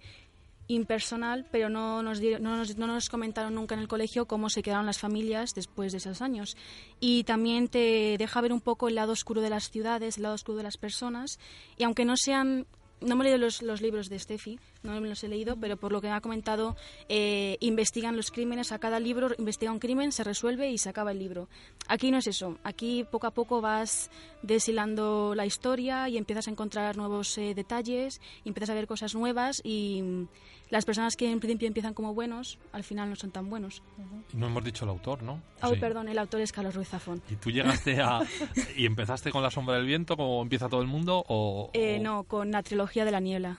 impersonal, 0.68 1.46
pero 1.50 1.68
no 1.68 2.02
nos, 2.02 2.18
dieron- 2.20 2.42
no, 2.42 2.56
nos, 2.56 2.76
no 2.76 2.86
nos 2.86 3.08
comentaron 3.08 3.54
nunca 3.54 3.74
en 3.74 3.80
el 3.80 3.88
colegio 3.88 4.26
cómo 4.26 4.48
se 4.48 4.62
quedaron 4.62 4.86
las 4.86 4.98
familias 4.98 5.50
después 5.54 5.92
de 5.92 5.98
esos 5.98 6.22
años. 6.22 6.56
Y 7.00 7.24
también 7.24 7.68
te 7.68 8.16
deja 8.18 8.40
ver 8.40 8.52
un 8.52 8.60
poco 8.60 8.88
el 8.88 8.94
lado 8.94 9.12
oscuro 9.12 9.40
de 9.40 9.50
las 9.50 9.70
ciudades, 9.70 10.16
el 10.16 10.22
lado 10.24 10.34
oscuro 10.34 10.58
de 10.58 10.62
las 10.64 10.76
personas, 10.76 11.38
y 11.78 11.84
aunque 11.84 12.04
no 12.04 12.16
sean 12.16 12.66
no 13.00 13.16
me 13.16 13.22
he 13.22 13.24
leído 13.24 13.38
los, 13.38 13.62
los 13.62 13.80
libros 13.82 14.08
de 14.08 14.16
Steffi, 14.20 14.60
no 14.82 15.00
me 15.00 15.08
los 15.08 15.22
he 15.24 15.28
leído, 15.28 15.56
pero 15.56 15.76
por 15.76 15.92
lo 15.92 16.00
que 16.00 16.08
me 16.08 16.14
ha 16.14 16.20
comentado, 16.20 16.76
eh, 17.08 17.56
investigan 17.60 18.16
los 18.16 18.30
crímenes, 18.30 18.72
a 18.72 18.78
cada 18.78 18.98
libro 19.00 19.28
investiga 19.38 19.70
un 19.72 19.78
crimen, 19.78 20.12
se 20.12 20.24
resuelve 20.24 20.70
y 20.70 20.78
se 20.78 20.88
acaba 20.88 21.12
el 21.12 21.18
libro. 21.18 21.48
Aquí 21.88 22.10
no 22.10 22.18
es 22.18 22.26
eso, 22.26 22.58
aquí 22.64 23.04
poco 23.10 23.26
a 23.26 23.30
poco 23.32 23.60
vas 23.60 24.10
deshilando 24.42 25.34
la 25.34 25.46
historia 25.46 26.08
y 26.08 26.16
empiezas 26.18 26.46
a 26.48 26.50
encontrar 26.50 26.96
nuevos 26.96 27.36
eh, 27.38 27.54
detalles, 27.54 28.20
y 28.44 28.48
empiezas 28.48 28.70
a 28.70 28.74
ver 28.74 28.86
cosas 28.86 29.14
nuevas 29.14 29.60
y 29.64 30.02
mm, 30.02 30.26
las 30.70 30.84
personas 30.84 31.16
que 31.16 31.30
en 31.30 31.40
principio 31.40 31.68
empiezan 31.68 31.94
como 31.94 32.14
buenos, 32.14 32.58
al 32.72 32.82
final 32.84 33.08
no 33.10 33.16
son 33.16 33.30
tan 33.30 33.48
buenos. 33.50 33.82
Y 34.32 34.36
no 34.36 34.46
hemos 34.46 34.64
dicho 34.64 34.84
el 34.84 34.90
autor, 34.90 35.22
¿no? 35.22 35.42
Oh, 35.62 35.74
Sí. 35.74 35.80
perdón, 35.80 36.08
el 36.08 36.18
autor 36.18 36.40
es 36.40 36.50
Carlos 36.52 36.74
Ruiz 36.74 36.88
Zafón. 36.88 37.22
¿Y 37.30 37.36
tú 37.36 37.50
llegaste 37.50 38.00
a... 38.00 38.20
y 38.76 38.86
empezaste 38.86 39.30
con 39.30 39.42
La 39.42 39.50
sombra 39.50 39.76
del 39.76 39.86
viento, 39.86 40.16
como 40.16 40.40
empieza 40.42 40.68
todo 40.68 40.80
el 40.80 40.86
mundo, 40.88 41.24
o...? 41.28 41.70
Eh, 41.74 41.98
o- 42.00 42.02
no, 42.02 42.24
con 42.24 42.50
la 42.50 42.62
trilogía 42.62 43.04
de 43.04 43.10
la 43.10 43.20
niebla. 43.20 43.58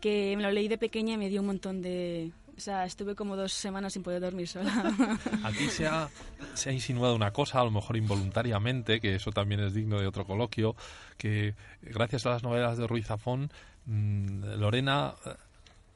Que 0.00 0.34
me 0.36 0.42
lo 0.42 0.50
leí 0.50 0.68
de 0.68 0.78
pequeña 0.78 1.14
y 1.14 1.16
me 1.18 1.28
dio 1.28 1.40
un 1.40 1.46
montón 1.48 1.82
de... 1.82 2.30
O 2.56 2.60
sea, 2.60 2.84
estuve 2.84 3.14
como 3.14 3.36
dos 3.36 3.52
semanas 3.52 3.92
sin 3.92 4.02
poder 4.02 4.20
dormir 4.20 4.48
sola. 4.48 4.92
Aquí 5.44 5.68
se 5.68 5.86
ha, 5.86 6.08
se 6.54 6.70
ha 6.70 6.72
insinuado 6.72 7.14
una 7.14 7.30
cosa, 7.32 7.60
a 7.60 7.64
lo 7.64 7.70
mejor 7.70 7.96
involuntariamente, 7.96 9.00
que 9.00 9.14
eso 9.14 9.30
también 9.30 9.60
es 9.60 9.74
digno 9.74 10.00
de 10.00 10.08
otro 10.08 10.24
coloquio, 10.26 10.74
que 11.16 11.54
gracias 11.82 12.26
a 12.26 12.30
las 12.30 12.42
novelas 12.42 12.76
de 12.76 12.88
Ruiz 12.88 13.06
Zafón, 13.06 13.52
mm, 13.86 14.44
Lorena 14.58 15.14
eh, 15.24 15.30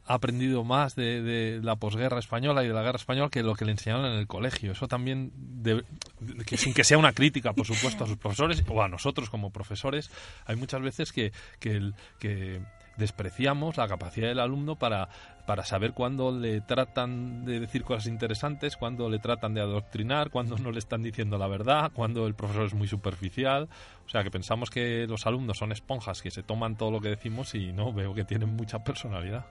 ha 0.06 0.14
aprendido 0.14 0.62
más 0.62 0.94
de, 0.94 1.20
de 1.22 1.60
la 1.64 1.74
posguerra 1.74 2.20
española 2.20 2.62
y 2.62 2.68
de 2.68 2.74
la 2.74 2.82
guerra 2.82 2.96
española 2.98 3.28
que 3.28 3.42
lo 3.42 3.54
que 3.54 3.64
le 3.64 3.72
enseñaron 3.72 4.06
en 4.06 4.12
el 4.18 4.28
colegio. 4.28 4.70
Eso 4.70 4.86
también, 4.86 5.32
de- 5.36 5.82
de- 6.20 6.44
que 6.44 6.56
sin 6.56 6.74
que 6.74 6.84
sea 6.84 6.96
una 6.98 7.12
crítica, 7.12 7.52
por 7.54 7.66
supuesto, 7.66 8.04
a 8.04 8.06
sus 8.06 8.18
profesores 8.18 8.62
o 8.68 8.82
a 8.82 8.88
nosotros 8.88 9.30
como 9.30 9.50
profesores, 9.50 10.10
hay 10.46 10.54
muchas 10.54 10.80
veces 10.80 11.10
que, 11.12 11.32
que, 11.58 11.72
el- 11.72 11.94
que 12.20 12.60
despreciamos 12.96 13.76
la 13.76 13.88
capacidad 13.88 14.28
del 14.28 14.40
alumno 14.40 14.76
para, 14.76 15.08
para 15.46 15.64
saber 15.64 15.92
cuándo 15.92 16.30
le 16.32 16.60
tratan 16.60 17.44
de 17.44 17.60
decir 17.60 17.84
cosas 17.84 18.06
interesantes, 18.06 18.76
cuándo 18.76 19.08
le 19.08 19.18
tratan 19.18 19.54
de 19.54 19.60
adoctrinar, 19.60 20.30
cuándo 20.30 20.56
no 20.58 20.70
le 20.70 20.78
están 20.78 21.02
diciendo 21.02 21.38
la 21.38 21.48
verdad, 21.48 21.90
cuándo 21.92 22.26
el 22.26 22.34
profesor 22.34 22.66
es 22.66 22.74
muy 22.74 22.88
superficial. 22.88 23.68
O 24.06 24.08
sea, 24.08 24.22
que 24.22 24.30
pensamos 24.30 24.70
que 24.70 25.06
los 25.08 25.26
alumnos 25.26 25.58
son 25.58 25.72
esponjas 25.72 26.22
que 26.22 26.30
se 26.30 26.42
toman 26.42 26.76
todo 26.76 26.90
lo 26.90 27.00
que 27.00 27.08
decimos 27.08 27.54
y 27.54 27.72
no, 27.72 27.92
veo 27.92 28.14
que 28.14 28.24
tienen 28.24 28.54
mucha 28.56 28.82
personalidad. 28.84 29.46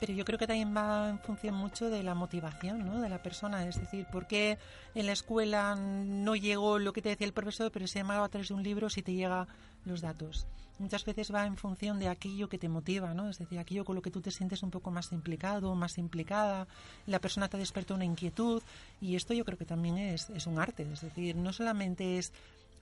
Pero 0.00 0.12
yo 0.12 0.24
creo 0.24 0.38
que 0.38 0.46
también 0.46 0.74
va 0.76 1.08
en 1.08 1.18
función 1.18 1.54
mucho 1.54 1.90
de 1.90 2.02
la 2.02 2.14
motivación 2.14 2.86
¿no? 2.86 3.00
de 3.00 3.08
la 3.08 3.20
persona. 3.20 3.66
Es 3.66 3.80
decir, 3.80 4.06
¿por 4.06 4.26
qué 4.26 4.58
en 4.94 5.06
la 5.06 5.12
escuela 5.12 5.74
no 5.74 6.36
llegó 6.36 6.78
lo 6.78 6.92
que 6.92 7.02
te 7.02 7.08
decía 7.08 7.26
el 7.26 7.32
profesor, 7.32 7.72
pero 7.72 7.86
se 7.86 7.98
llamaba 7.98 8.26
a 8.26 8.28
través 8.28 8.48
de 8.48 8.54
un 8.54 8.62
libro 8.62 8.88
si 8.90 9.02
te 9.02 9.12
llega 9.12 9.48
los 9.88 10.00
datos? 10.00 10.46
Muchas 10.78 11.04
veces 11.04 11.34
va 11.34 11.44
en 11.44 11.56
función 11.56 11.98
de 11.98 12.08
aquello 12.08 12.48
que 12.48 12.58
te 12.58 12.68
motiva, 12.68 13.12
¿no? 13.12 13.28
Es 13.28 13.38
decir, 13.38 13.58
aquello 13.58 13.84
con 13.84 13.96
lo 13.96 14.02
que 14.02 14.12
tú 14.12 14.20
te 14.20 14.30
sientes 14.30 14.62
un 14.62 14.70
poco 14.70 14.92
más 14.92 15.10
implicado, 15.10 15.74
más 15.74 15.98
implicada. 15.98 16.68
La 17.06 17.18
persona 17.18 17.48
te 17.48 17.58
desperta 17.58 17.94
una 17.94 18.04
inquietud 18.04 18.62
y 19.00 19.16
esto 19.16 19.34
yo 19.34 19.44
creo 19.44 19.58
que 19.58 19.64
también 19.64 19.98
es, 19.98 20.30
es 20.30 20.46
un 20.46 20.60
arte. 20.60 20.86
Es 20.92 21.00
decir, 21.00 21.34
no 21.34 21.52
solamente 21.52 22.18
es 22.18 22.32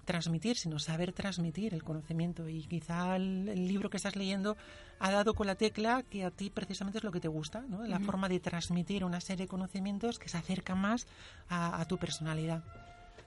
transmitir, 0.04 0.56
sino 0.56 0.78
saber 0.78 1.12
transmitir 1.12 1.72
el 1.72 1.82
conocimiento. 1.82 2.48
Y 2.48 2.62
quizá 2.64 3.16
el, 3.16 3.48
el 3.48 3.66
libro 3.66 3.88
que 3.88 3.96
estás 3.96 4.14
leyendo 4.14 4.58
ha 4.98 5.10
dado 5.10 5.34
con 5.34 5.46
la 5.46 5.54
tecla 5.54 6.02
que 6.02 6.24
a 6.24 6.30
ti 6.30 6.50
precisamente 6.50 6.98
es 6.98 7.04
lo 7.04 7.12
que 7.12 7.20
te 7.20 7.28
gusta, 7.28 7.62
¿no? 7.68 7.82
La 7.86 7.98
forma 7.98 8.28
de 8.28 8.40
transmitir 8.40 9.04
una 9.04 9.20
serie 9.20 9.44
de 9.44 9.48
conocimientos 9.48 10.18
que 10.18 10.28
se 10.28 10.36
acerca 10.36 10.74
más 10.74 11.06
a, 11.48 11.80
a 11.80 11.84
tu 11.86 11.96
personalidad. 11.98 12.62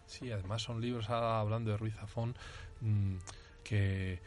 Sí, 0.08 0.32
además 0.32 0.64
son 0.64 0.82
libros, 0.82 1.10
ahora 1.10 1.40
hablando 1.40 1.70
de 1.70 1.78
Ruiz 1.78 1.94
Zafón, 1.94 2.36
mm, 2.82 3.18
que 3.64 4.14
eh, 4.14 4.20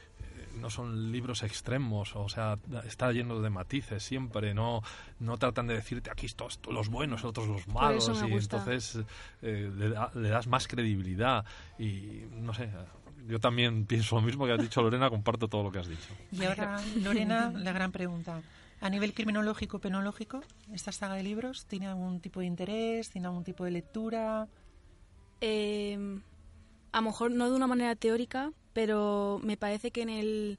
no 0.56 0.70
son 0.70 1.10
libros 1.12 1.42
extremos, 1.42 2.14
o 2.16 2.28
sea, 2.28 2.58
está 2.86 3.10
lleno 3.12 3.40
de 3.40 3.50
matices 3.50 4.02
siempre, 4.02 4.54
no, 4.54 4.82
no 5.20 5.36
tratan 5.38 5.66
de 5.66 5.74
decirte 5.74 6.10
aquí 6.10 6.26
estos 6.26 6.58
los 6.70 6.88
buenos, 6.88 7.24
otros 7.24 7.48
los 7.48 7.66
malos, 7.68 8.08
eso 8.08 8.24
me 8.24 8.30
y 8.30 8.34
gusta. 8.34 8.58
entonces 8.58 9.04
eh, 9.42 9.70
le, 9.74 9.88
da- 9.90 10.10
le 10.14 10.28
das 10.28 10.46
más 10.46 10.68
credibilidad 10.68 11.44
y 11.78 12.22
no 12.32 12.52
sé, 12.54 12.68
yo 13.26 13.40
también 13.40 13.86
pienso 13.86 14.16
lo 14.16 14.22
mismo 14.22 14.46
que 14.46 14.52
has 14.52 14.60
dicho 14.60 14.82
Lorena, 14.82 15.08
comparto 15.10 15.48
todo 15.48 15.62
lo 15.64 15.72
que 15.72 15.78
has 15.80 15.88
dicho. 15.88 16.08
Y 16.32 16.44
ahora, 16.44 16.80
Lorena, 17.02 17.50
la 17.50 17.72
gran 17.72 17.92
pregunta. 17.92 18.42
A 18.80 18.90
nivel 18.90 19.14
criminológico, 19.14 19.78
penológico, 19.78 20.40
esta 20.72 20.90
saga 20.90 21.14
de 21.14 21.22
libros, 21.22 21.66
¿tiene 21.66 21.86
algún 21.86 22.18
tipo 22.20 22.40
de 22.40 22.46
interés? 22.46 23.10
¿Tiene 23.10 23.28
algún 23.28 23.44
tipo 23.44 23.64
de 23.64 23.70
lectura? 23.70 24.48
Eh, 25.40 26.20
a 26.92 26.96
lo 27.00 27.02
mejor 27.02 27.30
no 27.30 27.48
de 27.48 27.56
una 27.56 27.66
manera 27.68 27.94
teórica, 27.96 28.52
pero 28.72 29.40
me 29.42 29.56
parece 29.56 29.90
que 29.90 30.02
en 30.02 30.10
el 30.10 30.58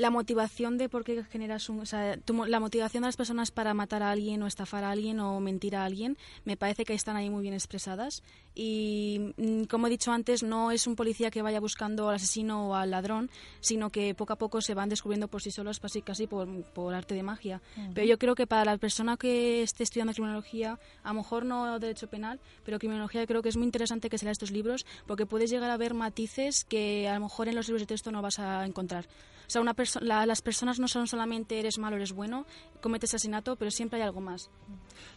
la 0.00 0.08
motivación 0.08 0.78
de 0.78 0.88
por 0.88 1.04
qué 1.04 1.22
generas 1.24 1.68
un, 1.68 1.80
o 1.80 1.84
sea, 1.84 2.16
tu 2.16 2.46
la 2.46 2.58
motivación 2.58 3.02
de 3.02 3.08
las 3.08 3.18
personas 3.18 3.50
para 3.50 3.74
matar 3.74 4.02
a 4.02 4.10
alguien 4.10 4.42
o 4.42 4.46
estafar 4.46 4.82
a 4.82 4.90
alguien 4.90 5.20
o 5.20 5.38
mentir 5.40 5.76
a 5.76 5.84
alguien, 5.84 6.16
me 6.46 6.56
parece 6.56 6.86
que 6.86 6.94
están 6.94 7.16
ahí 7.16 7.28
muy 7.28 7.42
bien 7.42 7.52
expresadas 7.52 8.22
y 8.54 9.34
mm, 9.36 9.64
como 9.64 9.88
he 9.88 9.90
dicho 9.90 10.10
antes, 10.10 10.42
no 10.42 10.70
es 10.70 10.86
un 10.86 10.96
policía 10.96 11.30
que 11.30 11.42
vaya 11.42 11.60
buscando 11.60 12.08
al 12.08 12.14
asesino 12.14 12.70
o 12.70 12.74
al 12.76 12.92
ladrón, 12.92 13.30
sino 13.60 13.90
que 13.90 14.14
poco 14.14 14.32
a 14.32 14.36
poco 14.36 14.62
se 14.62 14.72
van 14.72 14.88
descubriendo 14.88 15.28
por 15.28 15.42
sí 15.42 15.50
solos, 15.50 15.80
casi 15.80 16.00
casi 16.00 16.26
por, 16.26 16.48
por 16.72 16.94
arte 16.94 17.14
de 17.14 17.22
magia. 17.22 17.60
Pero 17.92 18.06
yo 18.06 18.18
creo 18.18 18.34
que 18.34 18.46
para 18.46 18.64
la 18.64 18.78
persona 18.78 19.18
que 19.18 19.62
esté 19.62 19.82
estudiando 19.82 20.14
criminología, 20.14 20.78
a 21.02 21.08
lo 21.08 21.14
mejor 21.16 21.44
no 21.44 21.78
derecho 21.78 22.08
penal, 22.08 22.40
pero 22.64 22.78
criminología 22.78 23.26
creo 23.26 23.42
que 23.42 23.50
es 23.50 23.58
muy 23.58 23.66
interesante 23.66 24.08
que 24.08 24.16
se 24.16 24.24
lea 24.24 24.32
estos 24.32 24.50
libros 24.50 24.86
porque 25.06 25.26
puedes 25.26 25.50
llegar 25.50 25.70
a 25.70 25.76
ver 25.76 25.92
matices 25.92 26.64
que 26.64 27.06
a 27.06 27.14
lo 27.14 27.20
mejor 27.20 27.48
en 27.48 27.54
los 27.54 27.68
libros 27.68 27.82
de 27.82 27.86
texto 27.86 28.10
no 28.10 28.22
vas 28.22 28.38
a 28.38 28.64
encontrar. 28.64 29.06
O 29.50 29.52
sea, 29.52 29.60
una 29.60 29.74
perso- 29.74 29.98
la- 30.00 30.26
las 30.26 30.42
personas 30.42 30.78
no 30.78 30.86
son 30.86 31.08
solamente 31.08 31.58
eres 31.58 31.76
malo, 31.76 31.96
eres 31.96 32.12
bueno, 32.12 32.46
cometes 32.80 33.10
asesinato, 33.14 33.56
pero 33.56 33.72
siempre 33.72 33.98
hay 33.98 34.04
algo 34.06 34.20
más. 34.20 34.48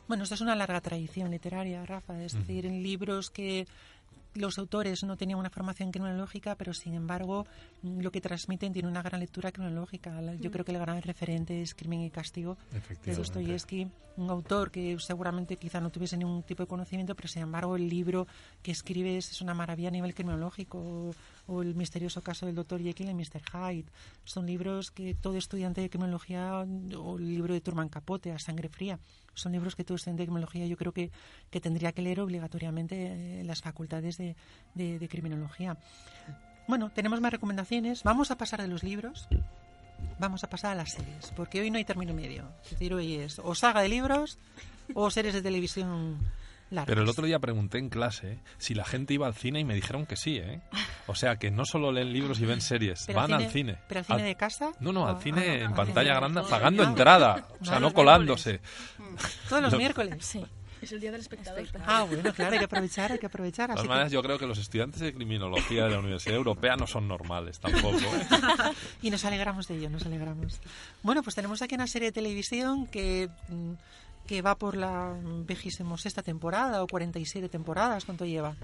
Bueno, 0.07 0.23
esto 0.23 0.33
es 0.33 0.41
una 0.41 0.55
larga 0.55 0.81
tradición 0.81 1.29
literaria, 1.29 1.85
Rafa. 1.85 2.19
Es 2.23 2.33
decir, 2.33 2.65
en 2.65 2.81
libros 2.81 3.29
que 3.29 3.67
los 4.33 4.57
autores 4.57 5.03
no 5.03 5.17
tenían 5.17 5.37
una 5.37 5.51
formación 5.51 5.91
criminológica, 5.91 6.55
pero 6.55 6.73
sin 6.73 6.95
embargo 6.95 7.45
mm, 7.83 7.99
lo 8.01 8.11
que 8.11 8.21
transmiten 8.21 8.73
tiene 8.73 8.87
una 8.89 9.03
gran 9.03 9.19
lectura 9.19 9.51
criminológica. 9.51 10.19
La- 10.19 10.33
Yo 10.33 10.49
creo 10.49 10.65
que 10.65 10.71
el 10.71 10.79
gran 10.79 10.99
referente 11.03 11.61
es 11.61 11.75
Crimen 11.75 12.01
y 12.01 12.09
Castigo 12.09 12.57
de. 13.11 13.15
Dostoyevsky, 13.17 13.87
un 14.17 14.29
autor 14.31 14.71
que 14.71 14.97
seguramente 14.99 15.57
quizá 15.57 15.79
no 15.79 15.91
tuviese 15.91 16.17
ningún 16.17 16.41
tipo 16.41 16.63
de 16.63 16.67
conocimiento, 16.67 17.13
pero 17.13 17.27
sin 17.27 17.43
embargo 17.43 17.75
el 17.75 17.87
libro 17.87 18.25
que 18.63 18.71
escribes 18.71 19.29
es 19.29 19.41
una 19.41 19.53
maravilla 19.53 19.89
a 19.89 19.91
nivel 19.91 20.15
criminológico. 20.15 21.11
O, 21.47 21.61
El 21.61 21.75
misterioso 21.75 22.21
caso 22.21 22.45
del 22.45 22.55
doctor 22.55 22.81
Jekyll 22.81 23.09
y 23.09 23.13
Mr. 23.13 23.41
Hyde. 23.51 23.85
Son 24.23 24.45
libros 24.45 24.91
que 24.91 25.13
todo 25.13 25.35
estudiante 25.37 25.81
de 25.81 25.89
criminología, 25.89 26.59
o 26.97 27.17
el 27.17 27.27
libro 27.27 27.53
de 27.53 27.61
Turman 27.61 27.89
Capote, 27.89 28.31
A 28.31 28.39
Sangre 28.39 28.69
Fría, 28.69 28.99
son 29.33 29.51
libros 29.51 29.75
que 29.75 29.83
todo 29.83 29.95
estudiante 29.95 30.21
de 30.23 30.27
criminología 30.27 30.65
yo 30.67 30.77
creo 30.77 30.91
que, 30.93 31.11
que 31.49 31.59
tendría 31.59 31.91
que 31.91 32.01
leer 32.01 32.19
obligatoriamente 32.21 32.95
eh, 32.95 33.39
en 33.41 33.47
las 33.47 33.61
facultades 33.61 34.17
de, 34.17 34.35
de- 34.75 34.99
de 34.99 35.09
criminología. 35.09 35.77
Bueno, 36.67 36.89
tenemos 36.91 37.19
más 37.19 37.31
recomendaciones. 37.33 38.03
Vamos 38.03 38.31
a 38.31 38.37
pasar 38.37 38.61
de 38.61 38.67
los 38.69 38.83
libros. 38.83 39.27
Vamos 40.19 40.43
a 40.43 40.49
pasar 40.49 40.71
a 40.71 40.75
las 40.75 40.91
series, 40.93 41.31
porque 41.35 41.59
hoy 41.61 41.71
no 41.71 41.77
hay 41.77 41.85
término 41.85 42.13
medio. 42.13 42.49
Es 42.65 42.71
decir, 42.71 42.93
hoy 42.93 43.15
es 43.15 43.39
o 43.39 43.53
saga 43.55 43.81
de 43.81 43.89
libros 43.89 44.37
o 44.93 45.09
series 45.11 45.33
de 45.33 45.41
televisión 45.41 46.19
largas. 46.73 46.87
Pero 46.87 47.03
el 47.03 47.09
otro 47.09 47.25
día 47.25 47.39
pregunté 47.39 47.77
en 47.77 47.89
clase 47.89 48.39
si 48.57 48.73
la 48.73 48.83
gente 48.85 49.13
iba 49.13 49.27
al 49.27 49.35
cine 49.35 49.59
y 49.59 49.63
me 49.63 49.75
dijeron 49.75 50.05
que 50.05 50.15
sí, 50.15 50.37
¿eh? 50.37 50.61
O 51.07 51.15
sea, 51.15 51.35
que 51.37 51.51
no 51.51 51.65
solo 51.65 51.91
leen 51.91 52.13
libros 52.13 52.39
y 52.39 52.45
ven 52.45 52.61
series, 52.61 53.03
¿Pero 53.07 53.19
van 53.19 53.33
al 53.33 53.49
cine. 53.49 53.77
¿Pero 53.87 53.99
al 53.99 54.05
cine 54.05 54.23
de 54.23 54.35
casa? 54.35 54.71
No, 54.79 54.91
no, 54.93 55.03
¿O- 55.03 55.07
al 55.07 55.21
cine 55.21 55.41
ah, 55.49 55.53
en 55.65 55.71
ah, 55.73 55.75
pantalla 55.75 56.13
ah, 56.13 56.19
grande, 56.19 56.41
pagando 56.49 56.83
entrada. 56.83 57.47
O 57.59 57.65
sea, 57.65 57.79
no 57.79 57.93
colándose. 57.93 58.61
Todos 59.49 59.61
los 59.61 59.71
Lo- 59.73 59.77
miércoles. 59.79 60.15
Sí. 60.25 60.43
Es 60.81 60.91
el 60.91 60.99
día 60.99 61.11
del 61.13 61.21
espectador. 61.21 61.65
Ah, 61.85 62.03
bueno, 62.03 62.33
claro, 62.33 62.51
hay 62.51 62.59
que 62.59 62.65
aprovechar, 62.65 63.11
hay 63.13 63.17
que 63.17 63.27
aprovechar. 63.27 63.69
De 63.69 63.73
Así 63.73 63.77
todas 63.77 63.83
que- 63.83 63.89
maneras, 63.89 64.11
yo 64.11 64.21
creo 64.21 64.37
que 64.37 64.45
los 64.45 64.57
estudiantes 64.57 64.99
de 64.99 65.13
criminología 65.13 65.85
de 65.85 65.91
la 65.91 65.99
Universidad 65.99 66.35
Europea 66.35 66.75
no 66.75 66.87
son 66.87 67.07
normales 67.07 67.57
tampoco. 67.61 67.99
y 69.01 69.09
nos 69.09 69.23
alegramos 69.23 69.67
de 69.69 69.77
ello, 69.77 69.89
nos 69.89 70.05
alegramos. 70.05 70.59
Bueno, 71.01 71.23
pues 71.23 71.35
tenemos 71.35 71.61
aquí 71.61 71.75
una 71.75 71.87
serie 71.87 72.09
de 72.09 72.11
televisión 72.11 72.87
que, 72.87 73.29
mm, 73.47 73.71
que 74.27 74.41
va 74.41 74.55
por 74.55 74.75
la 74.77 75.15
viejísimo 75.45 75.97
sexta 75.97 76.23
temporada 76.23 76.81
o 76.83 76.87
47 76.87 77.49
temporadas, 77.49 78.05
¿cuánto 78.05 78.25
lleva? 78.25 78.55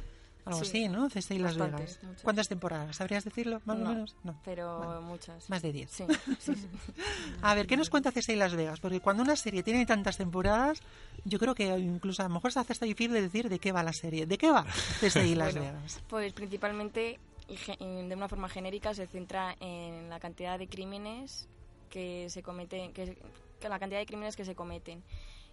Algo 0.45 0.63
Sí, 0.63 0.85
así, 0.85 0.87
¿no? 0.89 1.09
CSI 1.09 1.37
Las 1.37 1.57
bastante, 1.57 1.83
Vegas. 1.83 1.99
muchas. 2.03 2.23
¿Cuántas 2.23 2.47
temporadas? 2.47 2.95
¿Sabrías 2.95 3.23
decirlo, 3.25 3.61
más 3.65 3.77
o 3.77 3.79
No, 3.81 3.89
menos? 3.89 4.15
No. 4.23 4.39
Pero 4.45 5.01
muchas. 5.01 5.49
Más 5.49 5.61
de 5.61 5.73
10. 5.73 5.91
Sí. 5.91 6.05
A 7.41 7.53
ver, 7.55 7.67
¿qué 7.67 7.77
nos 7.77 7.89
cuenta 7.89 8.11
CSI 8.11 8.35
Las 8.35 8.55
Vegas? 8.55 8.79
Porque 8.79 8.99
cuando 9.01 9.21
una 9.21 9.35
serie 9.35 9.63
tiene 9.63 9.85
tantas 9.85 10.17
temporadas, 10.17 10.79
yo 11.25 11.39
creo 11.39 11.53
que 11.55 11.67
incluso 11.77 12.21
a 12.23 12.27
lo 12.29 12.33
mejor 12.33 12.51
se 12.53 12.59
hace 12.59 12.73
hasta 12.73 12.85
difícil 12.85 13.11
de 13.13 13.21
decir 13.21 13.49
de 13.49 13.59
qué 13.59 13.71
va 13.71 13.83
la 13.83 13.93
serie. 13.93 14.25
¿De 14.25 14.37
qué 14.37 14.49
va 14.49 14.65
CSI 15.01 15.35
Las 15.35 15.53
Bueno, 15.55 15.67
Vegas? 15.73 16.01
Pues 16.07 16.33
principalmente, 16.33 17.19
y 17.49 17.55
y 17.83 18.07
de 18.07 18.15
una 18.15 18.29
forma 18.29 18.47
genérica, 18.49 18.93
se 18.93 19.07
centra 19.07 19.55
en 19.59 20.09
la 20.09 20.19
cantidad 20.19 20.57
de 20.57 20.67
crímenes 20.67 21.47
que 21.89 22.29
se 22.29 22.41
cometen, 22.41 22.93
que, 22.93 23.17
que 23.59 23.69
la 23.69 23.77
cantidad 23.77 23.99
de 23.99 24.05
crímenes 24.05 24.35
que 24.35 24.45
se 24.45 24.55
cometen. 24.55 25.03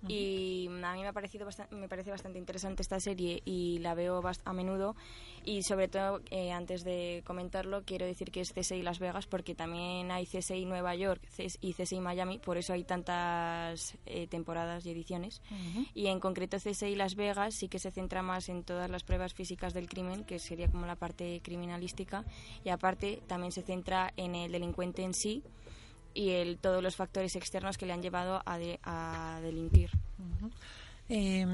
Y 0.08 0.68
a 0.68 0.94
mí 0.94 1.00
me 1.00 1.08
ha 1.08 1.12
parecido 1.12 1.44
bastante, 1.46 1.74
me 1.74 1.88
parece 1.88 2.10
bastante 2.10 2.38
interesante 2.38 2.82
esta 2.82 3.00
serie 3.00 3.42
y 3.44 3.78
la 3.78 3.94
veo 3.94 4.22
a 4.44 4.52
menudo. 4.52 4.94
Y 5.44 5.62
sobre 5.62 5.88
todo 5.88 6.20
eh, 6.30 6.52
antes 6.52 6.84
de 6.84 7.22
comentarlo 7.24 7.82
quiero 7.84 8.06
decir 8.06 8.30
que 8.30 8.40
es 8.40 8.52
CSI 8.52 8.82
Las 8.82 8.98
Vegas 8.98 9.26
porque 9.26 9.54
también 9.54 10.10
hay 10.10 10.26
CSI 10.26 10.64
Nueva 10.64 10.94
York 10.94 11.22
y 11.60 11.72
CSI 11.72 12.00
Miami 12.00 12.38
por 12.38 12.58
eso 12.58 12.72
hay 12.72 12.84
tantas 12.84 13.96
eh, 14.06 14.26
temporadas 14.26 14.84
y 14.86 14.90
ediciones. 14.90 15.40
Y 15.94 16.06
en 16.06 16.20
concreto 16.20 16.58
CSI 16.58 16.94
Las 16.96 17.14
Vegas 17.14 17.54
sí 17.54 17.68
que 17.68 17.78
se 17.78 17.90
centra 17.90 18.22
más 18.22 18.48
en 18.48 18.64
todas 18.64 18.90
las 18.90 19.04
pruebas 19.04 19.34
físicas 19.34 19.74
del 19.74 19.88
crimen, 19.88 20.24
que 20.24 20.38
sería 20.38 20.70
como 20.70 20.86
la 20.86 20.96
parte 20.96 21.40
criminalística, 21.42 22.24
y 22.64 22.70
aparte 22.70 23.22
también 23.26 23.52
se 23.52 23.62
centra 23.62 24.12
en 24.16 24.34
el 24.34 24.52
delincuente 24.52 25.02
en 25.02 25.14
sí 25.14 25.42
y 26.16 26.30
el, 26.30 26.58
todos 26.58 26.82
los 26.82 26.96
factores 26.96 27.36
externos 27.36 27.76
que 27.78 27.86
le 27.86 27.92
han 27.92 28.02
llevado 28.02 28.42
a, 28.46 28.58
de- 28.58 28.80
a 28.82 29.38
delinquir. 29.42 29.90
Eh, 31.08 31.46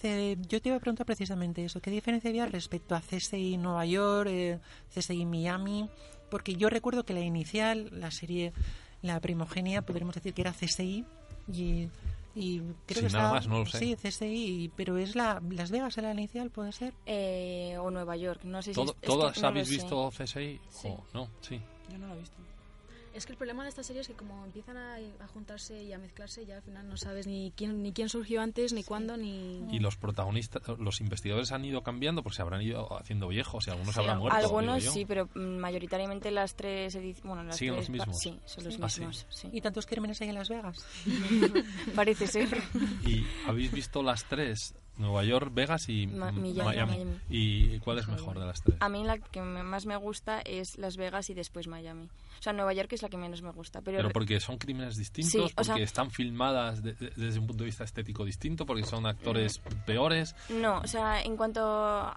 C- 0.00 0.36
yo 0.48 0.60
te 0.60 0.68
iba 0.68 0.76
a 0.76 0.80
preguntar 0.80 1.06
precisamente 1.06 1.64
eso. 1.64 1.80
¿Qué 1.80 1.90
diferencia 1.90 2.28
había 2.28 2.46
respecto 2.46 2.94
a 2.94 3.00
CSI 3.00 3.56
Nueva 3.56 3.86
York, 3.86 4.28
eh, 4.30 4.58
CSI 4.94 5.24
Miami? 5.24 5.88
Porque 6.30 6.54
yo 6.54 6.68
recuerdo 6.68 7.04
que 7.04 7.14
la 7.14 7.20
inicial, 7.20 7.88
la 7.92 8.10
serie, 8.10 8.52
la 9.02 9.18
primogenia, 9.20 9.82
podríamos 9.82 10.14
decir 10.14 10.34
que 10.34 10.42
era 10.42 10.52
CSI 10.52 11.04
y, 11.52 11.88
y 12.34 12.58
creo 12.60 12.68
Sí, 12.88 12.94
que 12.94 13.00
nada 13.02 13.06
estaba- 13.06 13.32
más, 13.32 13.48
no 13.48 13.58
lo 13.60 13.66
sé. 13.66 13.78
Sí, 13.78 13.96
CSI, 13.96 14.70
pero 14.76 14.98
es 14.98 15.16
la 15.16 15.40
Las 15.50 15.70
Vegas 15.70 15.96
la 15.96 16.12
inicial, 16.12 16.50
¿puede 16.50 16.72
ser? 16.72 16.92
Eh, 17.06 17.76
o 17.80 17.90
Nueva 17.90 18.16
York, 18.16 18.42
no 18.44 18.60
sé 18.60 18.70
si 18.70 18.74
Todo- 18.74 18.90
es- 18.90 18.96
es 18.96 19.00
que 19.00 19.06
¿Todas 19.06 19.40
no 19.40 19.48
habéis 19.48 19.68
sé. 19.68 19.74
visto 19.76 20.10
CSI? 20.10 20.60
Sí. 20.68 20.88
o 20.88 21.04
no? 21.14 21.28
Sí. 21.40 21.60
Yo 21.90 21.98
no 21.98 22.06
lo 22.08 22.14
he 22.14 22.18
visto. 22.18 22.36
Es 23.12 23.26
que 23.26 23.32
el 23.32 23.38
problema 23.38 23.64
de 23.64 23.68
esta 23.70 23.82
serie 23.82 24.02
es 24.02 24.06
que 24.08 24.14
como 24.14 24.44
empiezan 24.44 24.76
a, 24.76 24.94
a 24.96 25.26
juntarse 25.28 25.82
y 25.82 25.92
a 25.92 25.98
mezclarse, 25.98 26.46
ya 26.46 26.56
al 26.56 26.62
final 26.62 26.88
no 26.88 26.96
sabes 26.96 27.26
ni 27.26 27.52
quién 27.56 27.82
ni 27.82 27.92
quién 27.92 28.08
surgió 28.08 28.40
antes, 28.40 28.72
ni 28.72 28.84
cuándo, 28.84 29.16
ni... 29.16 29.64
Y 29.74 29.80
los 29.80 29.96
protagonistas, 29.96 30.62
los 30.78 31.00
investigadores 31.00 31.50
han 31.52 31.64
ido 31.64 31.82
cambiando 31.82 32.22
porque 32.22 32.36
se 32.36 32.42
habrán 32.42 32.62
ido 32.62 32.96
haciendo 32.98 33.26
viejos 33.28 33.66
y 33.66 33.70
algunos 33.70 33.94
Sí, 33.94 34.00
habrán 34.00 34.18
muerto. 34.20 34.38
Algunos 34.38 34.84
sí, 34.84 35.04
pero 35.06 35.28
mm, 35.34 35.40
mayoritariamente 35.58 36.30
las 36.30 36.54
tres 36.54 36.94
ediciones... 36.94 37.24
Bueno, 37.24 37.42
las 37.44 37.56
¿Siguen 37.56 37.74
tres 37.74 37.88
los 37.88 37.96
mismos? 37.98 38.18
Sí, 38.18 38.38
son 38.46 38.64
los 38.64 38.78
Ah, 38.80 38.88
sí. 38.88 39.00
mismos. 39.00 39.26
sí. 39.28 39.48
¿Y 39.52 39.60
tantos 39.60 39.86
crímenes 39.86 40.20
hay 40.20 40.28
en 40.28 40.34
Las 40.36 40.48
Vegas? 40.48 40.86
Parece 41.94 42.26
ser. 42.26 42.62
¿Y 43.06 43.24
habéis 43.46 43.72
visto 43.72 44.02
las 44.02 44.24
tres? 44.24 44.74
Nueva 45.00 45.24
York, 45.24 45.50
Vegas 45.52 45.88
y 45.88 46.06
Ma- 46.06 46.30
Miami. 46.30 46.54
Miami. 46.62 47.06
¿Y 47.28 47.78
cuál 47.80 47.98
es 47.98 48.06
mejor 48.08 48.38
de 48.38 48.46
las 48.46 48.62
tres? 48.62 48.76
A 48.80 48.88
mí 48.88 49.02
la 49.04 49.18
que 49.18 49.40
más 49.40 49.86
me 49.86 49.96
gusta 49.96 50.40
es 50.42 50.78
Las 50.78 50.96
Vegas 50.96 51.30
y 51.30 51.34
después 51.34 51.66
Miami. 51.66 52.04
O 52.38 52.42
sea, 52.42 52.52
Nueva 52.52 52.72
York 52.72 52.92
es 52.92 53.02
la 53.02 53.08
que 53.08 53.16
menos 53.18 53.42
me 53.42 53.50
gusta. 53.50 53.82
Pero, 53.82 53.98
Pero 53.98 54.10
porque 54.10 54.40
son 54.40 54.56
crímenes 54.56 54.96
distintos, 54.96 55.32
Sí, 55.32 55.38
o 55.38 55.48
porque 55.54 55.64
sea- 55.64 55.76
están 55.76 56.10
filmadas 56.10 56.82
de- 56.82 56.94
de- 56.94 57.10
desde 57.16 57.38
un 57.38 57.46
punto 57.46 57.64
de 57.64 57.66
vista 57.66 57.84
estético 57.84 58.24
distinto, 58.24 58.64
porque 58.64 58.84
son 58.84 59.04
actores 59.06 59.58
peores. 59.84 60.34
No, 60.48 60.78
o 60.80 60.86
sea, 60.86 61.20
en 61.22 61.36
cuanto 61.36 61.60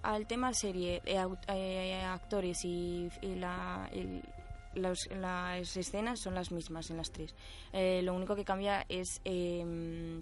al 0.02 0.26
tema 0.28 0.54
serie, 0.54 1.02
eh, 1.06 1.22
eh, 1.48 2.04
actores 2.06 2.64
y, 2.64 3.10
y 3.22 3.36
la, 3.36 3.90
el- 3.92 4.24
los- 4.76 5.08
las 5.20 5.76
escenas 5.78 6.20
son 6.22 6.36
las 6.36 6.52
mismas 6.52 6.90
en 6.90 6.98
las 6.98 7.12
tres. 7.12 7.36
Eh, 7.74 8.02
lo 8.04 8.14
único 8.14 8.36
que 8.36 8.44
cambia 8.46 8.86
es 8.90 9.20
eh, 9.26 10.20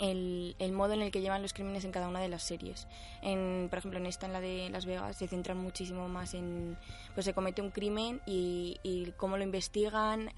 el, 0.00 0.56
el 0.58 0.72
modo 0.72 0.92
en 0.92 1.02
el 1.02 1.10
que 1.10 1.20
llevan 1.20 1.42
los 1.42 1.52
crímenes 1.52 1.84
en 1.84 1.92
cada 1.92 2.08
una 2.08 2.20
de 2.20 2.28
las 2.28 2.42
series. 2.42 2.86
En, 3.22 3.68
por 3.70 3.78
ejemplo, 3.78 3.98
en 3.98 4.06
esta, 4.06 4.26
en 4.26 4.32
la 4.32 4.40
de 4.40 4.68
Las 4.70 4.86
Vegas, 4.86 5.16
se 5.16 5.28
centran 5.28 5.58
muchísimo 5.58 6.08
más 6.08 6.34
en, 6.34 6.76
pues 7.14 7.24
se 7.24 7.34
comete 7.34 7.62
un 7.62 7.70
crimen 7.70 8.20
y, 8.26 8.78
y 8.82 9.12
cómo 9.16 9.36
lo 9.36 9.44
investigan, 9.44 10.30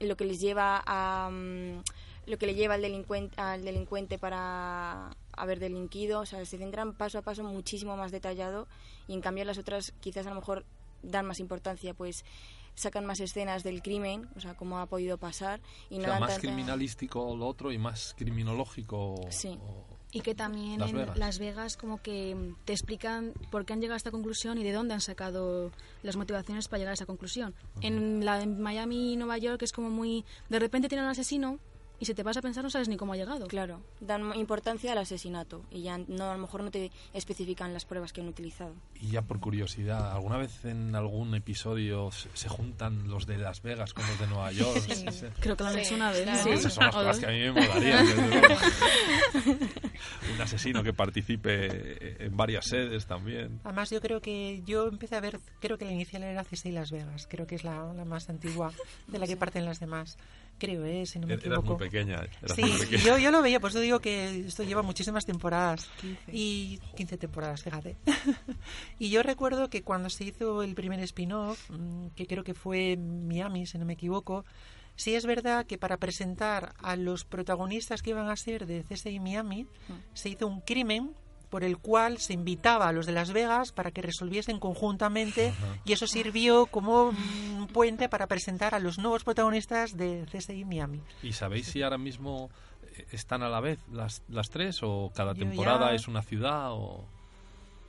lo 0.00 0.16
que 0.16 0.24
les 0.24 0.40
lleva 0.40 0.82
a... 0.86 1.30
mm, 1.30 1.82
lo 2.26 2.38
que 2.38 2.46
le 2.46 2.54
lleva 2.54 2.74
al 2.74 2.82
delincuente, 2.82 3.38
al 3.38 3.64
delincuente 3.64 4.18
para 4.18 5.10
haber 5.32 5.58
delinquido, 5.58 6.20
o 6.20 6.26
sea, 6.26 6.42
se 6.46 6.56
centran 6.56 6.94
paso 6.94 7.18
a 7.18 7.22
paso 7.22 7.44
muchísimo 7.44 7.96
más 7.96 8.12
detallado 8.12 8.66
y 9.06 9.12
en 9.12 9.20
cambio 9.20 9.44
las 9.44 9.58
otras 9.58 9.92
quizás 10.00 10.26
a 10.26 10.30
lo 10.30 10.36
mejor 10.36 10.64
dan 11.02 11.26
más 11.26 11.38
importancia, 11.38 11.92
pues 11.92 12.24
sacan 12.74 13.04
más 13.06 13.20
escenas 13.20 13.62
del 13.62 13.82
crimen, 13.82 14.28
o 14.36 14.40
sea, 14.40 14.54
cómo 14.54 14.78
ha 14.78 14.86
podido 14.86 15.16
pasar 15.18 15.60
y 15.90 15.96
O 15.96 15.98
no 15.98 16.04
sea, 16.04 16.20
más 16.20 16.30
tanta- 16.30 16.40
criminalístico 16.48 17.36
lo 17.36 17.46
otro 17.46 17.72
y 17.72 17.78
más 17.78 18.14
criminológico. 18.18 19.20
Sí. 19.30 19.58
o- 19.62 19.84
Y 20.12 20.20
que 20.20 20.34
también 20.36 20.78
Las 20.78 20.90
en 20.90 20.96
Vegas. 20.96 21.18
Las 21.18 21.38
Vegas 21.40 21.76
como 21.76 22.00
que 22.00 22.54
te 22.64 22.72
explican 22.72 23.32
por 23.50 23.64
qué 23.64 23.72
han 23.72 23.80
llegado 23.80 23.94
a 23.94 23.96
esta 23.96 24.12
conclusión 24.12 24.58
y 24.58 24.62
de 24.62 24.70
dónde 24.72 24.94
han 24.94 25.00
sacado 25.00 25.72
las 26.04 26.14
motivaciones 26.16 26.68
para 26.68 26.78
llegar 26.78 26.92
a 26.92 26.94
esa 26.94 27.06
conclusión. 27.06 27.52
En 27.80 28.24
la 28.24 28.40
en 28.40 28.60
Miami 28.60 29.14
y 29.14 29.16
Nueva 29.16 29.38
York 29.38 29.62
es 29.62 29.72
como 29.72 29.90
muy... 29.90 30.24
De 30.48 30.60
repente 30.60 30.88
tiene 30.88 31.02
un 31.02 31.10
asesino 31.10 31.58
y 32.00 32.06
si 32.06 32.14
te 32.14 32.22
vas 32.22 32.36
a 32.36 32.42
pensar 32.42 32.64
no 32.64 32.70
sabes 32.70 32.88
ni 32.88 32.96
cómo 32.96 33.12
ha 33.12 33.16
llegado. 33.16 33.46
Claro, 33.46 33.80
dan 34.00 34.34
importancia 34.36 34.92
al 34.92 34.98
asesinato 34.98 35.62
y 35.70 35.82
ya 35.82 35.98
no 35.98 36.30
a 36.30 36.34
lo 36.34 36.40
mejor 36.40 36.62
no 36.62 36.70
te 36.70 36.90
especifican 37.12 37.72
las 37.72 37.84
pruebas 37.84 38.12
que 38.12 38.20
han 38.20 38.28
utilizado. 38.28 38.74
Y 39.00 39.10
ya 39.10 39.22
por 39.22 39.40
curiosidad, 39.40 40.12
¿alguna 40.12 40.36
vez 40.36 40.64
en 40.64 40.94
algún 40.94 41.34
episodio 41.34 42.10
se, 42.12 42.28
se 42.34 42.48
juntan 42.48 43.08
los 43.08 43.26
de 43.26 43.38
Las 43.38 43.62
Vegas 43.62 43.94
con 43.94 44.06
los 44.06 44.18
de 44.18 44.26
Nueva 44.26 44.52
York? 44.52 44.78
Sí, 44.80 44.94
sí. 45.10 45.26
Creo 45.40 45.56
que 45.56 45.62
lo 45.64 45.68
han 45.70 45.74
Sí, 45.76 45.80
hecho 45.80 45.94
una 45.94 46.10
vez. 46.10 46.22
claro. 46.24 46.52
Esas 46.52 46.74
son 46.74 46.84
las 46.86 46.94
cosas 46.94 47.18
que 47.18 47.26
a 47.26 47.30
mí 47.30 47.38
me 47.40 47.52
molarían. 47.52 48.06
Un 50.34 50.40
asesino 50.40 50.82
que 50.82 50.92
participe 50.92 52.24
en 52.24 52.36
varias 52.36 52.66
sedes 52.66 53.06
también. 53.06 53.60
Además, 53.64 53.90
yo 53.90 54.00
creo 54.00 54.20
que 54.20 54.62
yo 54.66 54.88
empecé 54.88 55.16
a 55.16 55.20
ver, 55.20 55.38
creo 55.60 55.78
que 55.78 55.84
la 55.84 55.92
inicial 55.92 56.22
era 56.22 56.44
CSI 56.44 56.72
Las 56.72 56.90
Vegas, 56.90 57.26
creo 57.28 57.46
que 57.46 57.54
es 57.54 57.64
la, 57.64 57.92
la 57.94 58.04
más 58.04 58.28
antigua 58.28 58.72
de 59.06 59.18
la 59.18 59.26
que 59.26 59.36
parten 59.36 59.64
las 59.64 59.80
demás. 59.80 60.16
Creo, 60.58 60.84
¿eh? 60.84 61.04
si 61.04 61.18
no 61.18 61.26
me 61.26 61.34
Eras 61.34 61.44
equivoco. 61.46 61.68
muy 61.70 61.76
pequeña. 61.88 62.16
eras 62.42 62.54
Sí, 62.54 62.62
muy 62.62 62.78
pequeña. 62.78 63.02
yo, 63.02 63.18
yo 63.18 63.30
lo 63.30 63.42
veía, 63.42 63.60
pues 63.60 63.74
yo 63.74 63.80
digo 63.80 64.00
que 64.00 64.46
esto 64.46 64.62
lleva 64.62 64.82
muchísimas 64.82 65.24
temporadas. 65.26 65.90
15. 66.00 66.22
Y 66.32 66.78
15 66.96 67.18
temporadas, 67.18 67.62
fíjate. 67.62 67.96
y 68.98 69.10
yo 69.10 69.22
recuerdo 69.22 69.68
que 69.68 69.82
cuando 69.82 70.10
se 70.10 70.24
hizo 70.24 70.62
el 70.62 70.74
primer 70.74 71.00
spin-off, 71.00 71.70
mm, 71.70 72.08
que 72.16 72.26
creo 72.26 72.44
que 72.44 72.54
fue 72.54 72.96
Miami, 72.96 73.66
si 73.66 73.78
no 73.78 73.84
me 73.84 73.94
equivoco, 73.94 74.44
sí 74.96 75.14
es 75.14 75.26
verdad 75.26 75.66
que 75.66 75.76
para 75.76 75.96
presentar 75.96 76.74
a 76.78 76.94
los 76.96 77.24
protagonistas 77.24 78.00
que 78.02 78.10
iban 78.10 78.28
a 78.28 78.36
ser 78.36 78.66
de 78.66 78.84
CSI 78.84 79.18
Miami, 79.20 79.66
se 80.14 80.28
hizo 80.28 80.46
un 80.46 80.60
crimen 80.60 81.12
por 81.54 81.62
el 81.62 81.78
cual 81.78 82.18
se 82.18 82.32
invitaba 82.32 82.88
a 82.88 82.92
los 82.92 83.06
de 83.06 83.12
Las 83.12 83.32
Vegas 83.32 83.70
para 83.70 83.92
que 83.92 84.02
resolviesen 84.02 84.58
conjuntamente 84.58 85.54
y 85.84 85.92
eso 85.92 86.08
sirvió 86.08 86.66
como 86.66 87.10
un 87.10 87.68
puente 87.72 88.08
para 88.08 88.26
presentar 88.26 88.74
a 88.74 88.80
los 88.80 88.98
nuevos 88.98 89.22
protagonistas 89.22 89.96
de 89.96 90.26
CSI 90.32 90.64
Miami. 90.64 91.00
¿Y 91.22 91.32
sabéis 91.32 91.66
si 91.68 91.80
ahora 91.82 91.96
mismo 91.96 92.50
eh, 92.96 93.06
están 93.12 93.44
a 93.44 93.48
la 93.48 93.60
vez 93.60 93.78
las, 93.92 94.22
las 94.28 94.50
tres 94.50 94.80
o 94.82 95.12
cada 95.14 95.32
Yo 95.34 95.44
temporada 95.46 95.90
ya- 95.90 95.94
es 95.94 96.08
una 96.08 96.22
ciudad 96.22 96.72
o...? 96.72 97.04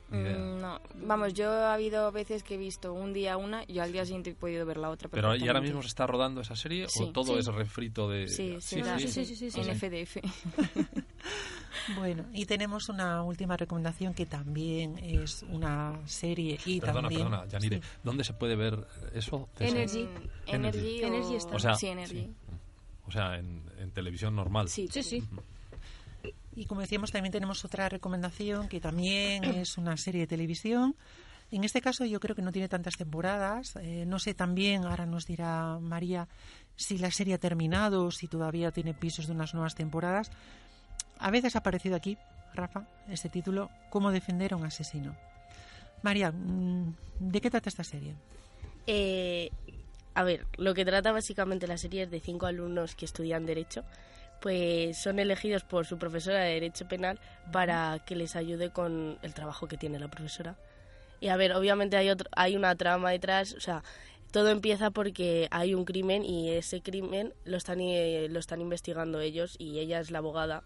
Mm, 0.08 0.60
no, 0.60 0.80
vamos, 1.04 1.34
yo 1.34 1.50
ha 1.50 1.74
habido 1.74 2.12
veces 2.12 2.44
que 2.44 2.54
he 2.54 2.58
visto 2.58 2.92
un 2.92 3.12
día 3.12 3.36
una 3.36 3.64
y 3.66 3.80
al 3.80 3.90
día 3.92 4.04
siguiente 4.04 4.30
he 4.30 4.34
podido 4.34 4.64
ver 4.64 4.76
la 4.76 4.88
otra. 4.90 5.08
¿Pero 5.08 5.34
y 5.34 5.46
ahora 5.48 5.60
mismo 5.60 5.82
se 5.82 5.88
está 5.88 6.06
rodando 6.06 6.40
esa 6.40 6.54
serie 6.54 6.84
o 6.84 6.88
Sí. 6.88 7.10
todo 7.12 7.32
Sí. 7.34 7.38
es 7.40 7.46
refrito 7.46 8.08
de...? 8.08 8.28
Sí, 8.28 8.56
sí, 8.60 8.82
sí, 8.82 9.08
sí, 9.08 9.24
sí, 9.24 9.36
sí, 9.36 9.50
sí. 9.50 9.60
en 9.60 9.74
FDF. 9.76 10.16
Bueno, 11.98 12.24
y 12.32 12.46
tenemos 12.46 12.88
una 12.88 13.22
última 13.22 13.56
recomendación 13.56 14.12
que 14.12 14.26
también 14.26 14.98
es 14.98 15.44
una 15.50 16.00
serie 16.06 16.58
y 16.64 16.80
Perdona, 16.80 17.02
también... 17.02 17.22
perdona, 17.28 17.46
Yanire. 17.46 17.80
Sí. 17.80 17.88
¿Dónde 18.02 18.24
se 18.24 18.32
puede 18.32 18.56
ver 18.56 18.86
eso? 19.14 19.48
Energy. 19.60 20.00
Energy. 20.00 20.48
Energy, 20.48 21.02
Energy 21.04 21.34
o... 21.34 21.36
está. 21.36 21.54
O 21.56 21.58
sea, 21.60 21.74
sí, 21.74 21.86
Energy. 21.86 22.14
sí. 22.22 22.34
O 23.06 23.10
sea, 23.12 23.36
en, 23.38 23.62
en 23.78 23.90
televisión 23.92 24.34
normal. 24.34 24.68
Sí, 24.68 24.88
Sí, 24.90 25.02
sí. 25.02 25.22
Y 26.56 26.64
como 26.64 26.80
decíamos, 26.80 27.12
también 27.12 27.32
tenemos 27.32 27.64
otra 27.64 27.88
recomendación 27.88 28.68
que 28.68 28.80
también 28.80 29.44
es 29.44 29.76
una 29.76 29.96
serie 29.96 30.22
de 30.22 30.26
televisión. 30.26 30.96
En 31.52 31.62
este 31.62 31.80
caso 31.80 32.04
yo 32.04 32.18
creo 32.18 32.34
que 32.34 32.42
no 32.42 32.50
tiene 32.50 32.68
tantas 32.68 32.96
temporadas. 32.96 33.76
Eh, 33.76 34.04
no 34.06 34.18
sé 34.18 34.34
también, 34.34 34.84
ahora 34.84 35.06
nos 35.06 35.26
dirá 35.26 35.78
María, 35.78 36.28
si 36.74 36.98
la 36.98 37.10
serie 37.10 37.34
ha 37.34 37.38
terminado 37.38 38.06
o 38.06 38.10
si 38.10 38.26
todavía 38.26 38.72
tiene 38.72 38.94
pisos 38.94 39.26
de 39.26 39.32
unas 39.32 39.54
nuevas 39.54 39.74
temporadas. 39.74 40.30
A 41.18 41.30
veces 41.30 41.54
ha 41.54 41.60
aparecido 41.60 41.94
aquí, 41.94 42.18
Rafa, 42.54 42.88
este 43.08 43.28
título, 43.28 43.70
Cómo 43.90 44.10
defender 44.10 44.54
a 44.54 44.56
un 44.56 44.64
asesino. 44.64 45.14
María, 46.02 46.32
mm, 46.32 46.94
¿de 47.20 47.40
qué 47.40 47.50
trata 47.50 47.68
esta 47.68 47.84
serie? 47.84 48.14
Eh, 48.86 49.50
a 50.14 50.24
ver, 50.24 50.46
lo 50.56 50.74
que 50.74 50.84
trata 50.84 51.12
básicamente 51.12 51.66
la 51.66 51.78
serie 51.78 52.04
es 52.04 52.10
de 52.10 52.20
cinco 52.20 52.46
alumnos 52.46 52.94
que 52.94 53.04
estudian 53.04 53.46
Derecho, 53.46 53.84
pues 54.40 54.98
son 54.98 55.18
elegidos 55.18 55.64
por 55.64 55.86
su 55.86 55.98
profesora 55.98 56.40
de 56.40 56.54
Derecho 56.54 56.86
Penal 56.86 57.18
para 57.52 57.98
que 58.04 58.16
les 58.16 58.36
ayude 58.36 58.70
con 58.70 59.18
el 59.22 59.34
trabajo 59.34 59.66
que 59.68 59.76
tiene 59.76 59.98
la 59.98 60.08
profesora. 60.08 60.56
Y 61.20 61.28
a 61.28 61.36
ver, 61.36 61.54
obviamente 61.54 61.96
hay, 61.96 62.10
otro, 62.10 62.28
hay 62.32 62.56
una 62.56 62.74
trama 62.74 63.10
detrás, 63.10 63.54
o 63.54 63.60
sea, 63.60 63.82
todo 64.32 64.50
empieza 64.50 64.90
porque 64.90 65.48
hay 65.50 65.74
un 65.74 65.84
crimen 65.84 66.24
y 66.24 66.50
ese 66.50 66.82
crimen 66.82 67.32
lo 67.44 67.56
están, 67.56 67.80
eh, 67.80 68.28
lo 68.30 68.38
están 68.38 68.60
investigando 68.60 69.20
ellos 69.20 69.56
y 69.58 69.78
ella 69.78 70.00
es 70.00 70.10
la 70.10 70.18
abogada. 70.18 70.62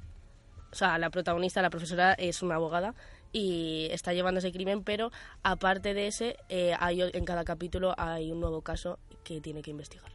O 0.72 0.74
sea, 0.74 0.98
la 0.98 1.10
protagonista, 1.10 1.62
la 1.62 1.70
profesora, 1.70 2.14
es 2.14 2.42
una 2.42 2.56
abogada 2.56 2.94
y 3.32 3.88
está 3.90 4.12
llevando 4.12 4.38
ese 4.38 4.52
crimen, 4.52 4.82
pero 4.82 5.10
aparte 5.42 5.94
de 5.94 6.06
ese, 6.08 6.36
eh, 6.48 6.74
hay, 6.78 7.02
en 7.02 7.24
cada 7.24 7.44
capítulo 7.44 7.94
hay 7.96 8.32
un 8.32 8.40
nuevo 8.40 8.62
caso 8.62 8.98
que 9.24 9.40
tiene 9.40 9.62
que 9.62 9.70
investigar. 9.70 10.10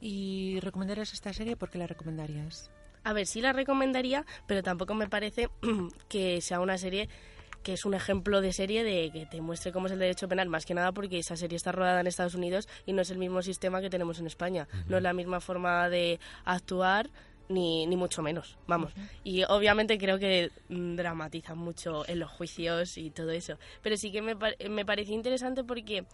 ¿Y 0.00 0.60
recomendarías 0.60 1.12
esta 1.12 1.32
serie? 1.32 1.56
¿Por 1.56 1.70
qué 1.70 1.78
la 1.78 1.86
recomendarías? 1.86 2.70
A 3.04 3.12
ver, 3.12 3.26
sí 3.26 3.40
la 3.40 3.52
recomendaría, 3.52 4.24
pero 4.46 4.62
tampoco 4.62 4.94
me 4.94 5.08
parece 5.08 5.48
que 6.08 6.40
sea 6.40 6.60
una 6.60 6.76
serie 6.78 7.08
que 7.62 7.72
es 7.72 7.84
un 7.84 7.94
ejemplo 7.94 8.40
de 8.40 8.52
serie 8.52 8.84
de 8.84 9.10
que 9.12 9.26
te 9.26 9.40
muestre 9.40 9.72
cómo 9.72 9.86
es 9.86 9.92
el 9.92 9.98
derecho 9.98 10.28
penal, 10.28 10.48
más 10.48 10.64
que 10.64 10.74
nada 10.74 10.92
porque 10.92 11.18
esa 11.18 11.36
serie 11.36 11.56
está 11.56 11.72
rodada 11.72 12.00
en 12.00 12.06
Estados 12.06 12.36
Unidos 12.36 12.68
y 12.86 12.92
no 12.92 13.02
es 13.02 13.10
el 13.10 13.18
mismo 13.18 13.42
sistema 13.42 13.80
que 13.80 13.90
tenemos 13.90 14.20
en 14.20 14.26
España. 14.28 14.68
No 14.88 14.96
es 14.98 15.02
la 15.02 15.12
misma 15.12 15.40
forma 15.40 15.88
de 15.88 16.20
actuar, 16.44 17.10
ni, 17.48 17.86
ni 17.86 17.96
mucho 17.96 18.22
menos, 18.22 18.56
vamos. 18.68 18.92
Y 19.24 19.42
obviamente 19.48 19.98
creo 19.98 20.18
que 20.20 20.50
mm, 20.68 20.94
dramatizan 20.94 21.58
mucho 21.58 22.08
en 22.08 22.20
los 22.20 22.30
juicios 22.30 22.98
y 22.98 23.10
todo 23.10 23.30
eso. 23.30 23.58
Pero 23.82 23.96
sí 23.96 24.12
que 24.12 24.22
me, 24.22 24.36
par- 24.36 24.56
me 24.70 24.84
pareció 24.84 25.14
interesante 25.14 25.64
porque 25.64 26.04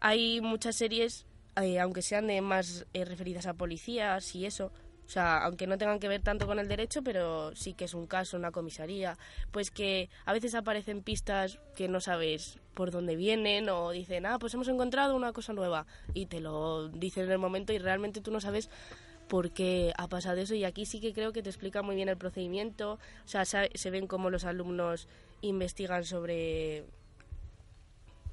hay 0.00 0.40
muchas 0.40 0.74
series, 0.74 1.26
eh, 1.62 1.80
aunque 1.80 2.02
sean 2.02 2.26
de 2.26 2.40
más 2.40 2.86
eh, 2.92 3.04
referidas 3.04 3.46
a 3.46 3.54
policías 3.54 4.34
y 4.34 4.46
eso, 4.46 4.72
o 5.08 5.10
sea, 5.10 5.44
aunque 5.44 5.66
no 5.66 5.78
tengan 5.78 6.00
que 6.00 6.08
ver 6.08 6.22
tanto 6.22 6.46
con 6.46 6.58
el 6.58 6.68
derecho, 6.68 7.02
pero 7.02 7.54
sí 7.56 7.72
que 7.72 7.86
es 7.86 7.94
un 7.94 8.06
caso, 8.06 8.36
una 8.36 8.50
comisaría, 8.50 9.16
pues 9.50 9.70
que 9.70 10.10
a 10.26 10.34
veces 10.34 10.54
aparecen 10.54 11.02
pistas 11.02 11.58
que 11.74 11.88
no 11.88 12.00
sabes 12.00 12.58
por 12.74 12.90
dónde 12.90 13.16
vienen 13.16 13.70
o 13.70 13.90
dicen, 13.90 14.26
ah, 14.26 14.38
pues 14.38 14.52
hemos 14.52 14.68
encontrado 14.68 15.16
una 15.16 15.32
cosa 15.32 15.54
nueva 15.54 15.86
y 16.12 16.26
te 16.26 16.40
lo 16.40 16.88
dicen 16.88 17.24
en 17.24 17.32
el 17.32 17.38
momento 17.38 17.72
y 17.72 17.78
realmente 17.78 18.20
tú 18.20 18.30
no 18.30 18.40
sabes 18.40 18.68
por 19.28 19.50
qué 19.50 19.94
ha 19.96 20.08
pasado 20.08 20.36
eso. 20.40 20.54
Y 20.54 20.64
aquí 20.64 20.84
sí 20.84 21.00
que 21.00 21.14
creo 21.14 21.32
que 21.32 21.42
te 21.42 21.48
explica 21.48 21.80
muy 21.80 21.96
bien 21.96 22.10
el 22.10 22.18
procedimiento, 22.18 22.98
o 23.24 23.28
sea, 23.28 23.46
se 23.46 23.90
ven 23.90 24.06
cómo 24.06 24.28
los 24.28 24.44
alumnos 24.44 25.08
investigan 25.40 26.04
sobre 26.04 26.84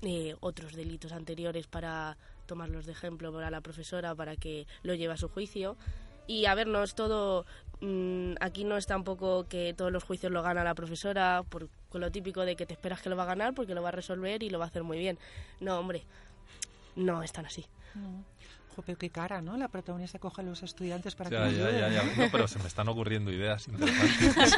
eh, 0.02 0.36
otros 0.42 0.74
delitos 0.74 1.14
anteriores 1.14 1.68
para 1.68 2.18
tomarlos 2.46 2.86
de 2.86 2.92
ejemplo 2.92 3.32
para 3.34 3.50
la 3.50 3.62
profesora 3.62 4.16
para 4.16 4.36
que 4.36 4.68
lo 4.84 4.94
lleve 4.94 5.14
a 5.14 5.18
su 5.18 5.30
juicio 5.30 5.78
y 6.28 6.46
a 6.46 6.56
ver 6.56 6.68
no 6.68 6.84
es 6.84 6.96
todo 6.96 7.46
mm, 7.82 8.34
aquí 8.40 8.64
no 8.64 8.78
es 8.78 8.88
tampoco 8.88 9.48
que 9.48 9.74
todos 9.74 9.92
los 9.92 10.04
juicios 10.04 10.32
lo 10.32 10.42
gana 10.42 10.64
la 10.64 10.76
profesora 10.76 11.44
por 11.48 11.70
con 11.90 12.02
lo 12.02 12.12
típico 12.12 12.42
de 12.42 12.56
que 12.56 12.66
te 12.66 12.74
esperas 12.74 13.02
que 13.02 13.10
lo 13.10 13.16
va 13.16 13.24
a 13.24 13.28
ganar 13.28 13.54
porque 13.54 13.74
lo 13.74 13.82
va 13.82 13.90
a 13.90 13.94
resolver 13.94 14.44
y 14.44 14.50
lo 14.50 14.60
va 14.60 14.66
a 14.66 14.68
hacer 14.68 14.84
muy 14.84 14.98
bien 14.98 15.18
no 15.60 15.80
hombre 15.80 16.04
no 16.96 17.24
es 17.24 17.32
tan 17.32 17.46
así 17.46 17.66
Jope, 18.76 18.98
qué 18.98 19.10
cara, 19.10 19.42
¿no? 19.42 19.56
La 19.56 19.70
protagonista 19.70 20.20
coge 20.20 20.42
a 20.42 20.44
los 20.44 20.62
estudiantes 20.62 21.16
para 21.16 21.30
Ya, 21.30 21.48
que 21.48 21.56
ya, 21.56 21.72
ya, 21.72 21.90
ya. 21.90 22.04
No, 22.04 22.30
pero 22.30 22.46
se 22.46 22.60
me 22.60 22.68
están 22.68 22.90
ocurriendo 22.90 23.32
ideas 23.32 23.70
interesantes. 23.70 24.54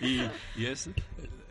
y 0.00 0.22
y 0.56 0.66
es, 0.66 0.90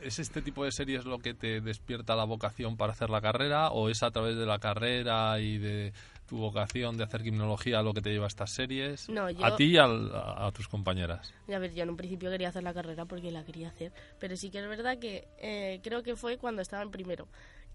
¿es 0.01 0.19
este 0.19 0.41
tipo 0.41 0.63
de 0.65 0.71
series 0.71 1.05
lo 1.05 1.19
que 1.19 1.33
te 1.33 1.61
despierta 1.61 2.15
la 2.15 2.23
vocación 2.25 2.77
para 2.77 2.93
hacer 2.93 3.09
la 3.09 3.21
carrera 3.21 3.69
o 3.71 3.89
es 3.89 4.03
a 4.03 4.11
través 4.11 4.35
de 4.37 4.45
la 4.45 4.59
carrera 4.59 5.39
y 5.39 5.57
de 5.57 5.93
tu 6.27 6.37
vocación 6.37 6.97
de 6.97 7.05
hacer 7.05 7.21
criminología 7.21 7.81
lo 7.81 7.93
que 7.93 8.01
te 8.01 8.09
lleva 8.11 8.25
a 8.25 8.27
estas 8.27 8.51
series? 8.51 9.07
No, 9.09 9.29
yo- 9.29 9.45
A 9.45 9.55
ti 9.55 9.63
y 9.65 9.77
a, 9.77 9.85
a 9.85 10.51
tus 10.51 10.67
compañeras. 10.67 11.33
A 11.53 11.57
ver, 11.59 11.73
yo 11.73 11.83
en 11.83 11.89
un 11.89 11.95
principio 11.97 12.29
quería 12.29 12.49
hacer 12.49 12.63
la 12.63 12.73
carrera 12.73 13.05
porque 13.05 13.31
la 13.31 13.43
quería 13.45 13.69
hacer, 13.69 13.93
pero 14.19 14.35
sí 14.35 14.49
que 14.51 14.59
es 14.59 14.67
verdad 14.67 14.97
que 14.99 15.27
eh, 15.39 15.79
creo 15.83 16.03
que 16.03 16.15
fue 16.17 16.37
cuando 16.37 16.61
estaba 16.61 16.83
en 16.83 16.91
primero 16.91 17.27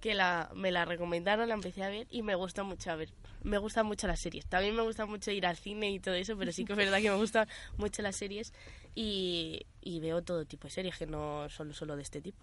que 0.02 0.14
la, 0.14 0.50
me 0.52 0.72
la 0.72 0.84
recomendaron, 0.84 1.48
la 1.48 1.54
empecé 1.54 1.84
a 1.84 1.88
ver 1.88 2.08
y 2.10 2.22
me 2.22 2.34
gusta 2.34 2.64
mucho 2.64 2.90
a 2.90 2.96
ver. 2.96 3.08
Me 3.44 3.56
gustan 3.56 3.86
mucho 3.86 4.08
las 4.08 4.18
series. 4.18 4.44
También 4.46 4.74
me 4.74 4.82
gusta 4.82 5.06
mucho 5.06 5.30
ir 5.30 5.46
al 5.46 5.56
cine 5.56 5.92
y 5.92 6.00
todo 6.00 6.16
eso, 6.16 6.36
pero 6.36 6.50
sí 6.50 6.64
que 6.64 6.72
es 6.72 6.76
verdad 6.76 6.98
que 7.00 7.08
me 7.08 7.16
gustan 7.16 7.46
mucho 7.78 8.02
las 8.02 8.16
series 8.16 8.52
y, 8.96 9.64
y 9.80 10.00
veo 10.00 10.20
todo 10.20 10.44
tipo 10.44 10.64
de 10.66 10.74
series 10.74 10.98
que 10.98 11.06
no 11.06 11.48
solo 11.48 11.72
solo 11.72 11.94
de 11.94 12.02
este 12.02 12.20
tipo. 12.20 12.42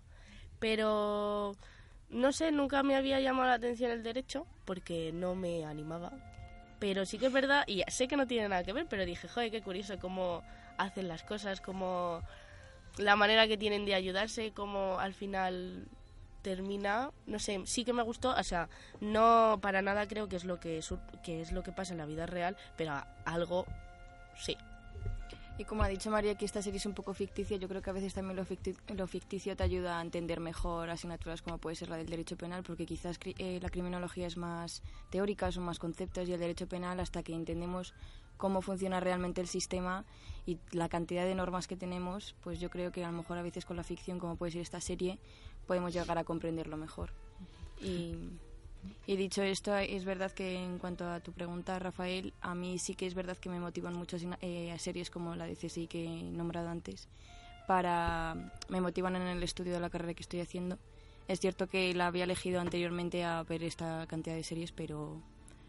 Pero 0.59 1.53
no 2.09 2.31
sé, 2.31 2.53
nunca 2.53 2.81
me 2.81 2.95
había 2.95 3.19
llamado 3.19 3.49
la 3.49 3.55
atención 3.55 3.91
el 3.91 4.03
derecho 4.03 4.47
porque 4.63 5.11
no 5.13 5.35
me 5.35 5.65
animaba. 5.65 6.13
Pero 6.79 7.05
sí 7.05 7.17
que 7.17 7.25
es 7.25 7.33
verdad, 7.33 7.65
y 7.67 7.83
sé 7.89 8.07
que 8.07 8.15
no 8.15 8.25
tiene 8.25 8.47
nada 8.47 8.63
que 8.63 8.71
ver, 8.71 8.87
pero 8.89 9.05
dije, 9.05 9.27
joder, 9.27 9.51
qué 9.51 9.61
curioso 9.61 9.99
cómo 9.99 10.43
hacen 10.77 11.09
las 11.09 11.23
cosas, 11.23 11.59
cómo 11.59 12.21
la 12.97 13.17
manera 13.17 13.49
que 13.49 13.57
tienen 13.57 13.85
de 13.85 13.95
ayudarse, 13.95 14.53
cómo 14.53 14.97
al 14.97 15.13
final 15.13 15.89
termina, 16.41 17.11
no 17.27 17.39
sé, 17.39 17.61
sí 17.65 17.83
que 17.85 17.93
me 17.93 18.03
gustó, 18.03 18.31
o 18.31 18.43
sea, 18.43 18.69
no 19.01 19.59
para 19.61 19.81
nada 19.81 20.07
creo 20.07 20.27
que 20.29 20.35
es 20.35 20.45
lo 20.45 20.59
que, 20.59 20.79
que 21.23 21.41
es 21.41 21.51
lo 21.51 21.63
que 21.63 21.71
pasa 21.71 21.93
en 21.93 21.97
la 21.99 22.05
vida 22.05 22.25
real, 22.25 22.55
pero 22.77 22.93
algo 23.25 23.65
sí. 24.37 24.55
Y 25.57 25.65
como 25.65 25.83
ha 25.83 25.89
dicho 25.89 26.09
María 26.09 26.35
que 26.35 26.45
esta 26.45 26.61
serie 26.61 26.77
es 26.77 26.85
un 26.85 26.93
poco 26.93 27.13
ficticia, 27.13 27.57
yo 27.57 27.67
creo 27.67 27.81
que 27.81 27.89
a 27.89 27.93
veces 27.93 28.13
también 28.13 28.37
lo, 28.37 28.45
ficti- 28.45 28.77
lo 28.95 29.07
ficticio 29.07 29.57
te 29.57 29.63
ayuda 29.63 29.99
a 29.99 30.01
entender 30.01 30.39
mejor 30.39 30.89
asignaturas 30.89 31.41
como 31.41 31.57
puede 31.57 31.75
ser 31.75 31.89
la 31.89 31.97
del 31.97 32.07
derecho 32.07 32.37
penal, 32.37 32.63
porque 32.63 32.85
quizás 32.85 33.19
cri- 33.19 33.35
eh, 33.39 33.59
la 33.61 33.69
criminología 33.69 34.25
es 34.25 34.37
más 34.37 34.81
teórica, 35.09 35.51
son 35.51 35.63
más 35.63 35.77
conceptos, 35.77 36.29
y 36.29 36.33
el 36.33 36.39
derecho 36.39 36.67
penal 36.69 37.01
hasta 37.01 37.23
que 37.23 37.33
entendemos 37.33 37.93
cómo 38.37 38.61
funciona 38.61 39.01
realmente 39.01 39.41
el 39.41 39.47
sistema 39.49 40.05
y 40.45 40.59
la 40.71 40.87
cantidad 40.87 41.25
de 41.25 41.35
normas 41.35 41.67
que 41.67 41.75
tenemos, 41.75 42.35
pues 42.41 42.61
yo 42.61 42.69
creo 42.69 42.93
que 42.93 43.03
a 43.03 43.11
lo 43.11 43.17
mejor 43.17 43.37
a 43.37 43.41
veces 43.41 43.65
con 43.65 43.75
la 43.75 43.83
ficción, 43.83 44.17
como 44.17 44.37
puede 44.37 44.53
ser 44.53 44.61
esta 44.61 44.79
serie, 44.79 45.19
podemos 45.69 45.93
llegar 45.93 46.17
a 46.17 46.23
comprenderlo 46.23 46.77
mejor. 46.77 47.11
Y, 47.79 48.15
dicho 49.05 49.43
esto, 49.43 49.75
es 49.77 50.03
verdad 50.03 50.31
que 50.31 50.55
en 50.55 50.79
cuanto 50.79 51.07
a 51.07 51.19
tu 51.19 51.31
pregunta, 51.31 51.77
Rafael, 51.77 52.33
a 52.41 52.55
mí 52.55 52.79
sí 52.79 52.95
que 52.95 53.05
es 53.05 53.13
verdad 53.13 53.37
que 53.37 53.49
me 53.49 53.59
motivan 53.59 53.93
mucho 53.93 54.17
eh, 54.41 54.75
series 54.79 55.11
como 55.11 55.35
la 55.35 55.45
de 55.45 55.55
CSI 55.55 55.85
que 55.87 56.05
he 56.05 56.23
nombrado 56.23 56.69
antes, 56.69 57.07
para 57.67 58.51
me 58.67 58.81
motivan 58.81 59.15
en 59.15 59.27
el 59.27 59.43
estudio 59.43 59.73
de 59.73 59.79
la 59.79 59.91
carrera 59.91 60.15
que 60.15 60.23
estoy 60.23 60.39
haciendo. 60.41 60.79
Es 61.27 61.39
cierto 61.39 61.67
que 61.67 61.93
la 61.93 62.07
había 62.07 62.23
elegido 62.23 62.59
anteriormente 62.61 63.23
a 63.23 63.43
ver 63.43 63.61
esta 63.63 64.07
cantidad 64.07 64.35
de 64.35 64.43
series, 64.43 64.71
pero 64.71 65.21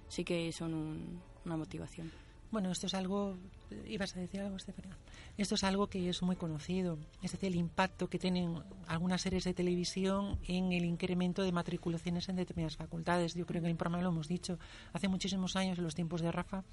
sí 0.08 0.24
que 0.24 0.50
son 0.52 0.72
un- 0.72 1.20
una 1.44 1.56
motivación. 1.58 2.10
Bueno, 2.50 2.72
esto 2.72 2.88
es 2.88 2.94
algo, 2.94 3.38
ibas 3.86 4.16
a 4.16 4.20
decir 4.20 4.40
algo, 4.40 4.56
Estefania. 4.56 4.96
Esto 5.38 5.54
es 5.54 5.62
algo 5.62 5.86
que 5.88 6.08
es 6.08 6.20
muy 6.22 6.34
conocido, 6.34 6.98
es 7.22 7.32
decir, 7.32 7.48
el 7.48 7.54
impacto 7.54 8.08
que 8.08 8.18
tienen 8.18 8.60
algunas 8.88 9.22
series 9.22 9.44
de 9.44 9.54
televisión 9.54 10.38
en 10.48 10.72
el 10.72 10.84
incremento 10.84 11.42
de 11.42 11.52
matriculaciones 11.52 12.28
en 12.28 12.36
determinadas 12.36 12.76
facultades. 12.76 13.34
Yo 13.34 13.46
creo 13.46 13.62
que 13.62 13.68
en 13.68 13.72
el 13.72 13.76
programa 13.76 14.02
lo 14.02 14.10
hemos 14.10 14.26
dicho. 14.26 14.58
Hace 14.92 15.06
muchísimos 15.06 15.54
años, 15.54 15.78
en 15.78 15.84
los 15.84 15.94
tiempos 15.94 16.22
de 16.22 16.32
Rafa, 16.32 16.64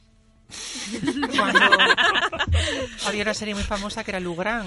cuando 1.36 1.60
había 3.06 3.24
una 3.24 3.34
serie 3.34 3.54
muy 3.54 3.64
famosa 3.64 4.04
que 4.04 4.12
era 4.12 4.20
Lugran. 4.20 4.66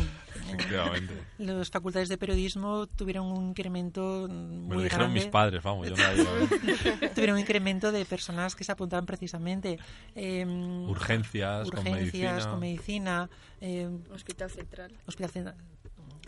Efectivamente. 0.49 1.15
Las 1.39 1.71
facultades 1.71 2.09
de 2.09 2.19
periodismo 2.19 2.87
tuvieron 2.87 3.27
un 3.27 3.49
incremento 3.51 4.27
muy 4.29 4.69
Me 4.69 4.75
lo 4.77 4.83
dijeron 4.83 5.07
grande. 5.07 5.21
mis 5.21 5.27
padres, 5.29 5.63
vamos, 5.63 5.89
yo 5.89 5.97
no 5.97 6.03
la 6.03 6.15
llevo 6.15 6.29
a 6.31 6.35
ver. 6.35 7.15
tuvieron 7.15 7.35
un 7.35 7.41
incremento 7.41 7.93
de 7.93 8.05
personas 8.05 8.55
que 8.55 8.65
se 8.65 8.73
apuntaban 8.73 9.07
precisamente. 9.07 9.79
eh, 10.15 10.45
Urgencias, 10.89 11.71
con 11.71 11.79
urgencias, 11.81 12.03
medicina. 12.35 12.51
con 12.51 12.61
medicina, 12.61 13.31
eh, 13.61 13.89
Hospital 14.13 14.51
Central. 14.51 14.93
Hospital 15.07 15.31
Central. 15.31 15.57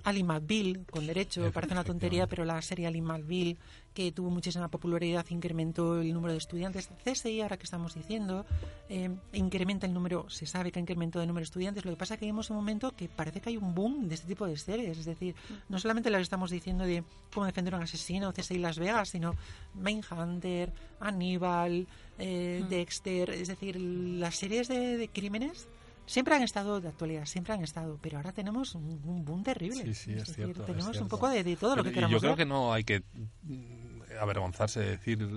Ali 0.04 0.24
McBeal, 0.24 0.84
con 0.90 1.06
derecho, 1.06 1.50
parece 1.52 1.74
una 1.74 1.84
tontería, 1.84 2.26
pero 2.26 2.44
la 2.44 2.60
serie 2.62 2.86
Ali 2.86 3.00
McBeal, 3.00 3.56
que 3.94 4.10
tuvo 4.10 4.30
muchísima 4.30 4.68
popularidad, 4.68 5.24
incrementó 5.30 6.00
el 6.00 6.12
número 6.12 6.32
de 6.32 6.38
estudiantes. 6.38 6.88
CSI, 7.04 7.40
ahora 7.40 7.56
que 7.56 7.64
estamos 7.64 7.94
diciendo, 7.94 8.44
eh, 8.88 9.10
incrementa 9.32 9.86
el 9.86 9.94
número, 9.94 10.28
se 10.28 10.46
sabe 10.46 10.72
que 10.72 10.78
ha 10.78 10.82
incrementado 10.82 11.22
el 11.22 11.28
número 11.28 11.42
de 11.42 11.46
estudiantes. 11.46 11.84
Lo 11.84 11.92
que 11.92 11.96
pasa 11.96 12.14
es 12.14 12.20
que 12.20 12.26
vemos 12.26 12.50
un 12.50 12.56
momento 12.56 12.94
que 12.96 13.08
parece 13.08 13.40
que 13.40 13.50
hay 13.50 13.56
un 13.56 13.74
boom 13.74 14.08
de 14.08 14.14
este 14.14 14.26
tipo 14.26 14.46
de 14.46 14.56
series. 14.56 14.98
Es 14.98 15.04
decir, 15.04 15.34
no 15.68 15.78
solamente 15.78 16.10
las 16.10 16.22
estamos 16.22 16.50
diciendo 16.50 16.84
de 16.84 17.04
cómo 17.32 17.46
defender 17.46 17.74
a 17.74 17.76
un 17.76 17.84
asesino, 17.84 18.32
CSI 18.32 18.58
Las 18.58 18.78
Vegas, 18.78 19.10
sino 19.10 19.34
Mindhunter, 19.74 20.72
Aníbal, 21.00 21.86
eh, 22.18 22.64
Dexter. 22.68 23.30
Es 23.30 23.48
decir, 23.48 23.76
las 23.76 24.36
series 24.36 24.68
de, 24.68 24.96
de 24.96 25.08
crímenes 25.08 25.68
siempre 26.06 26.34
han 26.34 26.42
estado 26.42 26.80
de 26.80 26.88
actualidad, 26.88 27.26
siempre 27.26 27.52
han 27.54 27.62
estado, 27.62 27.98
pero 28.02 28.18
ahora 28.18 28.32
tenemos 28.32 28.74
un, 28.74 29.00
un 29.04 29.24
boom 29.24 29.42
terrible. 29.42 29.82
Sí, 29.82 29.94
sí, 29.94 30.10
es 30.12 30.18
decir, 30.26 30.34
cierto, 30.34 30.60
es 30.62 30.66
tenemos 30.66 31.00
un 31.00 31.08
poco 31.08 31.28
de, 31.28 31.44
de 31.44 31.56
todo 31.56 31.76
lo 31.76 31.82
que 31.82 31.90
Y 31.90 31.92
queramos 31.92 32.12
Yo 32.12 32.18
creo 32.20 32.32
ver. 32.32 32.38
que 32.38 32.46
no 32.46 32.72
hay 32.72 32.84
que 32.84 33.02
mm, 33.42 34.02
avergonzarse 34.20 34.80
de 34.80 34.90
decir 34.90 35.28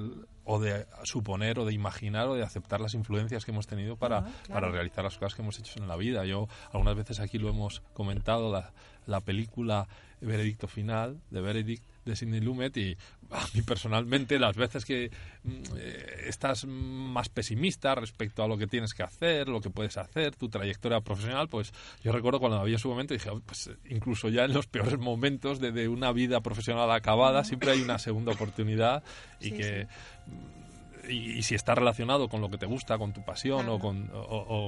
o 0.43 0.59
de 0.59 0.85
suponer 1.03 1.59
o 1.59 1.65
de 1.65 1.73
imaginar 1.73 2.27
o 2.27 2.35
de 2.35 2.43
aceptar 2.43 2.79
las 2.81 2.93
influencias 2.93 3.45
que 3.45 3.51
hemos 3.51 3.67
tenido 3.67 3.97
para, 3.97 4.21
claro. 4.21 4.41
para 4.49 4.69
realizar 4.69 5.03
las 5.03 5.17
cosas 5.17 5.35
que 5.35 5.41
hemos 5.41 5.57
hecho 5.59 5.79
en 5.79 5.87
la 5.87 5.95
vida. 5.95 6.25
Yo 6.25 6.47
algunas 6.71 6.95
veces 6.95 7.19
aquí 7.19 7.39
lo 7.39 7.49
hemos 7.49 7.81
comentado, 7.93 8.51
la, 8.51 8.71
la 9.07 9.21
película 9.21 9.87
Veredicto 10.21 10.67
Final 10.67 11.19
de 11.31 11.41
Veredict 11.41 11.83
de 12.05 12.15
Sidney 12.15 12.39
Lumet 12.39 12.77
y 12.77 12.97
a 13.31 13.45
mí 13.53 13.61
personalmente 13.61 14.39
las 14.39 14.55
veces 14.55 14.85
que 14.85 15.11
mm, 15.43 15.49
eh, 15.77 16.25
estás 16.27 16.65
más 16.65 17.29
pesimista 17.29 17.95
respecto 17.95 18.43
a 18.43 18.47
lo 18.47 18.57
que 18.57 18.67
tienes 18.67 18.93
que 18.93 19.03
hacer, 19.03 19.49
lo 19.49 19.61
que 19.61 19.69
puedes 19.69 19.97
hacer, 19.97 20.35
tu 20.35 20.49
trayectoria 20.49 21.01
profesional, 21.01 21.49
pues 21.49 21.73
yo 22.03 22.11
recuerdo 22.11 22.39
cuando 22.39 22.65
en 22.65 22.79
su 22.79 22.89
momento 22.89 23.13
dije, 23.13 23.29
"Oh, 23.29 23.41
pues 23.45 23.69
incluso 23.89 24.29
ya 24.29 24.45
en 24.45 24.53
los 24.53 24.67
peores 24.67 24.97
momentos 24.97 25.59
de, 25.59 25.71
de 25.71 25.87
una 25.87 26.11
vida 26.11 26.41
profesional 26.41 26.91
acabada 26.91 27.43
siempre 27.43 27.71
hay 27.71 27.81
una 27.81 27.99
segunda 27.99 28.31
oportunidad 28.33 29.03
y 29.39 29.45
Sí, 29.45 29.51
que 29.51 29.87
mm, 30.27 31.09
y, 31.09 31.37
y 31.37 31.43
si 31.43 31.55
está 31.55 31.75
relacionado 31.75 32.29
con 32.29 32.41
lo 32.41 32.49
que 32.49 32.57
te 32.57 32.65
gusta, 32.65 32.97
con 32.97 33.13
tu 33.13 33.23
pasión 33.23 33.69
o, 33.69 33.79
con, 33.79 34.09
o, 34.13 34.19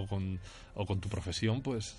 o 0.04 0.08
con, 0.08 0.40
o 0.76 0.86
con 0.86 1.00
tu 1.00 1.10
profesión, 1.10 1.62
pues 1.62 1.96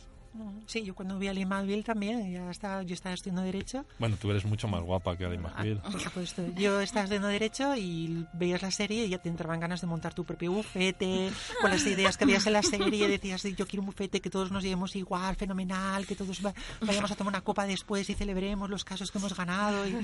Sí, 0.67 0.85
yo 0.85 0.95
cuando 0.95 1.19
vi 1.19 1.27
a 1.29 1.33
Lee 1.33 1.45
Malville 1.47 1.83
también, 1.83 2.31
ya 2.33 2.51
estaba, 2.51 2.83
yo 2.83 2.95
estaba 2.95 3.15
estudiando 3.15 3.43
Derecho. 3.43 3.85
bueno, 3.99 4.17
tú 4.21 4.31
eres 4.31 4.45
mucho 4.45 4.69
más 4.69 4.83
guapa 4.83 5.17
que 5.17 5.25
Ah, 5.25 5.31
McBeal. 5.31 5.79
por 5.81 6.01
supuesto. 6.01 6.43
Yo 6.55 6.81
estaba 6.81 7.05
estudiando 7.05 7.29
Derecho 7.29 7.75
y 7.77 8.27
veías 8.35 8.63
la 8.63 8.71
serie 8.71 9.07
y 9.07 9.09
ya 9.09 9.19
te 9.19 9.29
entraban 9.29 9.59
ganas 9.59 9.81
de 9.81 9.87
montar 9.87 10.15
tu 10.15 10.25
propio 10.25 10.53
bufete, 10.53 11.31
con 11.61 11.71
las 11.71 11.85
ideas 11.87 12.17
que 12.17 12.25
veías 12.27 12.47
en 12.47 12.53
la 12.53 12.63
serie, 12.63 13.09
decías, 13.09 13.43
yo 13.43 13.67
quiero 13.67 13.83
un 13.83 13.87
bufete 13.87 14.21
que 14.21 14.31
todos 14.31 14.51
nos 14.53 14.63
llevemos 14.63 14.95
igual, 14.97 15.35
fenomenal, 15.37 16.07
que 16.07 16.15
todos 16.15 16.45
va- 16.45 16.55
vayamos 16.81 17.11
a 17.11 17.17
tomar 17.17 17.33
una 17.33 17.41
copa 17.43 17.67
después 17.67 18.09
y 18.11 18.15
celebremos 18.15 18.69
los 18.71 18.85
casos 18.85 19.11
que 19.11 19.19
hemos 19.19 19.35
ganado. 19.37 19.87
y- 19.89 19.97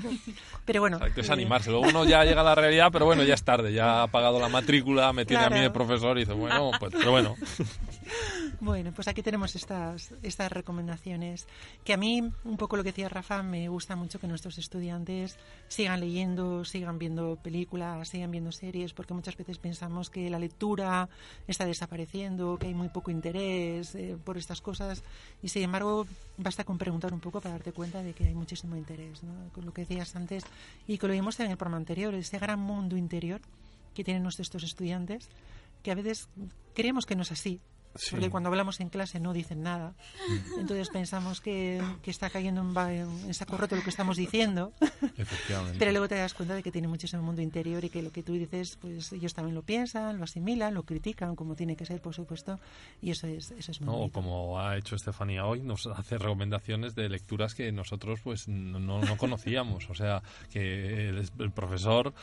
Pero 0.65 0.81
bueno. 0.81 0.97
Exacto, 0.97 1.21
es 1.21 1.29
eh, 1.29 1.33
animarse. 1.33 1.69
Luego 1.69 1.87
uno 1.87 2.03
ya 2.05 2.23
llega 2.25 2.41
a 2.41 2.43
la 2.45 2.55
realidad, 2.55 2.89
pero 2.91 3.05
bueno, 3.05 3.23
ya 3.23 3.35
es 3.35 3.43
tarde. 3.43 3.71
Ya 3.73 4.03
ha 4.03 4.07
pagado 4.07 4.39
la 4.39 4.49
matrícula, 4.49 5.13
me 5.13 5.25
tiene 5.25 5.43
a 5.45 5.49
mí 5.49 5.59
de 5.59 5.69
profesor 5.69 6.17
y 6.17 6.21
dice, 6.21 6.33
bueno, 6.33 6.71
pues, 6.79 6.91
pero 6.93 7.11
bueno. 7.11 7.35
Bueno, 8.59 8.91
pues 8.95 9.07
aquí 9.07 9.21
tenemos 9.21 9.55
estas, 9.55 10.13
estas 10.23 10.51
recomendaciones. 10.51 11.47
Que 11.83 11.93
a 11.93 11.97
mí, 11.97 12.21
un 12.43 12.57
poco 12.57 12.77
lo 12.77 12.83
que 12.83 12.89
decía 12.89 13.09
Rafa, 13.09 13.43
me 13.43 13.67
gusta 13.69 13.95
mucho 13.95 14.19
que 14.19 14.27
nuestros 14.27 14.57
estudiantes 14.57 15.37
sigan 15.67 15.99
leyendo, 15.99 16.65
sigan 16.65 16.99
viendo 16.99 17.37
películas, 17.37 18.09
sigan 18.09 18.31
viendo 18.31 18.51
series, 18.51 18.93
porque 18.93 19.13
muchas 19.13 19.37
veces 19.37 19.57
pensamos 19.57 20.09
que 20.09 20.29
la 20.29 20.39
lectura 20.39 21.09
está 21.47 21.65
desapareciendo, 21.65 22.57
que 22.57 22.67
hay 22.67 22.73
muy 22.73 22.89
poco 22.89 23.11
interés 23.11 23.95
eh, 23.95 24.17
por 24.23 24.37
estas 24.37 24.61
cosas. 24.61 25.03
Y 25.41 25.49
sin 25.49 25.63
embargo, 25.63 26.07
basta 26.37 26.63
con 26.63 26.77
preguntar 26.77 27.13
un 27.13 27.19
poco 27.19 27.41
para 27.41 27.55
darte 27.55 27.71
cuenta 27.71 28.03
de 28.03 28.13
que 28.13 28.25
hay 28.25 28.35
muchísimo 28.35 28.75
interés, 28.75 29.23
¿no? 29.23 29.33
Con 29.53 29.65
lo 29.65 29.73
que 29.73 29.81
decías 29.81 30.15
antes 30.15 30.43
y 30.87 30.97
que 30.97 31.07
lo 31.07 31.13
vimos 31.13 31.39
en 31.39 31.51
el 31.51 31.57
programa 31.57 31.77
anterior, 31.77 32.13
ese 32.13 32.39
gran 32.39 32.59
mundo 32.59 32.97
interior 32.97 33.41
que 33.93 34.03
tienen 34.03 34.23
nuestros 34.23 34.63
estudiantes, 34.63 35.29
que 35.81 35.91
a 35.91 35.95
veces 35.95 36.27
creemos 36.73 37.05
que 37.05 37.15
no 37.15 37.23
es 37.23 37.31
así, 37.31 37.61
Sí. 37.95 38.11
porque 38.11 38.29
cuando 38.29 38.49
hablamos 38.49 38.79
en 38.79 38.89
clase 38.89 39.19
no 39.19 39.33
dicen 39.33 39.63
nada. 39.63 39.93
Entonces 40.59 40.89
pensamos 40.89 41.41
que, 41.41 41.81
que 42.01 42.11
está 42.11 42.29
cayendo 42.29 42.61
en, 42.61 42.99
en 43.25 43.33
saco 43.33 43.57
roto 43.57 43.75
lo 43.75 43.83
que 43.83 43.89
estamos 43.89 44.17
diciendo, 44.17 44.73
Efectivamente. 45.17 45.77
pero 45.79 45.91
luego 45.91 46.07
te 46.07 46.15
das 46.15 46.33
cuenta 46.33 46.55
de 46.55 46.63
que 46.63 46.71
tiene 46.71 46.87
muchísimo 46.87 47.21
mundo 47.23 47.41
interior 47.41 47.83
y 47.83 47.89
que 47.89 48.01
lo 48.01 48.11
que 48.11 48.23
tú 48.23 48.33
dices, 48.33 48.77
pues 48.81 49.11
ellos 49.13 49.33
también 49.33 49.55
lo 49.55 49.61
piensan, 49.63 50.17
lo 50.17 50.23
asimilan, 50.23 50.73
lo 50.73 50.83
critican, 50.83 51.35
como 51.35 51.55
tiene 51.55 51.75
que 51.75 51.85
ser, 51.85 52.01
por 52.01 52.13
supuesto, 52.13 52.59
y 53.01 53.11
eso 53.11 53.27
es, 53.27 53.51
eso 53.51 53.71
es 53.71 53.81
muy 53.81 53.95
¿no? 53.95 54.11
Como 54.11 54.59
ha 54.59 54.77
hecho 54.77 54.95
Estefanía 54.95 55.45
hoy, 55.45 55.61
nos 55.61 55.87
hace 55.87 56.17
recomendaciones 56.17 56.95
de 56.95 57.09
lecturas 57.09 57.55
que 57.55 57.71
nosotros 57.71 58.19
pues 58.23 58.47
no, 58.47 58.79
no 58.79 59.17
conocíamos. 59.17 59.89
O 59.89 59.95
sea, 59.95 60.21
que 60.51 61.09
el, 61.09 61.29
el 61.39 61.51
profesor 61.51 62.13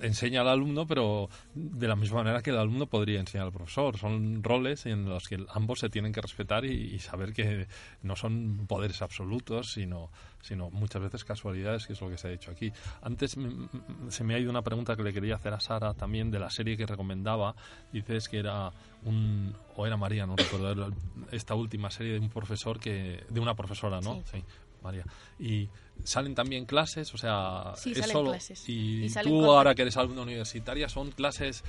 enseña 0.00 0.40
al 0.42 0.48
alumno, 0.48 0.86
pero 0.86 1.28
de 1.54 1.88
la 1.88 1.96
misma 1.96 2.18
manera 2.18 2.42
que 2.42 2.50
el 2.50 2.58
alumno 2.58 2.86
podría 2.86 3.20
enseñar 3.20 3.46
al 3.46 3.52
profesor. 3.52 3.98
Son 3.98 4.42
roles 4.42 4.86
en 4.86 5.03
los 5.08 5.28
que 5.28 5.44
ambos 5.50 5.80
se 5.80 5.88
tienen 5.90 6.12
que 6.12 6.20
respetar 6.20 6.64
y, 6.64 6.94
y 6.94 6.98
saber 6.98 7.32
que 7.32 7.66
no 8.02 8.16
son 8.16 8.66
poderes 8.66 9.02
absolutos, 9.02 9.72
sino 9.72 10.10
sino 10.44 10.70
muchas 10.70 11.00
veces 11.00 11.24
casualidades, 11.24 11.86
que 11.86 11.94
es 11.94 12.00
lo 12.00 12.10
que 12.10 12.18
se 12.18 12.28
ha 12.28 12.30
dicho 12.30 12.50
aquí. 12.50 12.70
Antes 13.00 13.36
mm, 13.36 14.08
se 14.08 14.24
me 14.24 14.34
ha 14.34 14.38
ido 14.38 14.50
una 14.50 14.62
pregunta 14.62 14.94
que 14.94 15.02
le 15.02 15.12
quería 15.12 15.36
hacer 15.36 15.54
a 15.54 15.60
Sara 15.60 15.94
también 15.94 16.30
de 16.30 16.38
la 16.38 16.50
serie 16.50 16.76
que 16.76 16.86
recomendaba. 16.86 17.56
Dices 17.92 18.28
que 18.28 18.38
era 18.38 18.70
un 19.04 19.54
o 19.74 19.86
era 19.86 19.96
María, 19.96 20.26
no 20.26 20.36
recuerdo, 20.36 20.92
esta 21.32 21.54
última 21.54 21.90
serie 21.90 22.12
de 22.14 22.18
un 22.20 22.28
profesor 22.28 22.78
que 22.78 23.24
de 23.28 23.40
una 23.40 23.54
profesora, 23.54 24.00
¿no? 24.00 24.22
Sí. 24.30 24.44
María. 24.82 25.06
Y 25.38 25.70
salen 26.02 26.34
también 26.34 26.66
clases, 26.66 27.14
o 27.14 27.18
sea, 27.18 27.72
Sí, 27.76 27.92
es 27.92 27.98
salen 27.98 28.12
solo 28.12 28.30
clases. 28.32 28.68
y, 28.68 29.04
Y 29.04 29.08
salen 29.08 29.32
tú 29.32 29.44
ahora 29.46 29.74
que 29.74 29.80
eres 29.82 29.96
alumna 29.96 30.20
universitaria 30.22 30.90
son 30.90 31.10
clases 31.10 31.64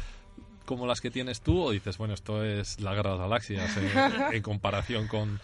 como 0.65 0.87
las 0.87 1.01
que 1.01 1.11
tienes 1.11 1.41
tú 1.41 1.61
o 1.61 1.71
dices, 1.71 1.97
bueno, 1.97 2.13
esto 2.13 2.43
es 2.43 2.79
la 2.81 2.93
guerra 2.93 3.11
de 3.11 3.17
las 3.17 3.27
galaxias 3.27 3.77
eh, 3.77 4.11
en 4.33 4.41
comparación 4.41 5.07
con 5.07 5.39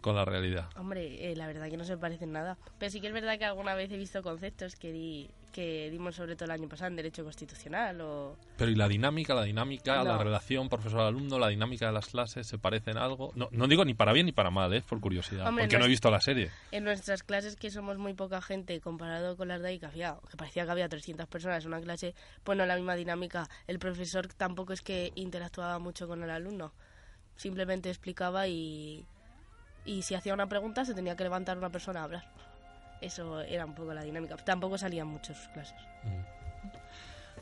con 0.00 0.16
la 0.16 0.24
realidad. 0.24 0.68
Hombre, 0.76 1.30
eh, 1.30 1.36
la 1.36 1.46
verdad 1.46 1.68
que 1.70 1.76
no 1.76 1.84
se 1.84 1.96
parecen 1.96 2.32
nada. 2.32 2.56
Pero 2.78 2.90
sí 2.90 3.00
que 3.00 3.06
es 3.08 3.12
verdad 3.12 3.38
que 3.38 3.44
alguna 3.44 3.74
vez 3.74 3.90
he 3.92 3.96
visto 3.96 4.22
conceptos 4.22 4.76
que, 4.76 4.92
di, 4.92 5.28
que 5.52 5.90
dimos 5.90 6.14
sobre 6.14 6.36
todo 6.36 6.46
el 6.46 6.50
año 6.52 6.68
pasado 6.68 6.88
en 6.90 6.96
Derecho 6.96 7.22
Constitucional 7.24 8.00
o... 8.00 8.36
Pero 8.56 8.70
¿y 8.70 8.74
la 8.74 8.88
dinámica, 8.88 9.34
la 9.34 9.42
dinámica, 9.44 10.02
la 10.04 10.16
No. 10.16 10.22
relación 10.22 10.68
profesor-alumno, 10.68 11.38
la 11.38 11.48
dinámica 11.48 11.86
de 11.86 11.92
las 11.92 12.06
clases, 12.06 12.46
se 12.46 12.58
parecen 12.58 12.96
algo? 12.96 13.32
No, 13.34 13.48
no 13.52 13.66
digo 13.68 13.84
ni 13.84 13.94
para 13.94 14.12
bien 14.12 14.26
ni 14.26 14.32
para 14.32 14.50
mal, 14.50 14.72
¿eh? 14.74 14.82
por 14.82 15.00
curiosidad, 15.00 15.46
Hombre, 15.48 15.64
porque 15.64 15.76
no 15.76 15.80
no 15.80 15.84
he 15.84 15.88
es- 15.88 15.92
visto 15.92 16.10
la 16.10 16.20
serie. 16.20 16.50
En 16.72 16.84
nuestras 16.84 17.22
clases, 17.22 17.56
que 17.56 17.70
somos 17.70 17.98
muy 17.98 18.14
poca 18.14 18.40
gente 18.42 18.80
comparado 18.80 19.36
con 19.36 19.48
las 19.48 19.60
de 19.62 19.68
ahí, 19.68 19.78
que, 19.78 19.86
había, 19.86 20.16
que 20.30 20.36
parecía 20.36 20.64
que 20.64 20.70
había 20.70 20.88
300 20.88 21.26
personas 21.26 21.64
en 21.64 21.68
una 21.72 21.80
clase, 21.80 22.14
pues 22.44 22.56
no 22.56 22.64
la 22.66 22.76
misma 22.76 22.94
dinámica. 22.94 23.48
El 23.66 23.78
profesor 23.78 24.28
tampoco 24.28 24.72
es 24.72 24.80
que 24.82 25.12
interactuaba 25.14 25.78
mucho 25.78 26.06
con 26.08 26.22
el 26.22 26.30
alumno. 26.30 26.72
simplemente 27.36 27.88
explicaba 27.88 28.46
y, 28.48 29.04
y 29.84 30.02
si 30.02 30.14
hacía 30.14 30.34
una 30.34 30.48
pregunta 30.48 30.84
se 30.84 30.94
tenía 30.94 31.16
que 31.16 31.24
levantar 31.24 31.58
una 31.58 31.70
persona 31.70 32.00
a 32.00 32.04
hablar. 32.04 32.24
Eso 33.00 33.40
era 33.40 33.64
un 33.64 33.74
poco 33.74 33.94
la 33.94 34.02
dinámica. 34.02 34.36
Tampoco 34.36 34.76
salían 34.76 35.06
muchos 35.06 35.48
clases. 35.54 35.76
Mm. 36.02 36.39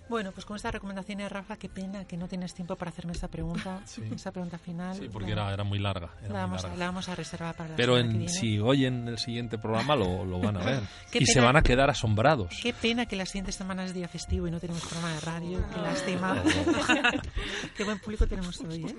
Bueno, 0.08 0.32
pues 0.32 0.44
con 0.46 0.56
estas 0.56 0.72
recomendaciones, 0.72 1.30
Rafa, 1.30 1.56
qué 1.56 1.68
pena 1.68 2.04
que 2.06 2.16
no 2.16 2.28
tienes 2.28 2.54
tiempo 2.54 2.76
para 2.76 2.90
hacerme 2.90 3.12
esta 3.12 3.28
pregunta, 3.28 3.80
Sí. 3.86 4.02
esa 4.14 4.32
pregunta 4.32 4.58
final. 4.58 4.96
Sí, 4.96 5.08
porque 5.12 5.34
la, 5.34 5.42
era, 5.44 5.54
era 5.54 5.64
muy 5.64 5.78
larga. 5.78 6.10
era 6.22 6.32
la 6.32 6.46
muy 6.46 6.50
vamos, 6.56 6.64
a- 6.64 6.68
larga. 6.68 6.78
la 6.78 6.86
vamos 6.86 7.08
a 7.08 7.14
reservar 7.14 7.54
para 7.56 7.70
la 7.70 7.76
Pero 7.76 7.96
semana 7.96 8.08
que 8.08 8.14
en, 8.14 8.18
viene. 8.26 8.32
si 8.40 8.58
oyen 8.58 9.08
el 9.08 9.18
siguiente 9.18 9.58
programa 9.58 9.96
lo, 9.96 10.24
lo 10.24 10.38
van 10.40 10.56
a 10.56 10.64
ver. 10.64 10.82
Y 11.12 11.26
se 11.26 11.34
pena. 11.34 11.46
van 11.46 11.56
a 11.56 11.62
quedar 11.62 11.90
asombrados. 11.90 12.58
Qué 12.62 12.72
pena 12.72 13.06
que 13.06 13.16
la 13.16 13.26
siguiente 13.26 13.52
semana 13.52 13.84
es 13.84 13.92
día 13.94 14.08
festivo 14.08 14.46
y 14.48 14.50
no 14.50 14.60
tenemos 14.60 14.82
programa 14.84 15.12
de 15.14 15.20
radio. 15.20 15.64
Qué 15.74 15.80
lástima. 15.80 16.42
Qué 17.76 17.84
buen 17.84 17.98
público 17.98 18.26
tenemos 18.26 18.60
hoy. 18.60 18.84
¿eh? 18.86 18.96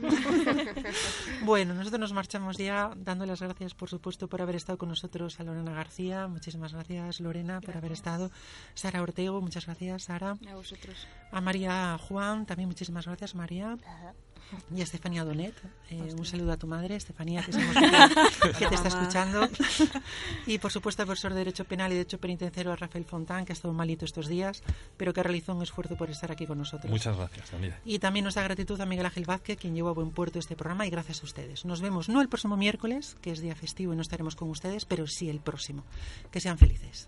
bueno, 1.44 1.74
nosotros 1.74 2.00
nos 2.00 2.14
marchamos 2.14 2.58
ya 2.58 2.92
dando 2.96 3.26
las 3.26 3.42
gracias, 3.42 3.74
por 3.74 3.90
supuesto, 3.90 4.28
por 4.28 4.42
haber 4.42 4.56
estado 4.56 4.78
con 4.78 4.90
nosotros 4.90 5.40
a 5.40 5.44
Lorena 5.44 5.74
García. 5.74 6.28
Muchísimas 6.28 6.74
gracias, 6.74 7.20
Lorena, 7.20 7.62
por 7.62 7.76
haber 7.78 7.92
estado. 7.94 8.32
Sara 8.74 9.02
Ortego, 9.02 9.42
muchas 9.42 9.66
gracias, 9.66 10.04
Sara. 10.04 10.38
A 10.50 10.56
vosotros. 10.56 10.99
A 11.32 11.42
María 11.42 11.98
Juan, 11.98 12.46
también 12.46 12.68
muchísimas 12.68 13.06
gracias, 13.06 13.36
María. 13.36 13.78
Y 14.76 14.82
a 14.82 14.84
Estefanía 14.84 15.24
Donet, 15.24 15.54
eh, 15.92 16.14
un 16.18 16.26
saludo 16.26 16.52
a 16.52 16.58
tu 16.58 16.66
madre, 16.66 16.96
Estefanía, 16.96 17.44
que, 17.44 17.52
que, 17.52 18.52
que 18.58 18.68
te 18.68 18.76
está 18.76 18.88
escuchando. 18.88 19.48
Y 20.48 20.58
por 20.58 20.72
supuesto 20.72 21.04
al 21.04 21.06
profesor 21.08 21.34
de 21.34 21.40
Derecho 21.40 21.66
Penal 21.66 21.92
y 21.92 21.96
Derecho 21.96 22.20
Penitenciario, 22.20 22.72
a 22.72 22.76
Rafael 22.76 23.06
Fontán, 23.06 23.46
que 23.46 23.52
ha 23.52 23.56
estado 23.56 23.74
malito 23.76 24.06
estos 24.06 24.28
días, 24.28 24.64
pero 24.98 25.14
que 25.14 25.22
realizó 25.22 25.54
un 25.54 25.62
esfuerzo 25.62 25.96
por 25.96 26.10
estar 26.10 26.32
aquí 26.32 26.48
con 26.48 26.58
nosotros. 26.58 26.90
Muchas 26.90 27.16
gracias, 27.16 27.52
también. 27.52 27.76
Y 27.86 28.00
también 28.00 28.24
nuestra 28.24 28.42
gratitud 28.44 28.82
a 28.82 28.86
Miguel 28.88 29.06
Ángel 29.06 29.26
Vázquez, 29.26 29.58
quien 29.60 29.76
llevó 29.76 29.90
a 29.90 29.94
buen 29.94 30.10
puerto 30.10 30.40
este 30.40 30.56
programa, 30.56 30.88
y 30.88 30.90
gracias 30.90 31.22
a 31.22 31.26
ustedes. 31.26 31.66
Nos 31.66 31.82
vemos 31.82 32.10
no 32.10 32.22
el 32.22 32.30
próximo 32.30 32.58
miércoles, 32.58 33.18
que 33.22 33.32
es 33.32 33.42
día 33.42 33.56
festivo 33.56 33.94
y 33.94 33.96
no 33.96 34.02
estaremos 34.02 34.36
con 34.36 34.50
ustedes, 34.50 34.86
pero 34.86 35.06
sí 35.06 35.30
el 35.30 35.42
próximo. 35.42 35.84
Que 36.32 36.42
sean 36.42 36.58
felices. 36.58 37.08